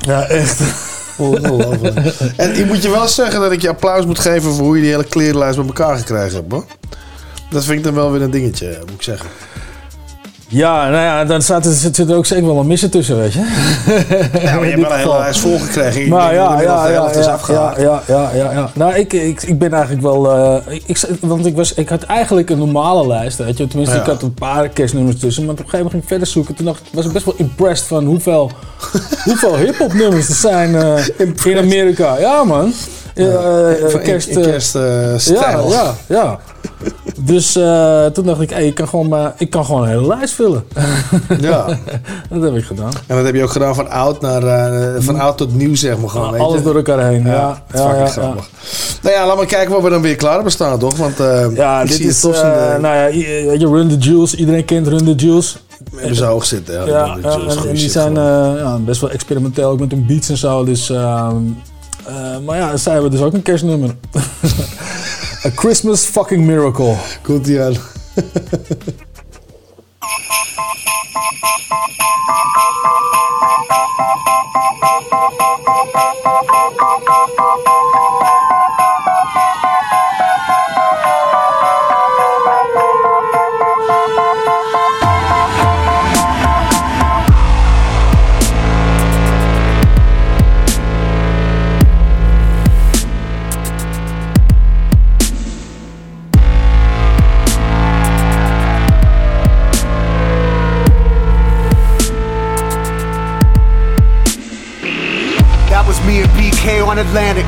[0.00, 0.60] Ja, echt.
[1.16, 1.96] Ongelooflijk.
[2.36, 4.82] en ik moet je wel zeggen dat ik je applaus moet geven voor hoe je
[4.82, 6.64] die hele klerenlijst bij elkaar gekregen hebt, hoor.
[7.50, 9.28] Dat vind ik dan wel weer een dingetje, moet ik zeggen.
[10.50, 13.32] Ja, nou ja, dan staat er, zit er ook zeker wel een missen tussen, weet
[13.32, 13.38] je.
[14.42, 16.08] Ja, maar je hebt wel een hele lijst volgekregen.
[16.08, 18.70] Maar ja, ja, ja, ja, ja, ja, ja, ja.
[18.74, 20.30] Nou, ik, ik, ik ben eigenlijk wel...
[20.32, 23.66] eh, ik, want ik, was, ik had eigenlijk een normale lijst, weet je.
[23.66, 24.00] Tenminste, Ja.
[24.00, 25.42] ik had een paar kerstnummers tussen.
[25.44, 26.54] Maar op een gegeven moment ging ik verder zoeken.
[26.54, 28.50] Toen dacht, was ik best wel impressed van hoeveel,
[29.24, 31.04] hoeveel hip-hop nummers er zijn eh,
[31.44, 32.18] in Amerika.
[32.18, 32.72] Ja, man.
[33.26, 35.70] Ja, eh, in- kerst, eh, kerststijl.
[35.70, 36.38] ja, ja, ja.
[37.20, 40.06] Dus eh, toen dacht ik, hey, ik, kan gewoon maar, ik kan gewoon een hele
[40.06, 40.64] lijst vullen.
[41.40, 41.66] Ja.
[42.30, 42.90] dat heb ik gedaan.
[43.06, 45.98] En dat heb je ook gedaan van oud naar eh, van oud tot nieuw, zeg
[45.98, 46.32] maar gewoon.
[46.32, 46.64] weet Alles je?
[46.64, 47.24] door elkaar heen.
[47.26, 48.48] Ja, Ja, grappig.
[49.02, 50.96] Nou ja, laat maar kijken wat we dan weer klaar hebben staan, toch?
[50.96, 54.34] Want eh Ja, dit is, toch eh, nou ja, je, Run the Jewels.
[54.34, 55.58] Iedereen kent Run the Jewels.
[55.96, 57.16] Hebben ze hoog zitten, ja.
[57.22, 60.64] En, die zijn eh, ja, best wel experimenteel, ook met hun beats en zo.
[60.64, 61.36] Dus, ehm,
[62.08, 63.96] eh, maar ja, zij hebben dus ook een kerstnummer.
[65.46, 66.96] A Christmas fucking miracle.
[67.22, 67.76] Komt ie aan.
[106.76, 107.46] on Atlantic.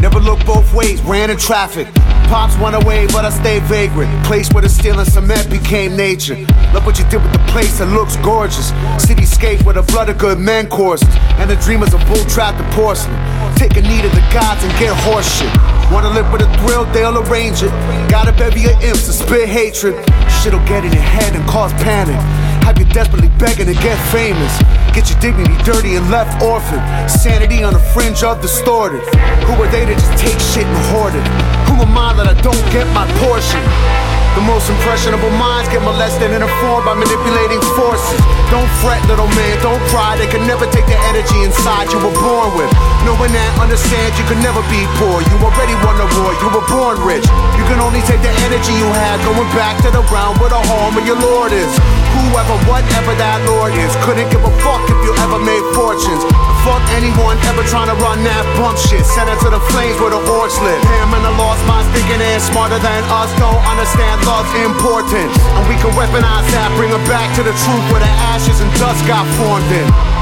[0.00, 1.86] Never looked both ways, ran in traffic.
[2.32, 4.08] Pops went away, but I stayed vagrant.
[4.24, 6.36] Place where the steel and cement became nature.
[6.72, 8.72] Look what you did with the place, it looks gorgeous.
[8.96, 11.14] Cityscape where the flood of good men courses.
[11.36, 13.14] And the dreamers of bull trapped in porcelain.
[13.56, 15.52] Take a knee to the gods and get horseshit.
[15.92, 17.70] Wanna live with a thrill, they'll arrange it.
[18.08, 19.94] Got a bevy of imps to spit hatred.
[20.40, 22.16] Shit'll get in your head and cause panic.
[22.64, 24.52] Have you desperately begging to get famous.
[24.92, 27.10] Get your dignity dirty and left orphaned.
[27.10, 29.00] Sanity on the fringe of distorted.
[29.48, 31.26] Who are they to just take shit and hoard it?
[31.68, 34.11] Who am I that I don't get my portion?
[34.32, 38.16] The most impressionable minds get molested and informed by manipulating forces.
[38.48, 40.16] Don't fret, little man, don't cry.
[40.16, 42.72] They can never take the energy inside you were born with.
[43.04, 45.20] Knowing that, understand you can never be poor.
[45.20, 47.28] You already won the war, you were born rich.
[47.60, 50.62] You can only take the energy you had going back to the realm where the
[50.64, 51.68] home of your lord is.
[52.16, 56.24] Whoever, whatever that lord is, couldn't give a fuck if you ever made fortunes.
[56.64, 59.04] Fuck anyone ever trying to run that bump shit.
[59.04, 60.78] Send it to the flames where the orcs live.
[60.78, 63.28] Him and the lost minds thinking they're smarter than us.
[63.36, 65.30] Don't understand love's important.
[65.58, 68.70] And we can weaponize that, bring it back to the truth where the ashes and
[68.78, 70.21] dust got formed in.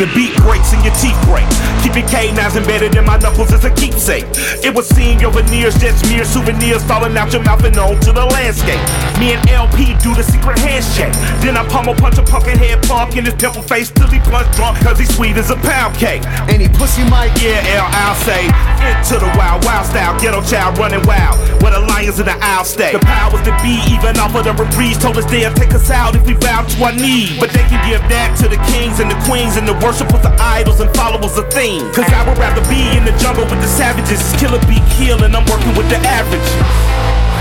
[0.00, 1.44] The beat breaks and your teeth break.
[1.84, 4.24] Keep your canines embedded in my knuckles as a keepsake.
[4.64, 8.24] It was seeing your veneers, just mere souvenirs falling out your mouth and onto the
[8.24, 8.80] landscape.
[9.20, 11.12] Me and El-P do the secret handshake.
[11.44, 14.48] Then I pummel punch a pumpkin head punk in his pimple face till he plunge
[14.56, 16.24] drunk cause he's sweet as a pound cake.
[16.48, 17.36] Any pussy mic?
[17.36, 18.48] Yeah, L, I'll say.
[18.80, 21.36] Into the wild, wild style, ghetto child running wild.
[21.60, 22.92] Where the lions in the aisle stay.
[22.96, 26.16] The powers that be, even off of the reprise, told us they'll take us out
[26.16, 27.36] if we bow to our knees.
[27.36, 30.32] But they can give that to the kings and the queens and the worshipers of
[30.38, 31.82] idols and followers of things.
[31.96, 34.22] Cause I would rather be in the jungle with the savages.
[34.38, 36.54] Killer be kill and I'm working with the averages.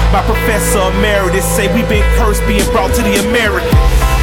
[0.09, 4.18] My professor emeritus say we been cursed being brought to the Americans.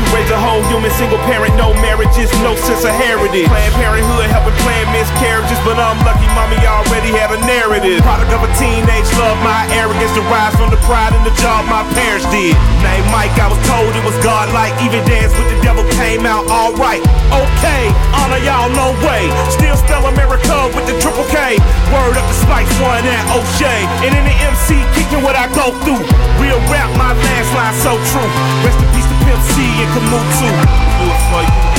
[0.00, 3.44] You raise a whole human single parent, no marriages, no sense of heritage.
[3.52, 8.00] Planned parenthood helping plan miscarriages, but I'm lucky mommy already had a narrative.
[8.00, 11.84] Product of a teenage love, my arrogance derives from the pride in the job my
[11.92, 12.56] parents did.
[12.80, 14.72] Name Mike, I was told it was godlike.
[14.80, 17.04] Even dance with the devil came out alright.
[17.36, 19.28] Okay, honor y'all, no way.
[19.52, 21.60] Still spell America with the triple K.
[21.92, 23.84] Word up to Spice One and O'Shea.
[24.00, 26.00] And in the MC, kicking what I go through.
[26.40, 28.30] Real rap, my last line so true.
[28.64, 31.69] Rest in peace Pimp C and Kamut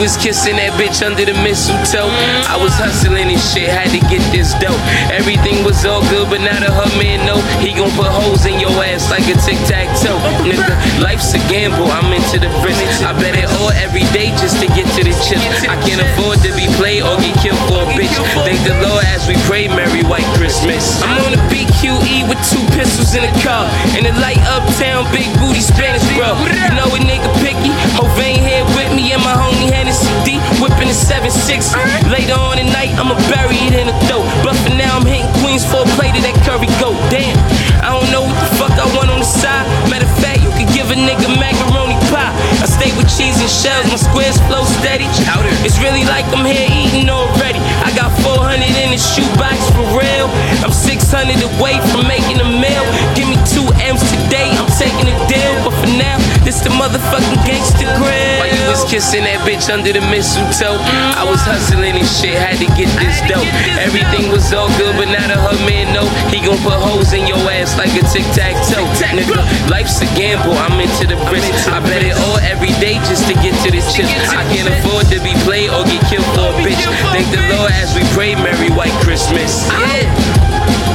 [0.00, 2.08] was kissing that bitch under the mistletoe,
[2.48, 4.80] I was hustling and shit, had to get this dope.
[5.12, 8.56] Everything was all good, but now the her man know he gon' put holes in
[8.56, 10.16] your ass like a tic tac toe.
[10.48, 10.72] Nigga,
[11.04, 13.04] life's a gamble, I'm into the risk.
[13.04, 15.38] I bet it all every day just to get to the chip.
[15.68, 18.16] I can't afford to be played or get killed for a bitch.
[18.48, 21.04] Thank the Lord as we pray, Merry White Christmas.
[21.04, 22.40] I'm on the BQE with
[22.76, 23.66] pistols in the car.
[23.96, 26.36] In the light uptown, big booty Spanish bro.
[26.44, 27.72] You know a nigga picky.
[27.96, 30.38] Hovain here with me and my homie Hennessy D.
[30.60, 31.72] Whipping the 7-6.
[32.10, 34.26] Later on at night, I'ma bury it in a throat.
[34.44, 36.98] But for now, I'm hitting Queens for a plate of that curry goat.
[37.08, 37.38] Damn,
[37.80, 39.64] I don't know what the fuck I want on the side.
[39.88, 42.19] Matter of fact, you could give a nigga macaroni pie.
[42.62, 45.08] I stay with cheese and shells, my squares flow steady.
[45.24, 45.50] Chowder.
[45.66, 47.60] It's really like I'm here eating already.
[47.84, 50.30] I got 400 in the shoebox for real.
[50.62, 52.84] I'm 600 away from making a meal.
[53.18, 55.52] Give me two M's today, I'm taking a deal.
[55.66, 58.38] But for now, this the motherfucking gangster grill.
[58.38, 60.78] While you was kissing that bitch under the mistletoe,
[61.16, 63.48] I was hustling and shit, had to get this dope.
[63.80, 67.26] Everything was all good, but now the her man know he gon' put holes in
[67.26, 68.86] your ass like a tic tac toe.
[69.16, 70.54] Nigga, life's a gamble.
[70.54, 71.66] I'm into the bricks.
[71.66, 74.06] I bet it all every day just to get to this chip.
[74.30, 76.78] I can't afford to be played or get killed for a bitch.
[77.10, 79.66] Thank the Lord as we pray, Merry White Christmas.
[79.72, 80.06] Yeah.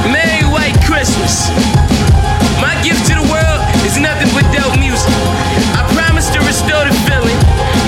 [0.08, 1.52] Merry White Christmas.
[2.64, 5.12] My gift to the world is nothing but dope music.
[5.76, 7.36] I promise to restore the feeling.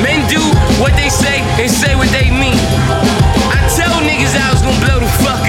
[0.04, 0.42] Men do
[0.76, 2.60] what they say and say what they mean.
[3.48, 5.47] I tell niggas I was gonna blow the fuck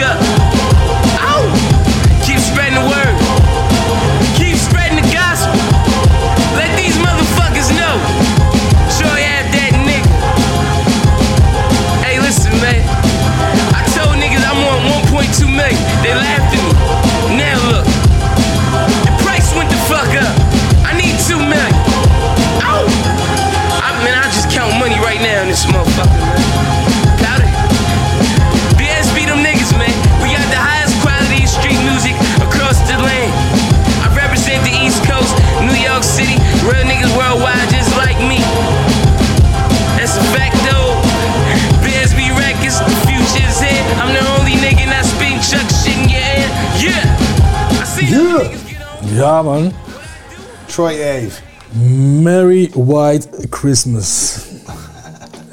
[52.21, 54.35] Merry White Christmas.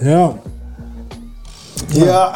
[0.00, 0.32] Ja.
[1.88, 2.32] Ja,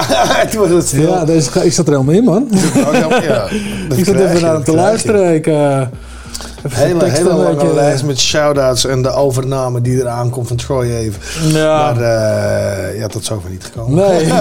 [0.51, 1.09] toen was het stil.
[1.11, 2.49] Ja, deze, ik zat er helemaal in, man.
[2.93, 3.09] ja.
[3.89, 5.35] Dat ik zat even je, naar hem dat te luisteren.
[5.35, 5.91] Ik, even
[6.77, 10.57] zijn Hele, hele lange beetje- lijst met shout-outs en de overname die eraan komt van
[10.57, 11.49] Troy Ave.
[11.59, 11.77] Ja.
[11.93, 13.95] Maar eh, ja, tot zover niet gekomen.
[13.95, 14.29] Nee.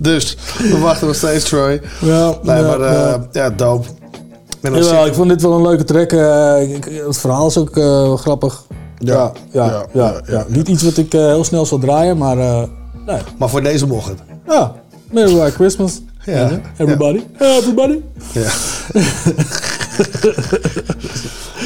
[0.00, 1.80] dus, we wachten nog steeds, Troy.
[2.00, 3.28] Ja, nee, ja, maar eh, ja.
[3.32, 3.52] ja,
[4.60, 6.12] Jawel, zit- ik vond dit wel een leuke track.
[6.12, 8.64] eh, het verhaal is ook eh, grappig.
[8.98, 12.36] Ja, ja, ja, ja, Niet iets wat ik heel snel zal draaien, maar
[13.06, 13.18] nee.
[13.38, 14.18] Maar voor deze mocht het.
[14.46, 14.74] Ja,
[15.10, 16.00] Merry White Christmas.
[16.24, 16.60] Ja?
[16.76, 17.22] Everybody.
[17.38, 17.98] Everybody.
[18.32, 18.50] Ja.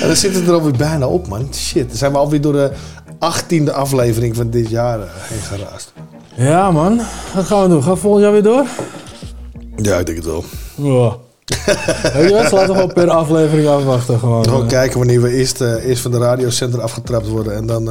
[0.00, 1.48] en dan zitten we er alweer bijna op, man.
[1.54, 2.70] Shit, dan zijn we alweer door de
[3.18, 5.92] achttiende aflevering van dit jaar heen geraast.
[6.36, 6.96] Ja, man.
[7.34, 7.82] Wat gaan we doen?
[7.82, 8.66] Gaan we volgend jaar weer door?
[9.76, 10.44] Ja, ik denk het wel.
[10.76, 11.16] Ja.
[12.14, 12.52] Weet je wat?
[12.52, 14.18] Laten we gewoon per aflevering afwachten.
[14.18, 14.44] Gewoon.
[14.44, 17.54] Gewoon Eh, kijken wanneer we eerst, eh, eerst van de radiocenter afgetrapt worden.
[17.54, 17.84] En dan...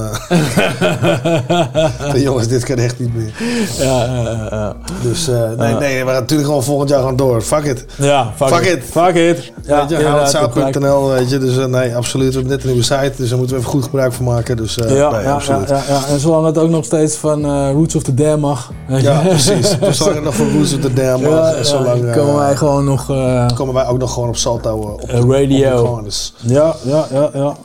[2.14, 3.32] de jongens, dit kan echt niet meer.
[3.78, 4.76] Ja, ja, ja, ja.
[5.02, 5.28] Dus
[5.58, 7.42] nee, nee, we gaan natuurlijk gewoon volgend jaar gaan door.
[7.42, 7.86] Fuck it.
[7.98, 8.78] Ja, fuck, Fuck it.
[8.78, 8.84] it.
[8.92, 9.52] Fuck it.
[9.64, 11.38] Ja, weet je, houtzout.nl, weet je.
[11.38, 12.28] Dus nee, absoluut.
[12.28, 14.58] We hebben net een nieuwe site, dus daar moeten we even goed gebruik van maken.
[14.58, 15.70] Dus Ja, nee, ja, ja, absoluut.
[15.70, 16.00] ja, ja.
[16.10, 18.72] En zolang het ook nog steeds van Roots of the Dam mag.
[18.88, 19.78] Ja, precies.
[19.98, 21.66] Zolang het nog voor Roots of the Dam mag.
[21.66, 23.10] Zolang, eh, wij gewoon nog...
[23.50, 25.72] eh, komen wij ook nog gewoon op Salto eh, op de, eh, radio.
[25.72, 26.34] op de corners.
[26.42, 27.56] ja, ja, ja, ja.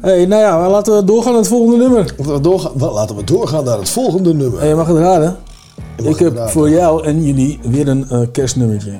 [0.00, 2.14] hey, nou ja, laten we doorgaan naar het volgende nummer.
[2.16, 4.58] Laten we doorgaan, laten we doorgaan naar het volgende nummer.
[4.60, 5.36] Hey, je mag het raden.
[6.02, 8.90] Ik heb voor jou en jullie weer een eh, kerstnummertje.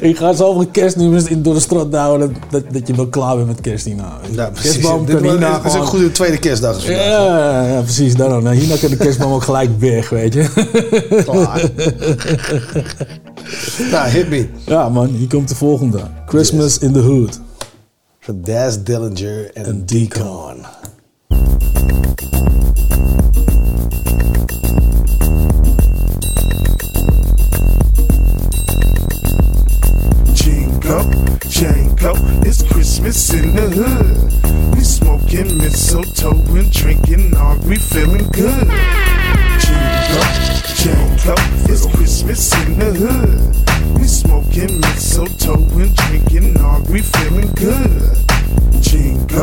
[0.10, 3.46] ik ga zoveel kerstnummers in, door de straat houden dat, dat, je wel klaar bent
[3.48, 4.18] met kerst hierna.
[4.30, 4.70] Ja, precies.
[4.72, 6.76] Kerstboom Dit kan hierna is gewoon- een goede tweede kerstdag.
[6.76, 8.14] is Ja, ja, precies.
[8.16, 8.42] Daarom.
[8.42, 10.44] Nou, hierna kan de kerstboom ook gelijk weg, weet je.
[11.24, 11.70] Klaar.
[13.92, 14.46] nou, hit me.
[14.66, 16.00] Ja man, hier komt de volgende.
[16.26, 17.40] Christmas in the Hood.
[18.20, 20.56] Van Daz Dillinger en Deacon.
[31.56, 34.74] Jingle, it's Christmas in the hood.
[34.76, 38.68] We smoking mistletoe and drinking are we feeling good?
[39.64, 40.28] Jingle,
[40.76, 41.40] jingle,
[41.72, 43.98] it's Christmas in the hood.
[43.98, 48.35] We smoking mistletoe and drinking are we feeling good?
[48.80, 49.42] Jingle,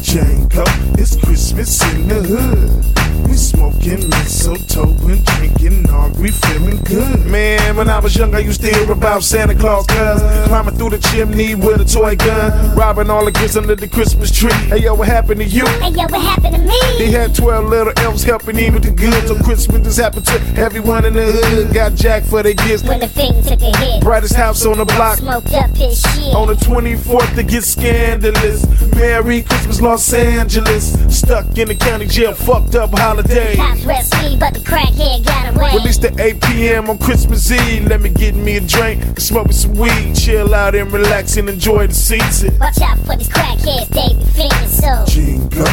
[0.00, 0.64] jingle,
[0.98, 3.28] it's Christmas in the hood.
[3.28, 7.24] We smoking mistletoe and drinking are we feeling good?
[7.26, 10.90] Man, when I was young, I used to hear about Santa Claus, cuz climbing through
[10.90, 14.52] the chimney with a toy gun, robbing all the gifts under the Christmas tree.
[14.68, 15.66] Hey yo, what happened to you?
[15.66, 16.80] Hey, yo, what happened to me?
[16.98, 19.30] He had 12 little elves helping him with the goods.
[19.30, 21.72] On Christmas, this happened to everyone in the hood.
[21.72, 22.82] Got jacked for their gifts.
[22.82, 24.02] When the thing took a hit.
[24.02, 25.18] Brightest house on the block.
[25.18, 26.34] Smoked up his shit.
[26.34, 28.51] On the 24th, to get scandalous.
[28.96, 30.92] Merry Christmas, Los Angeles.
[31.16, 33.56] Stuck in the county jail, fucked up holiday.
[33.56, 35.72] Cops arrest me, but the crackhead got away.
[35.74, 36.90] Released at 8 p.m.
[36.90, 37.86] on Christmas Eve.
[37.86, 41.48] Let me get me a drink, smoke me some weed, chill out and relax and
[41.48, 42.58] enjoy the season.
[42.58, 45.04] Watch out for these crackheads, they be feeling so.
[45.06, 45.66] Jingle,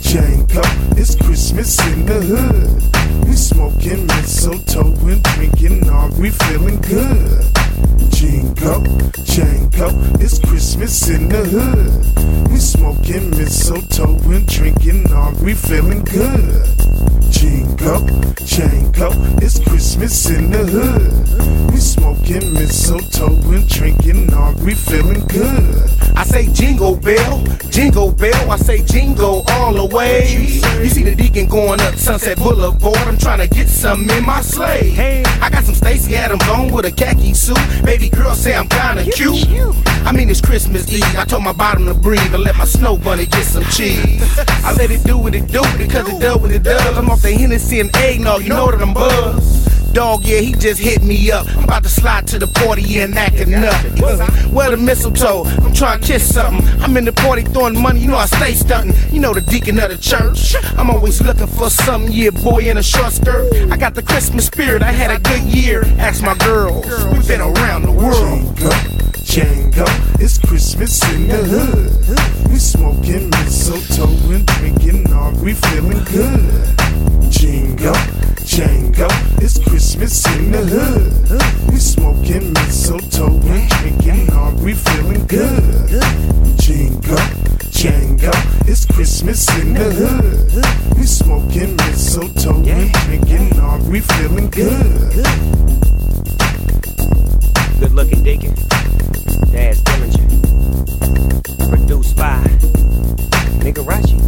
[0.00, 3.26] jingle, it's Christmas in the hood.
[3.26, 7.44] We smoking mistletoe and drinking, are we feeling good?
[8.10, 8.82] Jingle,
[9.24, 12.50] jingle, it's Christmas in the hood.
[12.50, 17.23] We smoking mistletoe and drinking, are we feeling good?
[17.34, 18.06] Jingle,
[18.46, 19.12] jingle,
[19.42, 21.72] it's Christmas in the hood.
[21.72, 25.90] We smoking mistletoe and drinking on, we feeling good.
[26.16, 30.60] I say jingle bell, jingle bell, I say jingle all the way.
[30.80, 34.40] You see the deacon going up Sunset Boulevard, I'm trying to get some in my
[34.40, 34.90] sleigh.
[34.90, 37.58] Hey, I got some Stacy Adams on with a khaki suit.
[37.84, 39.48] Baby girl say I'm kinda cute.
[40.06, 42.96] I mean, it's Christmas Eve, I told my bottom to breathe and let my snow
[42.96, 44.22] bunny get some cheese.
[44.64, 46.96] I let it do what it do because it does what it does.
[46.96, 49.94] I'm the Hennessy and eggnog, you know that I'm buzzed.
[49.94, 51.46] Dog, yeah, he just hit me up.
[51.56, 54.00] I'm about to slide to the party and act a nut.
[54.52, 56.68] Well, the mistletoe, I'm trying to kiss something.
[56.82, 58.94] I'm in the party throwing money, you know I stay stunting.
[59.10, 60.54] You know the deacon of the church.
[60.76, 63.70] I'm always looking for something, yeah, boy in a short skirt.
[63.70, 65.84] I got the Christmas spirit, I had a good year.
[65.98, 68.54] Ask my girls, we've been around the world.
[69.24, 69.86] Django,
[70.20, 72.50] it's Christmas in the hood.
[72.50, 77.13] We smoking mistletoe and drinking on, we feeling good.
[77.34, 77.92] Jingo,
[78.46, 79.08] Django,
[79.42, 81.72] it's Christmas in the hood.
[81.72, 85.90] We smoking mistletoe and drinking on, we feeling good.
[86.60, 87.16] Jingo,
[87.74, 88.30] Django,
[88.68, 90.96] it's Christmas in the hood.
[90.96, 95.24] We smoking mistletoe and drinking on, we feeling good.
[97.80, 98.54] Good looking Deacon.
[99.50, 100.28] Daz Dillinger.
[101.68, 102.44] Produced by
[103.64, 104.20] Nigarachi.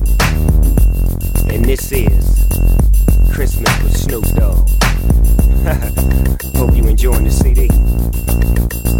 [1.54, 2.36] And this is
[3.36, 4.66] Christmas with Snoop Dogg.
[6.56, 7.68] Hope you enjoying the CD.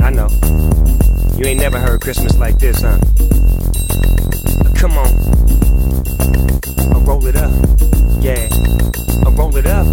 [0.02, 0.28] I know.
[1.38, 2.98] You ain't never heard Christmas like this, huh?
[4.76, 5.08] Come on.
[6.92, 7.50] I'll roll it up.
[8.20, 8.46] Yeah.
[9.24, 9.86] I'll roll it up.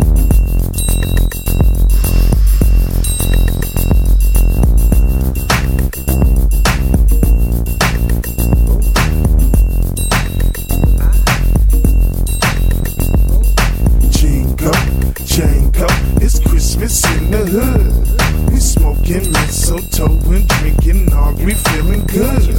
[16.83, 18.51] Christmas in the hood.
[18.51, 22.57] We smoking mistletoe and drinking on, we feeling good.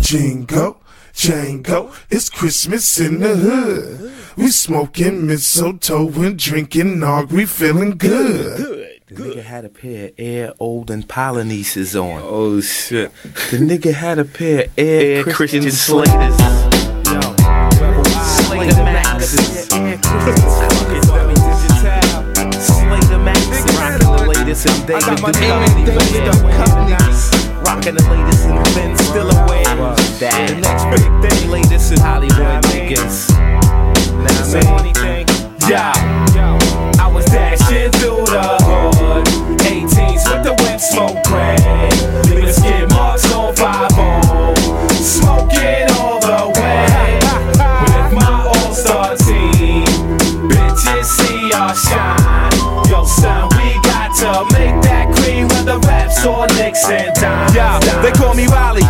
[0.00, 0.76] Jingo,
[1.12, 4.12] Django, it's Christmas in the hood.
[4.36, 9.00] We smoking mistletoe and drinking on, we feeling good.
[9.08, 12.22] The nigga had a pair of Air Olden Polynesians on.
[12.22, 13.10] Oh shit.
[13.50, 16.36] The nigga had a pair of Air, Christian, Slaters.
[18.46, 20.69] Slater Maxes.
[24.64, 27.64] The latest in David Duchovny.
[27.64, 29.64] Rocking the latest in Ben Stillaway.
[30.18, 33.30] The next big thing, latest in Hollywood niggas.
[34.20, 34.80] Now, man.
[34.96, 35.92] Uh, yeah,
[36.98, 39.26] I was dashing through the hood.
[39.60, 41.49] 18s with the whip smoke gray.
[56.26, 57.54] And dimes.
[57.54, 58.82] Yeah, they call me Riley.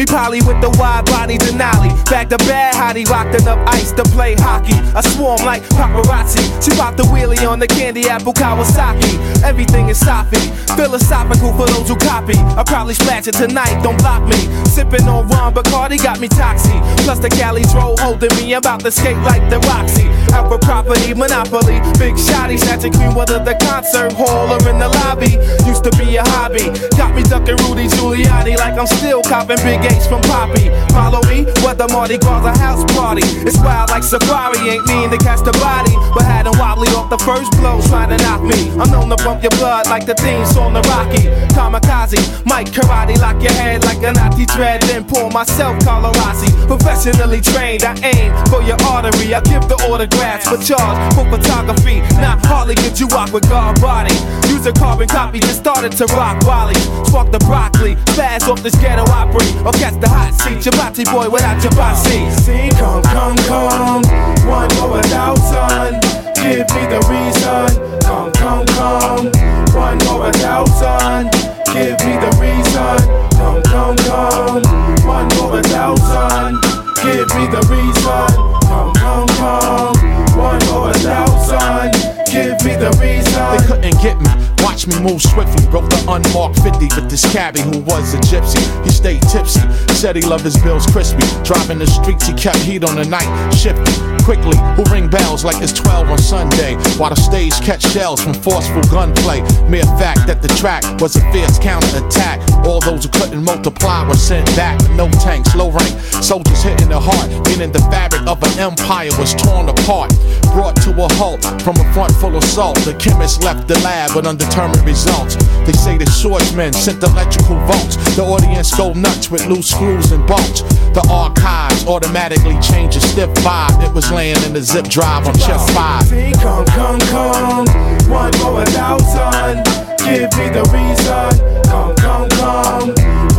[0.00, 1.92] Me poly with the wide body Denali.
[2.08, 4.72] Back to bad hottie, rocked enough ice to play hockey.
[4.96, 6.40] I swarm like paparazzi.
[6.64, 9.12] She popped the wheelie on the candy apple Kawasaki.
[9.44, 10.40] Everything is soppy,
[10.76, 12.38] philosophical for those who copy.
[12.56, 14.40] I probably splash it tonight, don't block me.
[14.64, 16.80] Sipping on rum, Bacardi got me toxy.
[17.04, 20.08] Plus the Cali troll holding me I'm about to skate like the Roxy.
[20.50, 21.78] For property, monopoly.
[21.98, 25.38] Big shotty, snatching queen whether the concert hall or in the lobby.
[25.62, 26.66] Used to be a hobby.
[26.96, 30.70] Got me ducking Rudy Giuliani like I'm still copping Big H from Poppy.
[30.94, 33.22] Follow me, whether Mardi Gras a house party.
[33.46, 35.94] It's wild like Safari, ain't mean to catch the body.
[36.14, 38.70] But had him wobbly off the first blow, trying to knock me.
[38.78, 41.26] I'm known to bump your blood like the theme song the Rocky.
[41.54, 46.50] Kamikaze, Mike Karate, lock your head like a Nazi dread, then pour myself Colorasi.
[46.66, 49.34] Professionally trained, I aim for your artery.
[49.34, 52.00] I give the autographs for charge for photography.
[52.20, 54.14] Not hardly could you walk with guard body.
[54.48, 56.74] Use a carbon copy, just started to rock Wally.
[57.06, 59.46] Spark the broccoli, fast off this ghetto opry.
[59.70, 62.26] Or catch the hot seat, Jabati boy without your Jabati.
[62.42, 64.02] See, come, come, come.
[64.42, 65.94] One more without son.
[66.34, 67.78] Give me the reason.
[68.02, 69.30] Come, come, come.
[69.70, 71.30] One more without son.
[71.70, 72.98] Give me the reason.
[73.38, 75.06] Come, come, come.
[75.06, 76.58] One more without son.
[76.98, 78.26] Give me the reason.
[78.66, 79.94] Come, come, come.
[80.36, 81.99] One more without son.
[82.30, 83.34] Give me the reason.
[83.50, 84.30] They couldn't get me.
[84.62, 85.66] Watch me move swiftly.
[85.66, 88.62] Broke the unmarked 50 with this cabbie who was a gypsy.
[88.84, 89.60] He stayed tipsy.
[89.98, 91.26] Said he loved his bills crispy.
[91.42, 93.26] Driving the streets, he kept heat on the night.
[93.50, 93.90] Shifty.
[94.22, 96.76] Quickly, who ring bells like it's 12 on Sunday.
[97.02, 99.42] While the stage catch shells from forceful gunplay.
[99.66, 102.38] Mere fact that the track was a fierce counterattack.
[102.62, 104.78] All those who couldn't multiply were sent back.
[104.94, 105.98] No tanks, low rank.
[106.22, 107.26] Soldiers hitting the heart.
[107.48, 110.14] Meaning the fabric of an empire was torn apart.
[110.54, 112.76] Brought to a halt from a front full of salt.
[112.84, 115.36] The chemist left the lab with undetermined results.
[115.64, 117.96] They say the swordsman sent electrical bolts.
[118.14, 120.60] The audience go nuts with loose screws and bolts.
[120.92, 123.82] The archives automatically change a stiff vibe.
[123.82, 126.04] It was laying in the zip drive on chest five.
[126.44, 127.66] Come, come, come,
[128.10, 129.64] one more thousand.
[130.04, 131.30] Give me the reason.
[131.70, 132.88] Come, come, come,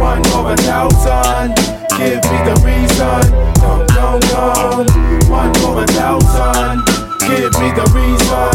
[0.01, 1.53] one more thousand.
[2.01, 3.21] Give me the reason.
[3.61, 4.87] Come, come, come,
[5.29, 6.81] one more thousand.
[7.19, 8.50] Give me the reason.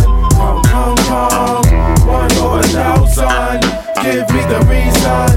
[3.61, 5.36] Give me the reason.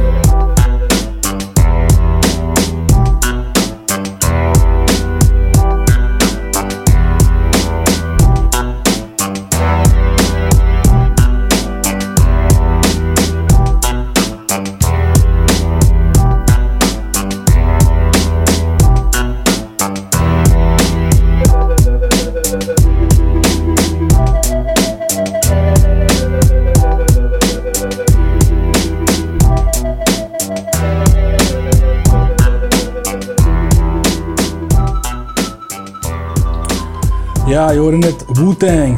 [37.49, 38.97] Ja, je hoorde net Wu-Tang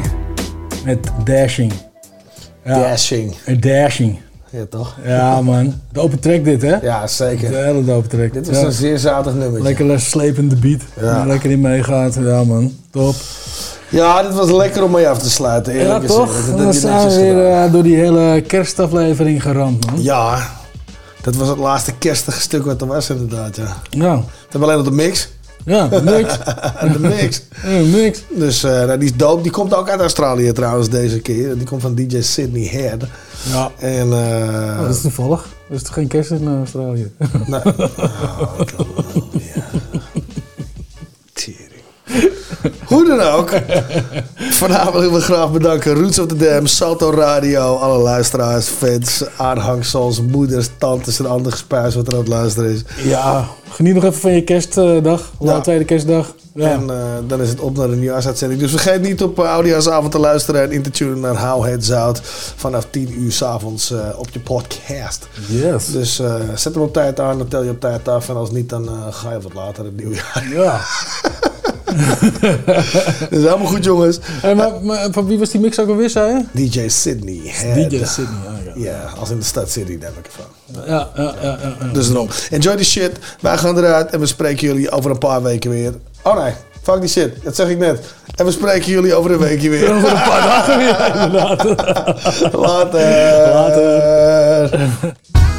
[0.84, 1.72] met Dashing.
[2.64, 2.78] Ja.
[2.78, 3.34] Dashing.
[3.60, 4.18] Dashing.
[4.50, 4.96] Ja, toch?
[5.04, 5.74] Ja, man.
[5.92, 6.76] De open track dit, hè?
[6.76, 7.50] Ja, zeker.
[7.50, 8.32] De hele dope track.
[8.32, 8.64] Dit was Ja.
[8.64, 9.62] een zeer zatig nummertje.
[9.62, 10.80] Lekker slepende beat.
[11.00, 11.24] Ja.
[11.26, 12.14] Lekker in meegaat.
[12.20, 12.72] Ja, man.
[12.90, 13.14] Top.
[13.88, 16.36] Ja, dit was lekker om mee af te sluiten, Ja, eerlijk toch?
[16.36, 16.58] gezegd.
[16.58, 20.02] Dat je zijn we weer eh, door die hele kerstaflevering geramd, man.
[20.02, 20.48] Ja,
[21.22, 23.76] dat was het laatste kerstige stuk wat er was inderdaad, ja.
[23.90, 24.16] Ja.
[24.16, 25.28] We hebben alleen nog de mix.
[25.64, 26.38] Ja, mix.
[26.92, 27.42] de mix.
[27.66, 28.22] Ja, mix.
[28.30, 29.42] Dus eh, nou, die is dope.
[29.42, 31.56] Die komt ook uit Australië trouwens deze keer.
[31.56, 33.02] Die komt van DJ Sydney Head.
[33.52, 33.70] Ja.
[33.78, 35.46] En, eh, Oh, dat is toevallig.
[35.68, 37.12] Er is toch geen kerst in Australië?
[37.46, 37.60] Nee.
[42.90, 43.50] Hoe dan ook.
[44.34, 45.94] Vanavond willen we graag bedanken.
[45.94, 51.94] Roots of the Dam, Salto Radio, alle luisteraars, fans, aanhangsels, moeders, tantes en andere gespuis
[51.94, 52.82] wat er aan het luisteren is.
[53.04, 55.32] Ja, geniet nog even van je kerstdag.
[55.40, 55.60] Ja.
[55.60, 56.34] tweede kerstdag.
[56.54, 56.70] Ja.
[56.70, 58.60] En eh, dan is het op naar de nieuwjaarsuitzending.
[58.60, 61.92] Dus vergeet niet op uh, Oudejaarsavond te luisteren en in te tunen naar How Heads
[61.92, 62.20] Out.
[62.56, 65.28] Vanaf 10 uur s'avonds avonds op je podcast.
[65.48, 65.86] Yes.
[65.86, 68.28] Dus eh, zet hem op tijd aan, dan tel je op tijd af.
[68.28, 70.46] En als niet, dan eh, ga je wat later het nieuwjaar.
[70.50, 70.80] Ja.
[73.30, 74.18] Dat is helemaal goed, jongens.
[74.22, 76.68] Hey, maar, maar van wie was die mix ook alweer, zei je?
[76.68, 77.40] DJ Sydney.
[77.44, 77.90] Head.
[77.90, 78.90] DJ Sydney, ah, ja.
[78.90, 80.44] Ja, als in de stad Sydney, daar heb ik ervan.
[80.86, 81.58] Ja, ja, ja.
[81.62, 81.92] ja, ja.
[81.92, 82.28] Dus daarom.
[82.50, 83.18] Enjoy the shit.
[83.40, 85.92] Wij gaan eruit en we spreken jullie over een paar weken weer.
[86.22, 86.52] Oh nee,
[86.82, 87.44] fuck die shit.
[87.44, 88.00] Dat zeg ik net.
[88.36, 89.94] En we spreken jullie over een weekje weer.
[89.94, 91.64] Over een paar dagen weer, inderdaad.
[92.66, 93.52] Later.
[93.52, 94.90] Later.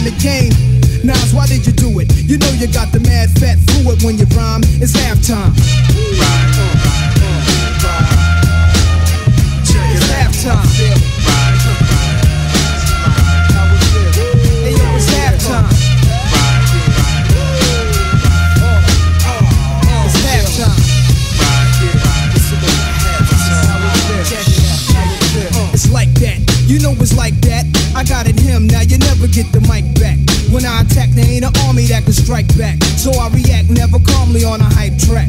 [0.00, 0.52] on the game.
[1.04, 2.08] Nas, why did you do it?
[2.28, 4.62] You know you got the mad fat fluid when you rhyme.
[4.80, 5.52] It's halftime.
[5.56, 6.16] It's
[10.08, 10.64] halftime.
[14.64, 15.66] It's halftime.
[20.06, 20.76] It's halftime.
[25.72, 26.38] It's like that.
[26.66, 27.79] You know it's like that.
[27.94, 30.18] I got it him, now you never get the mic back.
[30.52, 32.82] When I attack, there ain't an army that can strike back.
[32.98, 35.28] So I react never calmly on a hype track.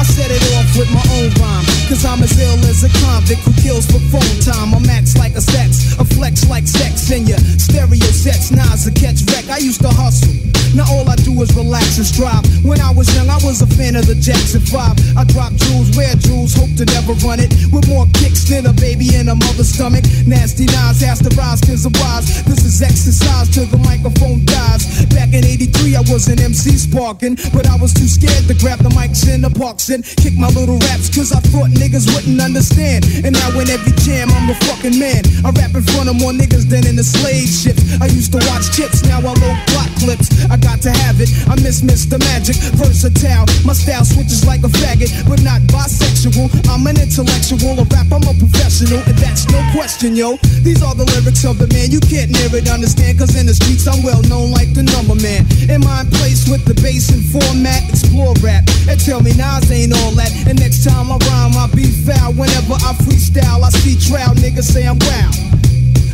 [0.00, 1.66] I set it off with my own rhyme.
[1.84, 4.72] Cause I'm as ill as a convict who kills for phone time.
[4.72, 8.50] I'm max like a sex, a flex like sex in your stereo sets.
[8.50, 9.52] Nas a catch wreck.
[9.52, 10.32] I used to hustle.
[10.72, 12.46] Now all I do is relax and strive.
[12.64, 15.18] When I was young, I was a fan of the Jackson 5.
[15.18, 17.52] I dropped jewels, wear jewels, hope to never run it.
[17.68, 20.06] With more kicks than a baby in a mother's stomach.
[20.24, 22.40] Nasty knives, has to rise, cause I'm wise.
[22.46, 25.04] This is exercise till the microphone dies.
[25.10, 28.78] Back in 83, I was an MC sparking, but I was too scared to grab
[28.78, 32.38] the mics in the parks and kick my little raps cause I thought niggas wouldn't
[32.40, 33.04] understand.
[33.26, 35.26] And now in every jam, I'm a fucking man.
[35.42, 37.74] I rap in front of more niggas than in the slave ship.
[37.98, 40.30] I used to watch CHiPs, now I load Glock clips.
[40.46, 42.22] I got to have it, I miss Mr.
[42.30, 43.46] Magic, versatile.
[43.66, 46.46] My style switches like a faggot, but not bisexual.
[46.70, 50.38] I'm an intellectual, a rap, I'm a professional, and that's no question, yo.
[50.62, 53.54] These are the lyrics of the man, you can't near it, understand, cause in the
[53.54, 55.50] streets I'm well known like the number man.
[55.66, 59.79] In my place with the bass and format, explore rap, and tell me Nas ain't
[59.80, 60.30] ain't all that.
[60.46, 62.32] And next time I rhyme, I be foul.
[62.34, 64.34] Whenever I freestyle, I see trial.
[64.34, 65.30] Niggas say I'm wow.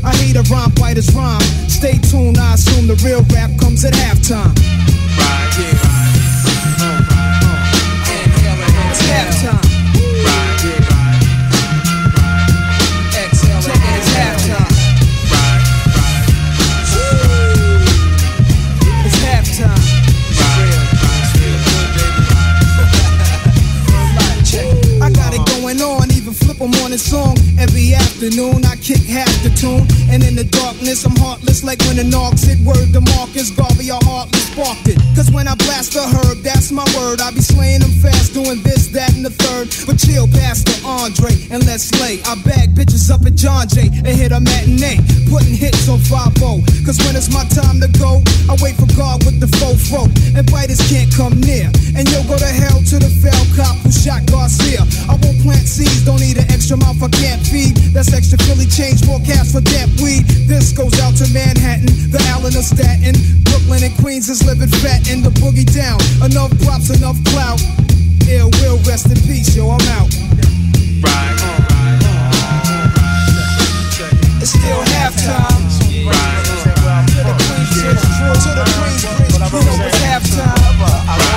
[0.05, 1.41] I hate a rhyme biter's rhyme.
[1.69, 4.55] Stay tuned, I assume the real rap comes at halftime.
[5.19, 6.07] Right, yeah.
[8.91, 9.76] It's halftime.
[26.97, 27.26] 'Em on.
[27.67, 29.83] Every afternoon, I kick half the tune.
[30.07, 33.91] And in the darkness, I'm heartless like when the knocks hit word to Marcus Garvey,
[33.91, 34.97] I heartless sparked it.
[35.19, 37.21] Cause when I blast the herb, that's my word.
[37.21, 39.67] I be slaying them fast, doing this, that, and the third.
[39.83, 42.23] But chill, Pastor Andre, and let's slay.
[42.23, 45.03] I bag bitches up at John Jay and hit a matinee.
[45.27, 46.39] Putting hits on 5
[46.87, 50.07] Cause when it's my time to go, I wait for God with the fofo.
[50.39, 51.67] And biters can't come near.
[51.99, 54.87] And yo, go to hell to the fell cop who shot Garcia.
[55.11, 57.56] I won't plant seeds, don't need an extra mouth I can't feed.
[57.65, 60.29] That's extra Philly change, more cash for damp weed.
[60.45, 63.17] This goes out to Manhattan, the Allen of Staten.
[63.49, 65.97] Brooklyn and Queens is living fat in the boogie down.
[66.21, 67.61] Enough props, enough clout.
[68.29, 70.13] Ill will rest in peace, yo, I'm out.
[74.43, 75.57] It's still halftime.
[75.89, 81.36] Queens, to the Queens, to the Queens, you know it's halftime.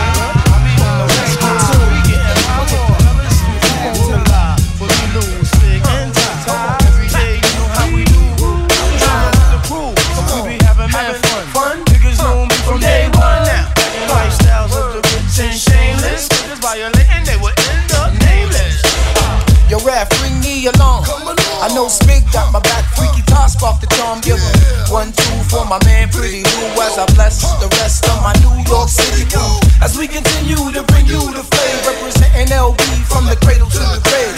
[21.80, 24.20] I know Smith got my back, freaky toss off the charm.
[24.20, 28.20] Give him one, two for my man, pretty Lou, as I bless the rest of
[28.20, 29.48] my New York City crew.
[29.80, 34.04] As we continue to bring you the flavor, representing LB from the cradle to the
[34.12, 34.36] grave.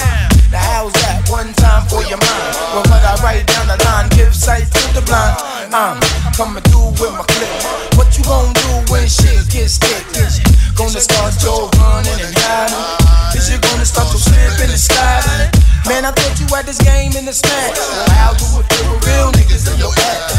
[0.54, 1.26] Now, how's that?
[1.34, 2.54] One time for your mind.
[2.78, 5.42] Well, what I write down the line, give sight to the blind.
[5.74, 5.98] I'm
[6.38, 7.50] coming through with my clip.
[7.98, 10.06] What you gonna do when shit gets thick?
[10.14, 10.46] Is you
[10.78, 12.86] gonna start your running and hiding?
[13.34, 15.21] Is you gonna start your slipping and sliding?
[15.92, 17.36] Man, I thought you had this game in the.
[17.44, 20.31] Well, how do it feel real niggas in your back?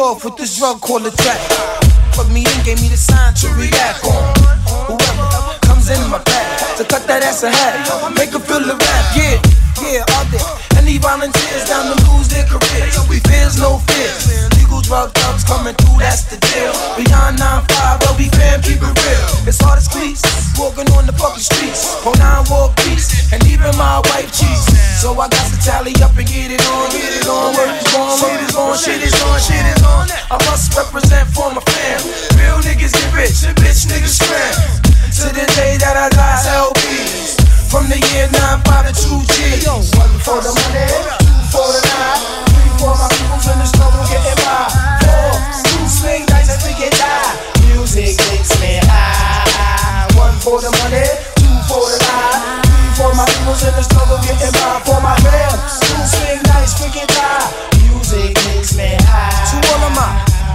[0.00, 1.40] Off with this drug called a track.
[2.16, 4.24] Put me in, gave me the sign to react on.
[4.88, 5.28] Whoever
[5.60, 7.84] comes in my path to cut that ass a hat,
[8.16, 9.36] make her feel the rap, yeah,
[9.84, 10.40] yeah, all there.
[10.80, 12.96] Any volunteers down to lose their careers?
[13.12, 14.24] We fears, no fears.
[14.56, 16.72] Legal drug thugs coming through, that's the deal.
[16.96, 19.22] Beyond 9-5, well, we fam, keep it real.
[19.44, 20.24] It's hard as cleats,
[20.56, 22.00] walking on the fucking streets.
[22.08, 24.69] Oh, nine war peace, and even my wife cheats.
[25.00, 27.56] So I got to tally up and get it on, get it on.
[27.56, 30.04] Work is on, shit is on, shit is on, shit is on.
[30.28, 32.04] I must represent for my fam.
[32.36, 34.52] Real niggas get rich, and bitch niggas scram.
[35.16, 37.40] To the day that I die, LBs.
[37.72, 39.72] From the year 9-5 to 2 G.
[39.96, 42.20] One for the money, two for the night.
[42.52, 44.68] Three for my peoples in the struggle getting by.
[45.00, 45.32] Four,
[45.64, 47.40] two swing dice and we get die.
[47.72, 50.12] Music makes me high.
[50.12, 51.08] One for the money,
[53.56, 54.78] for in the struggle getting by.
[54.86, 57.50] For my fam, two swing we get die.
[57.82, 59.34] Music makes me high.
[59.50, 60.10] To all of my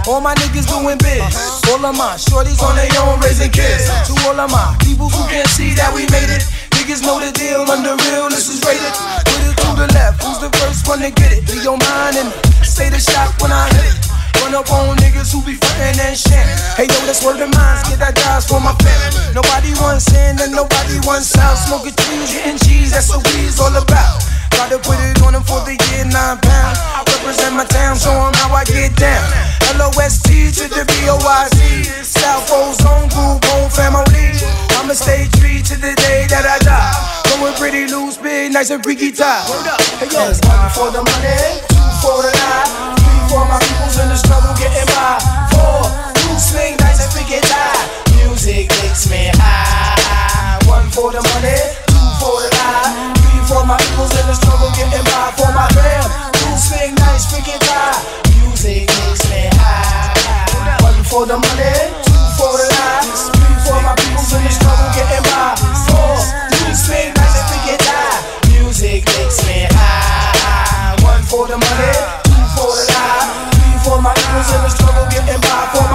[0.06, 1.20] all my niggas doing biz.
[1.68, 3.90] All of my shorties on their own raising kids.
[4.08, 6.46] To all of my people who can't see that we made it.
[6.78, 8.94] Niggas know the deal, under real, this is rated.
[9.26, 11.44] Put it to the left, who's the first one to get it?
[11.50, 12.30] Be your mind and
[12.64, 14.15] stay the shot when I hit it.
[14.42, 16.46] Run up on niggas who be frontin' and shit.
[16.76, 19.34] Hey yo, that's word of mine, get that dies for my family.
[19.34, 21.56] Nobody wants in and nobody wants out.
[21.56, 24.22] Smoking trees, getting cheese, that's what we's all about.
[24.56, 26.78] Gotta put it on them for the year, nine pounds.
[26.80, 29.24] I represent my town, show 'em how I get down.
[29.76, 31.84] L-O-S-T to the B-O-I-Z.
[32.02, 34.32] South Ozone, group, home family.
[34.80, 36.94] I'ma stay true to the day that I die.
[37.28, 39.44] Going pretty loose, big, nice and Freaky Tah.
[40.00, 44.08] Hey yo, one for the money, two for the night, three for my peoples in
[44.08, 45.18] the struggle getting by.
[45.50, 45.82] Four,
[46.14, 47.74] two swing, nice and Freaky Tah.
[48.14, 50.58] Music makes me high.
[50.66, 51.58] One for the money,
[51.90, 55.34] two for the night, three for my peoples in the struggle getting by.
[55.38, 56.06] For my fam,
[56.38, 57.98] two swing, nice Freaky Tah.
[58.38, 60.82] Music makes me high.
[60.82, 61.74] One for the money,
[62.06, 65.58] two for the night, three for my peoples in the struggle getting by.
[65.90, 66.14] Four,
[66.54, 68.22] two swing, nice and Freaky Tah.
[68.54, 70.94] Music makes me high.
[71.02, 72.25] One for the money,
[72.66, 73.46] for the
[73.86, 75.70] for my peoples in the struggle getting by.
[75.70, 75.85] For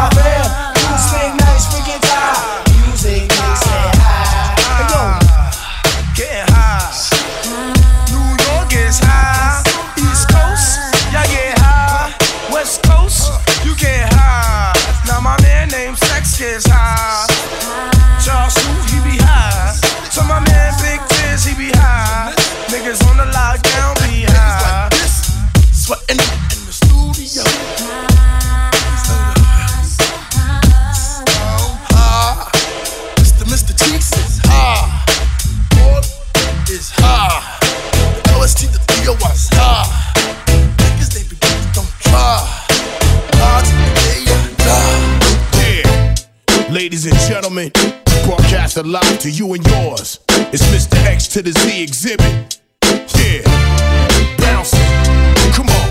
[47.42, 47.72] gentlemen,
[48.24, 50.20] broadcast a live to you and yours.
[50.54, 50.96] It's Mr.
[51.08, 52.60] X to the Z Xzibit.
[53.18, 54.80] Yeah, bouncing.
[55.54, 55.91] Come on.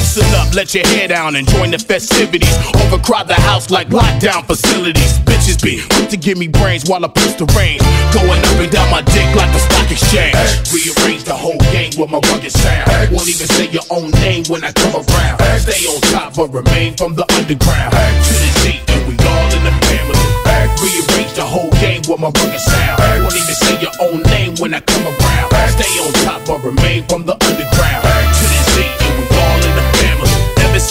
[0.01, 2.57] Loosen up, let your hair down and join the festivities.
[2.73, 5.19] Overcrowd the house like lockdown facilities.
[5.29, 7.85] Bitches be quick to give me brains while I push the range.
[8.09, 10.33] Going up and down my dick like a stock exchange.
[10.73, 13.13] Rearrange the whole game with my rugged sound.
[13.13, 15.37] Won't even say your own name when I come around.
[15.61, 17.93] Stay on top but remain from the underground.
[17.93, 20.17] To the Z and we all in the family.
[20.81, 22.97] Rearrange the whole game with my rugged sound.
[23.21, 25.53] Won't even say your own name when I come around.
[25.77, 28.00] Stay on top but remain from the underground.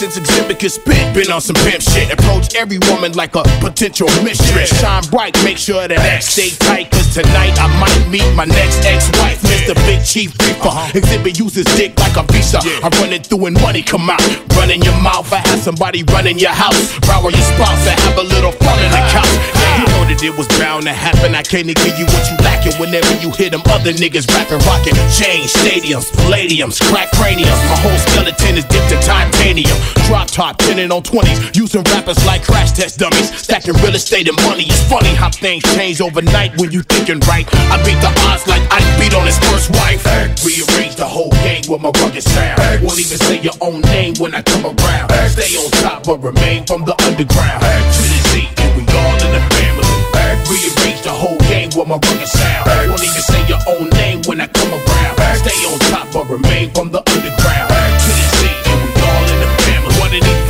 [0.01, 2.11] Since Xzibit spit, been on some pimp shit.
[2.11, 4.73] Approach every woman like a potential mistress.
[4.81, 6.91] Shine bright, make sure that X stay tight.
[6.91, 9.77] Cause tonight I might meet my next ex-wife, Mr.
[9.85, 10.73] Big Chief Reaper.
[10.97, 12.65] Xzibit uses dick like a visa.
[12.65, 14.25] I run it through and money come out.
[14.57, 16.97] Run in your mouth, I have somebody run in your house.
[17.05, 19.37] Borrow your spouse and have a little fun in the couch.
[19.77, 21.37] You know that it was bound to happen.
[21.37, 24.65] I came to give you what you lacking whenever you hear them other niggas rapping,
[24.65, 24.97] rocking.
[25.13, 27.61] Chain stadiums, palladiums, crack craniums.
[27.69, 29.77] My whole skeleton is dipped in titanium.
[30.07, 31.55] Drop top, pinning on 20s.
[31.57, 33.31] Using rappers like crash test dummies.
[33.37, 34.65] Stacking real estate and money.
[34.65, 37.47] It's funny how things change overnight when you thinking right.
[37.71, 40.05] I beat the odds like I beat on his first wife.
[40.45, 42.83] Rearrange the whole game with my rugged sound.
[42.83, 45.11] Won't even say your own name when I come around.
[45.31, 47.61] Stay on top but remain from the underground.
[47.63, 49.89] To the Z and we all in the family.
[50.51, 52.67] Rearrange the whole game with my rugged sound.
[52.91, 55.17] Won't even say your own name when I come around.
[55.39, 57.40] Stay on top but remain from the underground.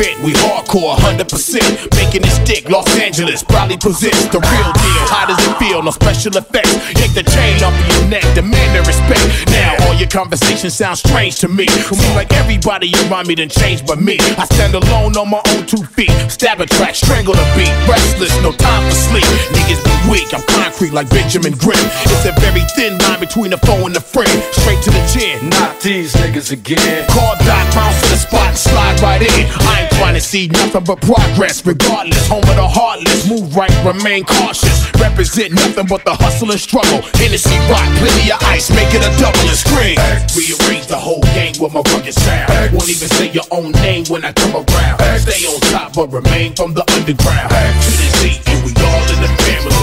[0.01, 1.61] Event, we hardcore 100%.
[1.97, 5.05] Making it stick, Los Angeles proudly presents the real deal.
[5.09, 5.83] How does it feel?
[5.83, 6.77] No special effects.
[6.99, 9.25] Yank the chain off of your neck, demand the respect.
[9.51, 11.67] Now all your conversations sound strange to me.
[11.67, 14.17] Seem like everybody around me done changed but me.
[14.37, 16.13] I stand alone on my own two feet.
[16.29, 17.73] Stab a track, strangle the beat.
[17.89, 19.29] Restless, no time for sleep.
[19.57, 21.81] Niggas be weak, I'm concrete like Benjamin Grimm.
[22.05, 24.31] It's a very thin line between the foe and the friend.
[24.53, 25.49] Straight to the chin.
[25.49, 27.09] Not these niggas again.
[27.09, 29.47] Call Doc, bounce to the spot, and slide right in.
[29.65, 32.27] I ain't trying to see nothing but progress, regardless.
[32.27, 34.91] Home of the heartless, move right, remain cautious.
[34.99, 36.99] Represent nothing but the hustle and struggle.
[37.15, 39.95] Hennessy rock, plenty of ice, make it a double and scream.
[40.35, 42.51] Rearrange the whole game with my rugged sound.
[42.75, 44.99] Won't even say your own name when I come around.
[45.23, 47.47] Stay on top but remain from the underground.
[47.47, 49.79] To the Z, and we all in the family.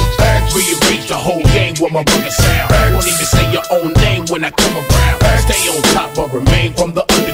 [0.51, 2.67] Rearrange the whole game with my rugged sound.
[2.91, 5.23] Won't even say your own name when I come around.
[5.47, 7.26] Stay on top but remain from the underground.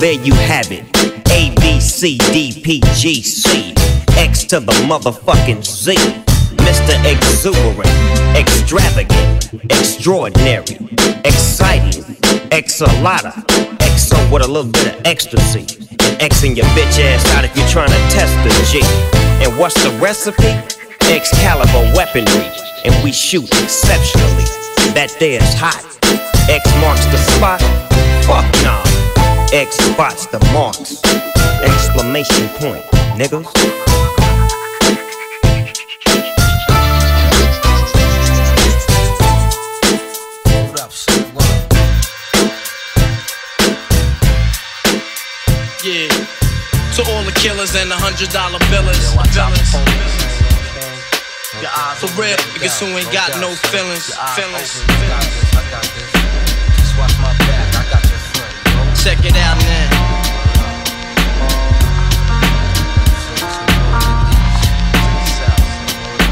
[0.00, 0.82] There you have it.
[1.30, 3.74] A, B, C, D, P, G, C.
[4.16, 5.94] X to the motherfucking Z.
[6.56, 6.96] Mr.
[7.04, 7.86] Exuberant,
[8.34, 10.76] extravagant, extraordinary,
[11.24, 12.02] exciting,
[12.48, 13.32] exalata,
[13.78, 15.60] exo with a little bit of ecstasy.
[16.00, 18.80] And Xing your bitch ass out if you're trying to test the G.
[19.44, 20.56] And what's the recipe?
[21.12, 22.48] Excalibur weaponry.
[22.84, 24.48] And we shoot exceptionally.
[24.94, 25.84] That there's hot.
[26.48, 27.60] X marks the spot.
[28.24, 28.89] Fuck nah.
[29.52, 31.02] X spots the marks.
[31.60, 32.84] Exclamation point,
[33.18, 33.50] niggas.
[45.82, 46.06] Yeah.
[46.94, 49.16] To all the killers and the hundred dollar billers.
[49.34, 49.74] billers.
[51.98, 54.14] For real, niggas who ain't got no feelings.
[54.36, 54.86] Feelings.
[59.00, 60.10] Check it out now.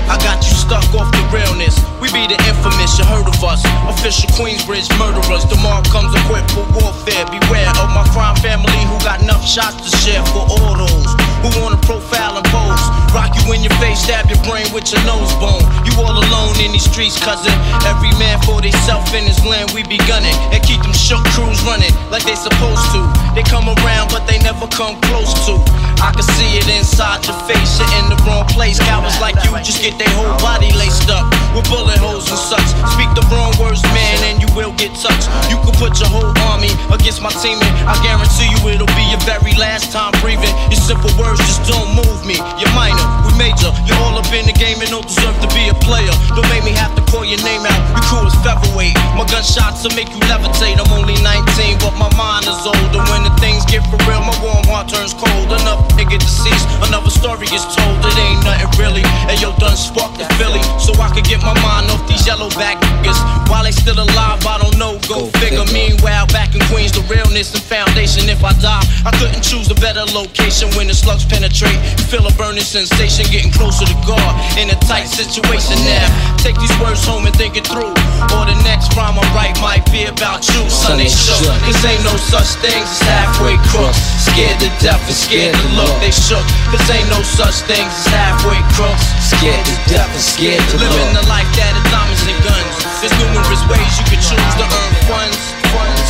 [0.05, 1.81] I got you stuck off the realness.
[1.99, 3.65] We be the infamous, you heard of us.
[3.89, 5.49] Official Queensbridge murderers.
[5.65, 7.25] Mobb comes equipped for warfare.
[7.33, 11.51] Beware of my crime family who got enough shots to share for all those who
[11.63, 12.85] wanna profile and pose.
[13.15, 15.65] Rock you in your face, stab your brain with your nose bone.
[15.87, 17.53] You all alone in these streets, cousin.
[17.87, 20.35] Every man for theyself in his land, we be gunning.
[20.53, 23.01] And keep them shook crews running like they supposed to.
[23.35, 25.55] They come around, but they never come close to.
[25.99, 27.83] I can see it inside your face.
[27.83, 28.79] You're in the wrong place.
[28.79, 32.69] Cowards like you just get their whole body laced up with bullet holes and such.
[32.95, 35.27] Speak the wrong words, man, and you will get touched.
[35.51, 37.75] You can put your whole army against my teammate.
[37.83, 40.55] I guarantee you it'll be your very last time breathing.
[40.71, 42.39] Your simple words just don't move me.
[42.63, 43.75] You're minor, we major.
[43.83, 46.15] You're all up in the game and don't deserve to be a player.
[46.39, 47.81] Don't make me have to call your name out.
[47.99, 48.95] You cool as featherweight.
[49.19, 50.79] My gunshots will make you levitate.
[50.79, 53.03] I'm only 19, but my mind is older.
[53.11, 57.11] When the things get for real, my warm heart turns cold enough get deceased, another
[57.11, 57.97] story is told.
[58.05, 59.05] It ain't nothing really.
[59.29, 62.51] And yo, done sparked the Philly, so I could get my mind off these yellow
[62.57, 63.21] back niggas.
[63.49, 64.99] While they still alive, I don't know.
[65.09, 65.65] Go, figure.
[65.73, 68.29] Meanwhile, back in Queens, the realness and foundation.
[68.29, 71.79] If I die, I couldn't choose a better location when the slugs penetrate.
[71.99, 76.07] You feel a burning sensation, getting closer to God in a tight situation now.
[76.39, 77.95] Take these words home and think it through.
[78.35, 80.99] Or the next rhyme I write might be about you, son.
[80.99, 81.45] They shook.
[81.65, 83.99] Cause ain't no such things as halfway crooks.
[84.29, 85.95] Scared to death and scared to look.
[86.03, 86.43] They shook.
[86.75, 89.07] Cause ain't no such things as halfway crooks.
[89.23, 90.91] Scared to death and scared to look.
[90.91, 92.75] Living the life that that is diamonds and guns.
[93.05, 95.37] There's numerous ways you can choose to earn funds.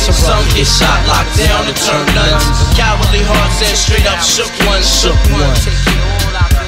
[0.07, 2.47] Some get shot, locked down, and turn nuns.
[2.79, 5.67] Cowardly hearts and straight up shook ones, shook ones.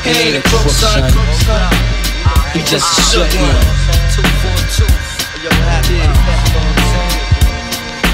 [0.04, 1.08] He ain't a crook, son.
[2.52, 3.64] He just a shook one.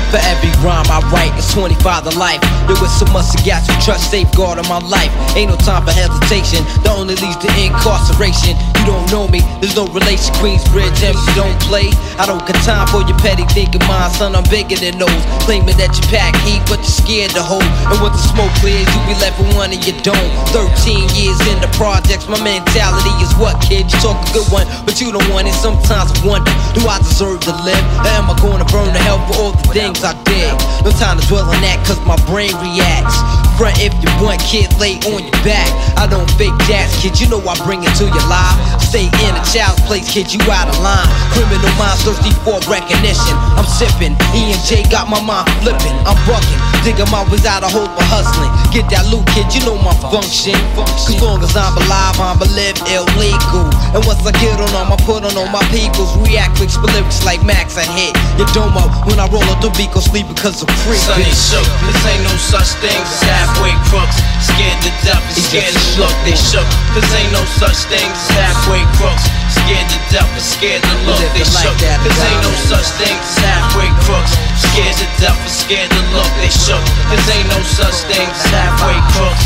[0.07, 2.39] For every rhyme I write, it's 25 to life.
[2.63, 5.11] There was so much to got you trust, safeguard on my life.
[5.35, 8.55] Ain't no time for hesitation, that only leads to incarceration.
[8.79, 10.31] You don't know me, there's no relation.
[10.39, 11.91] Queensbridge, MC don't play.
[12.15, 14.31] I don't got time for your petty thinking, mind, son.
[14.31, 15.23] I'm bigger than those.
[15.43, 17.67] Claiming that you pack heat, but you're scared to hold.
[17.91, 20.31] And when the smoke clears, you be left with one and you don't.
[20.55, 23.91] 13 years in the projects, my mentality is what, kid?
[23.91, 25.55] You talk a good one, but you don't want it.
[25.59, 27.83] Sometimes I wonder, do I deserve to live?
[28.07, 30.53] Or am I gonna burn to hell for all the things I did?
[30.85, 33.17] No time to dwell on that, cause my brain reacts.
[33.57, 35.65] Front if you want, kid, lay on your back.
[35.97, 38.53] I don't fake jazz, kid, you know I bring it to your life.
[38.77, 41.09] Stay in a child's place, kid, you out of line.
[41.33, 43.33] Criminal minds thirsty for recognition.
[43.57, 45.97] I'm sipping, E and J got my mind flipping.
[46.05, 48.53] I'm bucking, digging my ways out of hope for hustling.
[48.69, 50.55] Get that loot, kid, you know my function.
[50.77, 53.65] Cause long as I'm alive, I'm live illegal.
[53.97, 56.13] And once I get on them, I put on all my peoples.
[56.21, 58.93] React quick, lyrics like Max, I hit your dome up.
[59.09, 60.97] When I roll up the beat, go sleep because I'm free.
[60.97, 61.65] Son, they shook.
[61.87, 64.17] This ain't no such thing as halfway crooks.
[64.43, 66.15] Scared to death and scared to look.
[66.23, 66.67] They shook.
[66.93, 69.25] Cause ain't no such thing as halfway crooks.
[69.53, 71.21] Scared to death and scared to look.
[71.33, 71.75] They shook.
[71.77, 74.33] Cause ain't no such thing as halfway crooks.
[74.71, 76.31] Scared to death and scared to look.
[76.41, 76.83] They shook.
[77.11, 79.45] Cause ain't no such thing as halfway crooks.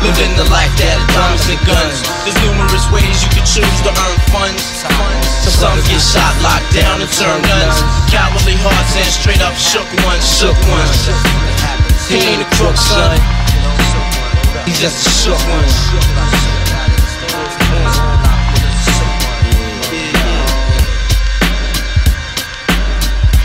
[0.00, 2.00] Living the life that is diamonds and guns.
[2.24, 4.64] There's numerous ways you can choose to earn funds.
[5.44, 7.76] Some get shot, locked down, and turn guns.
[8.08, 11.04] Cowardly hearts and straight up shook ones, shook ones.
[12.08, 13.20] He ain't a crook, son.
[14.64, 15.68] He's just a shook one.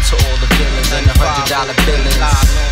[0.07, 2.64] To all the villains and the hundred dollar billings.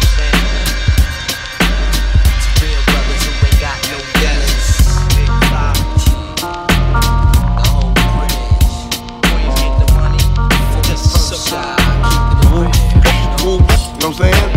[14.20, 14.54] What I'm saying?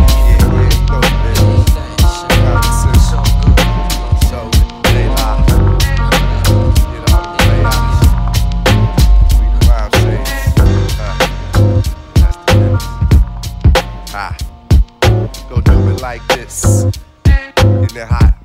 [15.49, 16.87] Go do it like this.
[17.25, 18.36] Getting it hot.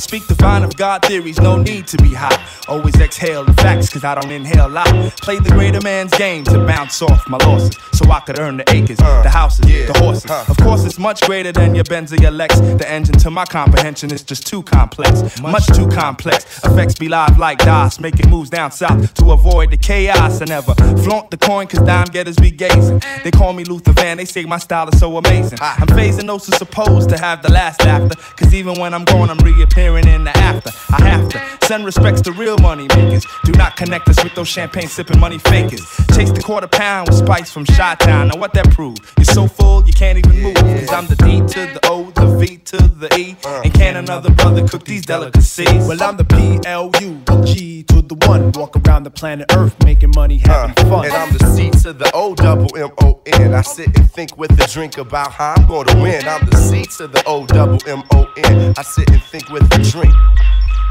[0.00, 2.38] Speak the vine of God theories, no need to be hot.
[2.68, 4.88] Always exhale the facts, cause I don't inhale a lot.
[5.22, 7.76] Play the greater man's game to bounce off my losses.
[7.92, 10.30] So I could earn the acres, uh, the houses, the horses.
[10.48, 12.58] Of course, it's much greater than your Benz or your Lex.
[12.58, 15.40] The engine to my comprehension is just too complex.
[15.42, 16.64] Much too complex.
[16.64, 20.40] Effects be live like DOS, making moves down south to avoid the chaos.
[20.40, 23.02] I never flaunt the coin, cause dime getters be gazing.
[23.22, 25.58] They call me Luther Van, they say my style is so amazing.
[25.60, 28.18] I'm phasing those who supposed to have the last laughter.
[28.36, 30.70] Cause even when I'm gone, I'm reappearing in the after.
[30.92, 33.24] I have to send respects to real money makers.
[33.44, 35.86] Do not connect us with those champagne sipping money fakers.
[36.14, 38.28] Chase the quarter pound with spice from Shot Town.
[38.28, 38.98] Now what that prove?
[39.16, 40.54] You're so full you can't even move.
[40.56, 43.36] Cause I'm the D to the O, the V to the E.
[43.64, 45.86] And can another brother cook these delicacies?
[45.86, 48.52] Well, I'm the P L U, the G to the one.
[48.52, 51.04] Walk around the planet Earth making money, uh, having fun.
[51.06, 53.54] And I'm the C to the O double M O N.
[53.54, 56.26] I sit and think with a drink about how I'm gonna win.
[56.26, 58.74] I'm the C to the O double M O N.
[58.76, 60.14] I sit and think with drink.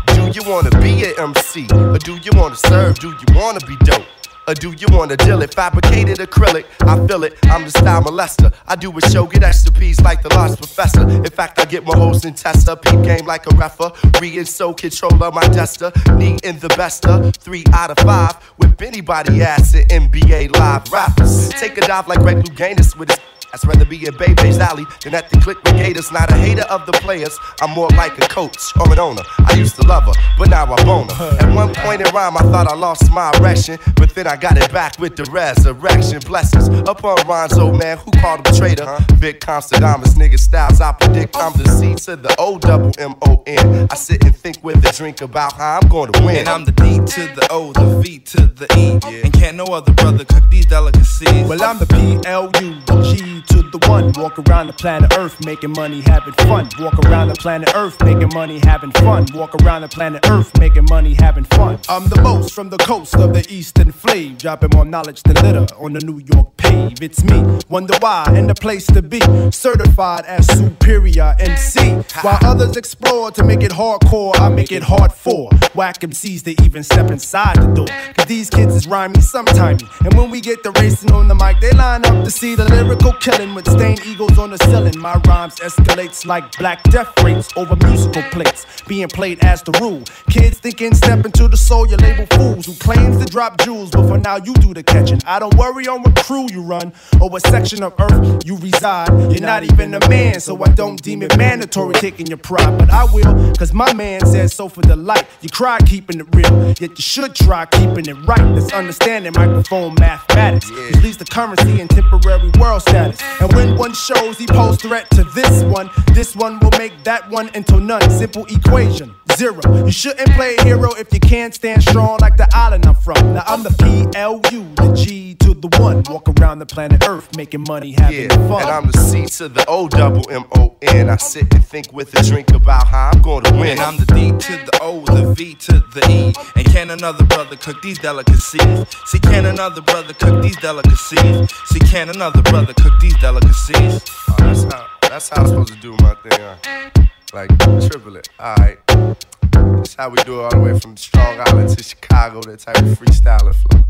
[0.08, 1.68] Do you wanna be a MC?
[1.74, 3.00] Or do you wanna serve?
[3.00, 4.06] Do you wanna be dope?
[4.48, 5.54] Or do you wanna deal it?
[5.54, 7.38] Fabricated acrylic, I feel it.
[7.44, 8.52] I'm the style molester.
[8.68, 11.08] I do a show, get extra peas like the large professor.
[11.08, 12.76] In fact, I get my hoes in tester.
[12.76, 13.92] Peep game like a refer.
[14.20, 15.92] Re and so controller, my duster.
[16.16, 17.32] Knee in the bester.
[17.34, 18.36] Three out of five.
[18.58, 21.50] Whip anybody ass in NBA live rappers.
[21.50, 23.20] Take a dive like Greg Louganis with his
[23.54, 26.12] I'd rather be in Bebe's alley than at the click Gators.
[26.12, 29.24] Not a hater of the players, I'm more like a coach or an owner.
[29.40, 31.38] I used to love her, but now I bone her.
[31.40, 34.58] At one point in rhyme, I thought I lost my erection, but then I got
[34.58, 36.20] it back with the resurrection.
[36.26, 38.98] Blessings upon Ron's old man who called him traitor.
[39.20, 43.44] Big Constadamus, nigga styles, I predict I'm the C to the O double M O
[43.46, 43.88] N.
[43.92, 46.38] I sit and think with a drink about how I'm going to win.
[46.38, 49.00] And I'm the D to the O, the V to the E.
[49.24, 51.48] And can't no other brother cook these delicacies.
[51.48, 54.12] Well, I'm the P L U G to the one.
[54.14, 56.70] Walk around the planet Earth making money, having fun.
[56.80, 59.26] Walk around the planet Earth making money, having fun.
[59.34, 61.80] Walk around the planet Earth making money, having fun.
[61.88, 64.36] I'm the most from the coast of the eastern flame.
[64.36, 67.02] Dropping more knowledge than litter on the New York pave.
[67.02, 69.22] It's me, wonder why, and the place to be.
[69.52, 71.94] Certified as superior MC.
[72.22, 76.64] While others explore to make it hardcore, I make it hard for whack MCs to
[76.64, 77.88] even step inside the door.
[78.16, 79.88] Cause these kids is rhyming sometimey.
[80.06, 82.66] And when we get the racing on the mic, they line up to see the
[82.66, 84.98] lyrical killing with stained eagles on the ceiling.
[84.98, 90.04] My rhymes escalates like black death rates over musical plates being played as the rule.
[90.30, 94.08] Kids thinking step into the soul, you label fools who claims to drop jewels, but
[94.08, 95.20] for now you do the catching.
[95.26, 99.10] I don't worry on what crew you run or what section of earth you reside.
[99.32, 102.90] You're not even a man, so I don't deem it mandatory taking your pride, but
[102.90, 105.28] I will, cause my man says so for the light.
[105.42, 108.56] You cry keeping it real, yet you should try keeping it right.
[108.56, 113.19] That's understanding microphone mathematics, which leads to currency and temporary world status.
[113.42, 117.30] And when one shows he pose threat to this one, this one will make that
[117.30, 118.02] one into none.
[118.12, 119.86] Simple equation, zero.
[119.86, 123.34] You shouldn't play a hero if you can't stand strong like the island I'm from.
[123.34, 126.04] Now I'm the P L U, the G to the one.
[126.10, 128.62] Walk around the planet Earth making money, having Yeah, fun.
[128.64, 131.10] and I'm the C to the O double M O N.
[131.10, 133.72] I sit and think with a drink about how I'm going to win.
[133.72, 136.34] And I'm the D to the O, the V to the E.
[136.58, 138.62] And can another brother cook these delicacies?
[139.06, 141.50] See, can another brother cook these delicacies?
[141.72, 144.04] See, can another brother cook these delicacies?
[144.42, 146.40] Oh, that's how I'm supposed to do my thing.
[146.40, 146.90] huh?
[147.34, 147.50] Like
[147.88, 148.30] triple it.
[148.40, 148.80] Alright.
[148.88, 152.78] That's how we do it all the way from Strong Island to Chicago, that type
[152.78, 153.82] of freestyling flow.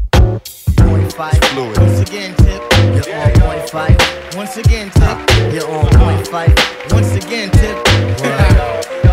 [0.88, 1.43] Point Phife.
[1.45, 1.77] Fluid.
[1.77, 2.61] Once again, tip.
[3.06, 4.35] You're on point Phife.
[4.38, 5.53] Once again, tip.
[5.53, 6.91] You're on point Phife.
[6.93, 7.75] Once again, tip.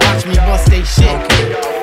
[0.03, 1.29] Watch me bust they shit.
[1.29, 1.76] This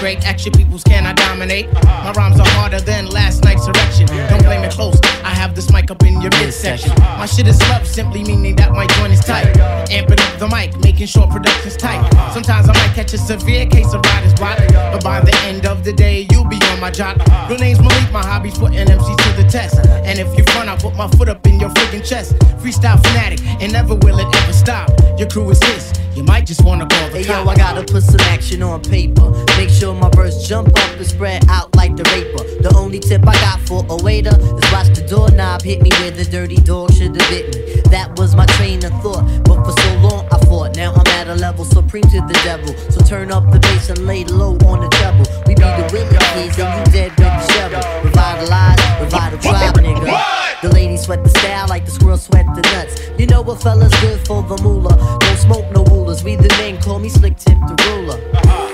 [0.00, 1.70] Great, action peoples cannot dominate.
[1.84, 4.06] My rhymes are harder than last night's erection.
[4.30, 6.92] Don't blame it close, I have this mic up in your midsection.
[7.18, 9.46] My shit is love, simply meaning that my joint is tight.
[9.88, 12.02] Amping up the mic, making sure production's tight.
[12.32, 14.58] Sometimes I might catch a severe case of writer's block,
[14.92, 17.20] but by the end of the day, you'll be on my job.
[17.48, 19.78] Real name's Malik, my hobby's putting MCs to the test.
[20.04, 22.34] And if you front, I put my foot up in your friggin' chest.
[22.60, 24.90] Freestyle fanatic, and never will it ever stop.
[25.18, 27.48] Your crew is his, you might just wanna call the Hey yo.
[27.48, 29.30] I gotta put some action on paper.
[29.56, 32.42] Make sure my verse jump up and spread out like the raper.
[32.62, 36.10] The only tip I got for a waiter is watch the doorknob hit me where
[36.10, 37.82] the dirty dog should have bit me.
[37.90, 40.76] That was my train of thought, but for so long I fought.
[40.76, 42.72] Now I'm at a level supreme to the devil.
[42.90, 45.26] So turn up the bass and lay low on the treble.
[45.46, 47.82] We be the willing kids and you dead with the shovel.
[48.04, 50.62] Revitalize, revitalize, nigga.
[50.62, 52.94] The ladies sweat the style like the squirrel sweat the nuts.
[53.18, 54.96] You know what fella's good for the moolah.
[55.20, 56.24] Don't smoke no rulers.
[56.24, 58.69] We the men call me slick tip the ruler.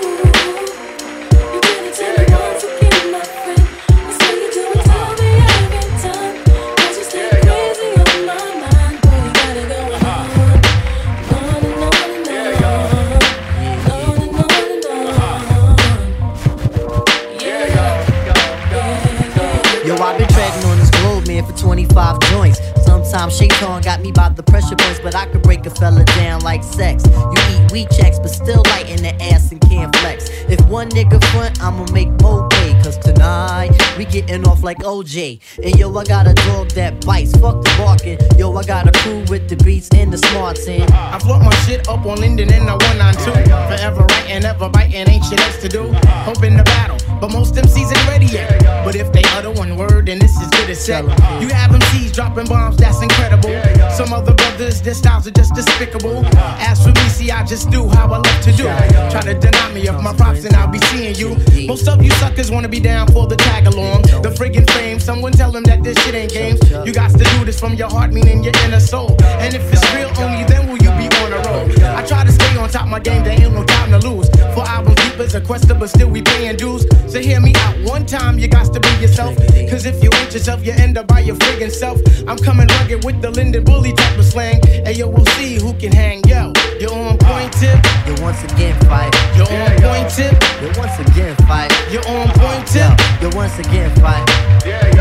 [21.67, 22.61] 25 joints.
[22.85, 26.39] Sometimes Shaitan got me by the pressure points, but I could break a fella down
[26.39, 27.03] like sex.
[27.05, 30.29] You eat weed checks, but still light in the ass and can't flex.
[30.47, 32.71] If one nigga front, I'ma make more pay.
[32.83, 35.41] Cause tonight, we getting off like OJ.
[35.61, 38.17] And yo, I got a dog that bites, fuck the barking.
[38.39, 40.89] Yo, I got a crew with the beats and the smarts in.
[40.93, 43.31] I float my shit up on Linden and on two.
[43.33, 45.91] Forever writing, ever biting, ain't shit else to do.
[46.23, 48.63] Hoping to battle, but most MCs ain't ready yet.
[48.83, 51.03] But if they utter one word, then this is good as set.
[51.41, 53.51] You have MCs dropping bombs, that's incredible.
[53.91, 56.25] Some other brothers their styles are just despicable.
[56.59, 58.63] As for me, see, I just do how I love to do.
[59.11, 61.35] Try to deny me of my props and I'll be seeing you.
[61.67, 64.03] Most of you suckers wanna be down for the tag along.
[64.03, 66.59] The friggin' fame, someone tell them that this shit ain't games.
[66.85, 69.15] You got to do this from your heart, meaning your inner soul.
[69.21, 70.86] And if it's real, only then will you
[71.23, 71.67] on a roll.
[71.95, 74.29] I try to stay on top of my game, there ain't no time to lose.
[74.53, 76.85] For albums deep as a quester, but still we paying dues.
[77.11, 79.35] So hear me out one time, you got to be yourself.
[79.69, 81.99] Cause if you ain't yourself, you end up by your friggin' self.
[82.27, 84.61] I'm coming rugged with the Linden Bully type of slang.
[84.63, 86.21] Hey yo, we'll see who can hang.
[86.27, 87.79] Yo, you're on point tip.
[88.05, 89.13] You once again fight.
[89.35, 90.35] You're on point tip.
[90.61, 91.71] You once again fight.
[91.91, 92.91] You're on point tip.
[93.21, 94.27] You once again fight.
[94.63, 94.91] Hey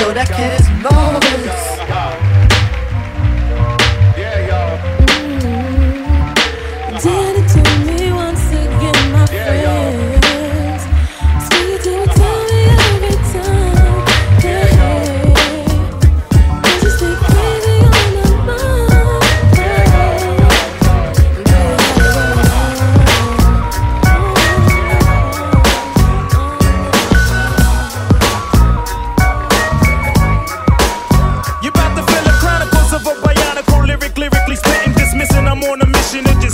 [0.00, 2.33] yo, that kid is marvelous.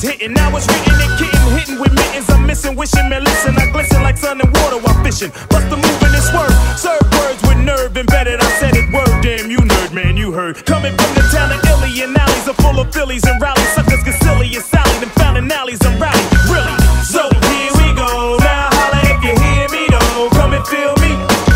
[0.01, 0.35] Just hitting.
[0.35, 2.29] Now it's written and kitten, hitting with mittens.
[2.31, 3.57] I'm missing, wishing, man, listen.
[3.57, 5.31] I glisten like sun and water while fishing.
[5.49, 6.55] Bust the moving and swerve.
[6.79, 8.41] Serve words with nerve embedded.
[8.41, 10.65] I said it word, damn, you nerd, man, you heard.
[10.67, 14.03] Coming from the town of Illy and alleys are full of Phillies and rally suckers
[14.05, 14.97] get silly and Sally.
[15.01, 16.25] Them found in alleys and rally.
[16.49, 16.75] Really?
[17.05, 18.39] So here we go.
[18.41, 20.29] Now holla if you hear me, though.
[20.39, 21.13] Come and feel me.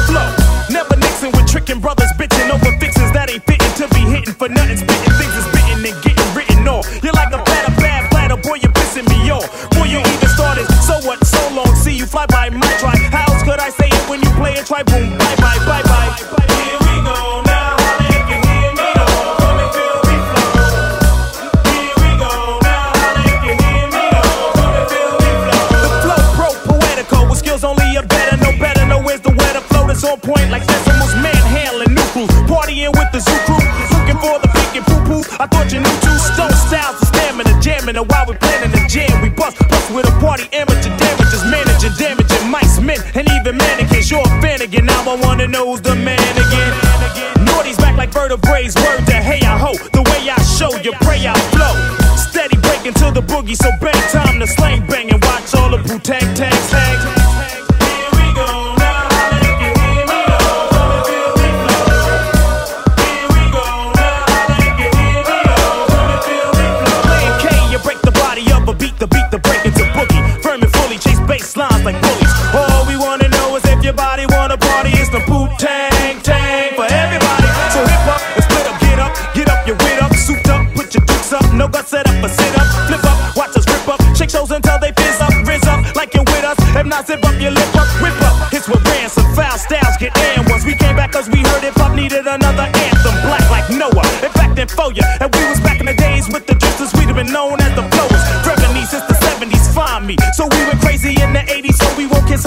[0.08, 0.28] Flow.
[0.70, 2.83] Never mixing with tricking brothers, bitching over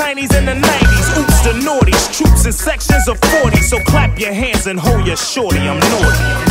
[0.07, 1.19] 90s and the 90s.
[1.19, 3.57] Oops, the naughties, troops in sections of 40.
[3.57, 6.46] So clap your hands and hold your shorty, I'm naughty.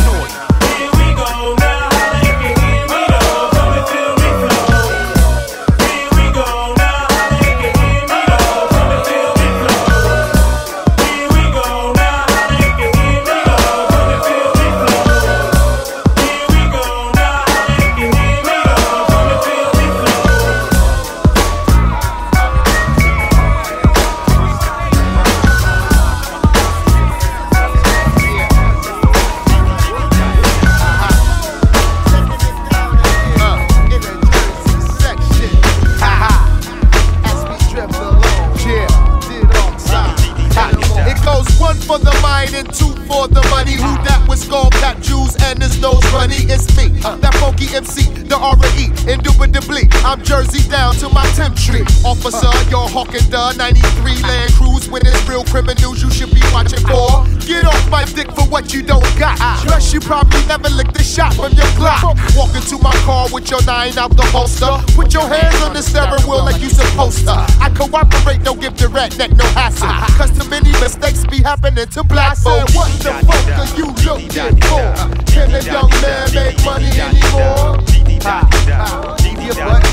[53.37, 54.89] The 93 Land Cruise.
[54.89, 57.21] When it's real criminals, you should be watching for.
[57.45, 59.37] Get off my dick for what you don't got.
[59.61, 62.01] Plus, you probably never licked a shot from your Glock.
[62.35, 64.73] Walk into my car with your nine out the holster.
[64.95, 67.37] Put your hands on the steering wheel like you supposed to.
[67.61, 69.87] I cooperate, don't give the rat neck no hassle.
[70.17, 72.73] Cause too many mistakes be happening to black folks.
[72.73, 74.81] What the fuck are you looking for?
[75.29, 77.85] Can a young man make money anymore?
[78.23, 79.83] Ha, ha, your butt.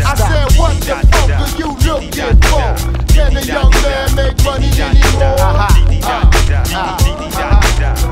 [0.00, 2.68] I said, what the fuck are you looking for?
[3.12, 5.36] Can a young man make money anymore?
[5.38, 5.68] Uh-huh.
[6.02, 6.72] Uh-huh.
[6.74, 8.07] Uh-huh.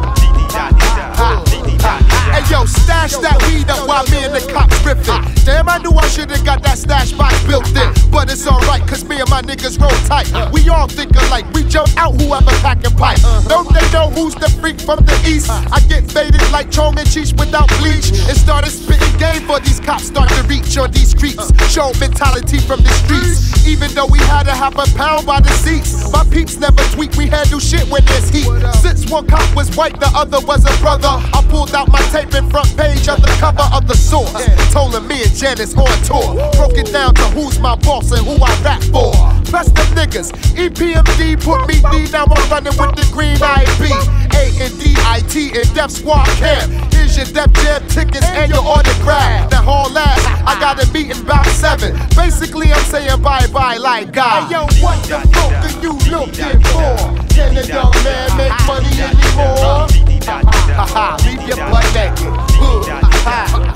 [2.37, 5.25] Hey yo, stash that weed up while me and the cops riffing.
[5.47, 7.89] Damn, I knew I should've got that stash box built in.
[8.13, 10.29] But it's alright, cause me and my niggas roll tight.
[10.53, 13.25] We all think alike, we jump out whoever packin' pipe.
[13.49, 15.49] Don't they know who's the freak from the east?
[15.49, 18.13] I get faded like Chong and Cheech without bleach.
[18.29, 21.47] And started spitting game for these cops start to reach on these creeps.
[21.71, 23.67] Show mentality from the streets.
[23.67, 26.11] Even though we had a half a pound by the seats.
[26.13, 28.47] My peeps never tweak, we handle shit when there's heat.
[28.83, 31.09] Since one cop was white, the other was a brother.
[31.09, 34.35] I pulled out my tape in front page of the cover of the source.
[34.73, 36.35] Told him me and Janice on tour.
[36.59, 39.15] Broke it down to who's my boss and who I rap for.
[39.47, 42.11] Plus the niggas, EPMD put me D.
[42.11, 44.27] Now I'm running with the green IB.
[44.35, 46.86] A and DIT and Def Squad Camp.
[47.17, 49.49] Your Def Jam tickets and your autograph.
[49.49, 51.97] That whole last, I got a meeting about seven.
[52.15, 54.45] Basically, I'm saying bye bye like God.
[54.45, 56.93] Hey yo, what the fuck are you looking for?
[57.33, 59.89] Can a young man make money anymore?
[60.29, 62.37] Ha ha ha, leave your butt naked.
[62.61, 63.67] Hood, ha ha.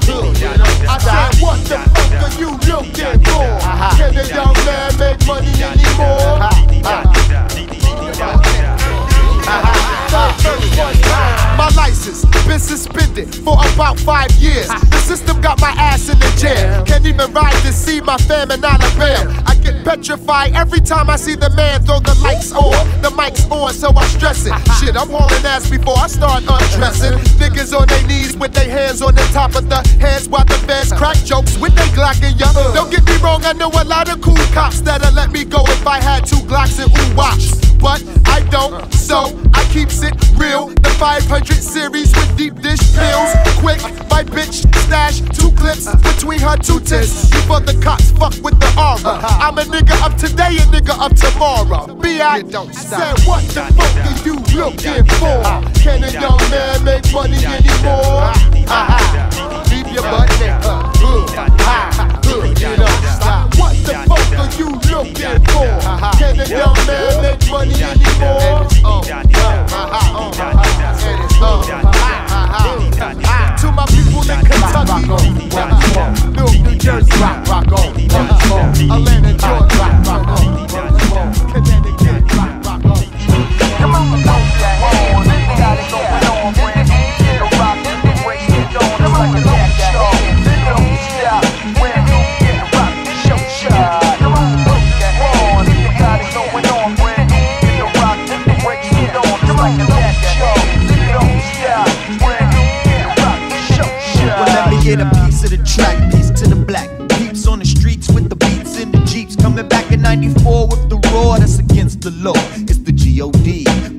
[0.85, 3.57] I said, what the fuck are you looking for?
[3.97, 6.45] Can a young man make money anymore?
[11.61, 14.67] My license been suspended for about five years.
[14.67, 16.83] The system got my ass in the jail.
[16.87, 19.45] Can't even ride to see my fam in Alabama.
[19.47, 22.73] I get petrified every time I see the man throw the lights on.
[23.03, 24.57] The mic's on, so I stress it.
[24.81, 27.19] Shit, I'm hauling ass before I start undressing.
[27.37, 30.57] Niggas on their knees with their hands on the top of the heads while the
[30.65, 32.51] fans crack jokes with they Glock in ya.
[32.73, 35.63] Don't get me wrong, I know a lot of cool cops that'll let me go
[35.67, 37.60] if I had two Glocks and ooh watch.
[37.81, 40.69] But I don't, so I keeps it real.
[40.69, 43.31] The 500 series with deep dish pills.
[43.59, 47.31] Quick, my bitch stash two clips between her two tits.
[47.31, 49.21] Before the cops fuck with the aura.
[49.25, 51.95] I'm a nigga up today, a nigga up tomorrow.
[51.95, 52.43] Be I
[52.73, 55.41] said, what the fuck are you looking for?
[55.81, 58.29] Can a young man make money anymore?
[58.69, 59.65] Uh-huh.
[59.71, 60.31] Leave your butt.
[61.01, 61.60] Hood,
[63.91, 65.67] the fuck are you looking for?
[66.19, 68.69] Can a young man make money anymore?
[73.61, 75.05] To my people in Kentucky,
[75.51, 77.97] Newark, New Jersey, rock, rock on,
[78.91, 80.43] Atlanta, Georgia, rock, rock on,
[81.53, 83.05] Connecticut, rock, rock on.
[83.79, 84.40] Come on,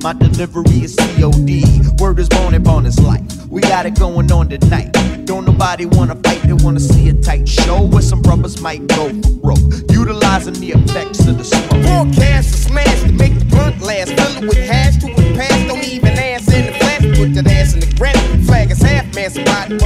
[0.02, 1.64] My delivery is C.O.D.
[2.00, 3.22] Word is born upon his life.
[3.46, 4.90] We got it going on tonight.
[5.26, 9.12] Don't nobody wanna fight, they wanna see a tight show where some brothers might go
[9.40, 9.60] broke.
[9.92, 11.82] Utilizing the effects of the smoke.
[11.82, 14.10] Broadcast a smash to make the blunt last.
[14.14, 15.68] Fill it with hash to it pass.
[15.68, 17.02] Don't even answer in the flash.
[17.16, 18.44] Put that ass in the granite.
[18.44, 19.30] Flag is half man.
[19.30, 19.78] Somebody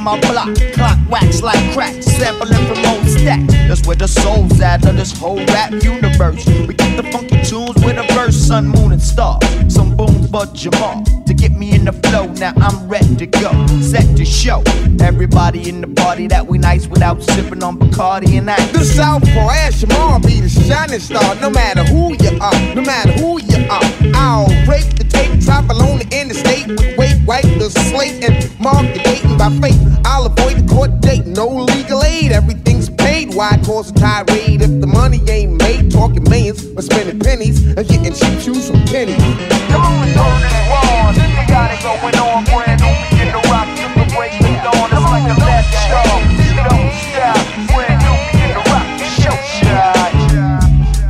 [0.00, 0.54] from my block.
[0.72, 3.40] Clock wax like crack, sampling from old stack.
[3.68, 6.46] That's where the soul's at of this whole rap universe.
[6.46, 9.38] We get the funky tunes with a verse, sun, moon, and star.
[9.68, 12.26] Some boom, but Jamal to me in the flow.
[12.40, 14.62] Now I'm ready to go, set to show.
[15.00, 18.72] Everybody in the party that we nice without sipping on Bacardi and that.
[18.72, 23.12] The Southpaw Ash Jamal be the shining star, no matter who you are, no matter
[23.12, 23.84] who you are.
[24.16, 28.34] I'll break the tape, drop alone in the state with weight, wipe the slate, and
[28.58, 29.78] mark the dating by fate.
[30.06, 33.34] I'll avoid the court date, no legal aid, everything's paid.
[33.34, 35.90] Why cause a tirade if the money ain't made?
[35.90, 39.20] Talking millions, but spending pennies and getting cheap shoes from pennies.
[39.68, 41.29] Come on, turn it on.
[41.29, 41.29] We
[41.60, 42.88] got it going on, brand new.
[42.88, 44.88] We get the rock, get the break it on.
[44.88, 46.08] It's like a left show.
[46.68, 48.16] Don't stop, brand new.
[48.24, 48.86] We get the rock,
[49.20, 50.10] show shot.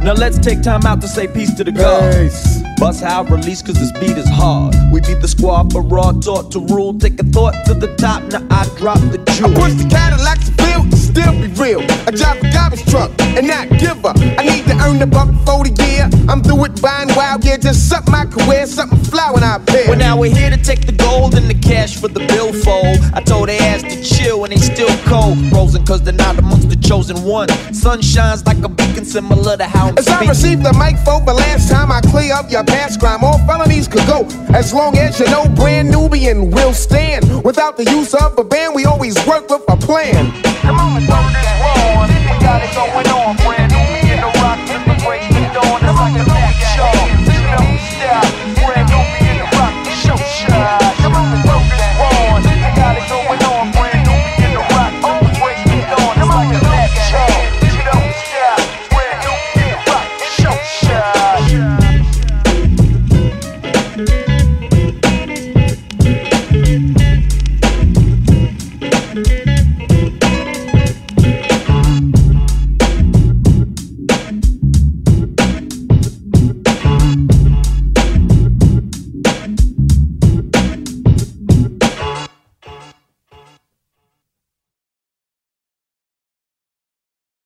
[0.03, 2.62] Now let's take time out to say peace to the gods.
[2.79, 4.75] Bust how release cause this beat is hard.
[4.91, 6.95] We beat the squad for raw, taught to rule.
[6.99, 9.55] Take a thought to the top, now I drop the jewel.
[9.55, 11.80] Push the Cadillacs to field to still be real.
[12.06, 14.16] I drive a garbage truck and not give up.
[14.39, 16.08] I need to earn the buck for the year.
[16.28, 19.56] I'm through with buying wild gear, just something I could wear, something fly when I
[19.56, 19.86] appear.
[19.89, 22.98] Well, now we're here to take the gold and the cash for the billfold.
[23.14, 25.39] I told they ass to chill and they still cold.
[25.50, 27.48] Frozen cause they're not amongst the chosen one.
[27.74, 30.28] Sun shines like a beacon similar to how I'm As I speaking.
[30.28, 33.24] received the mic for the last time, I clear up your past crime.
[33.24, 37.44] All felonies could go as long as you know brand Nubian will stand.
[37.44, 40.30] Without the use of a band, we always work with a plan.
[40.62, 43.69] Come on, even though we got it going on, friend.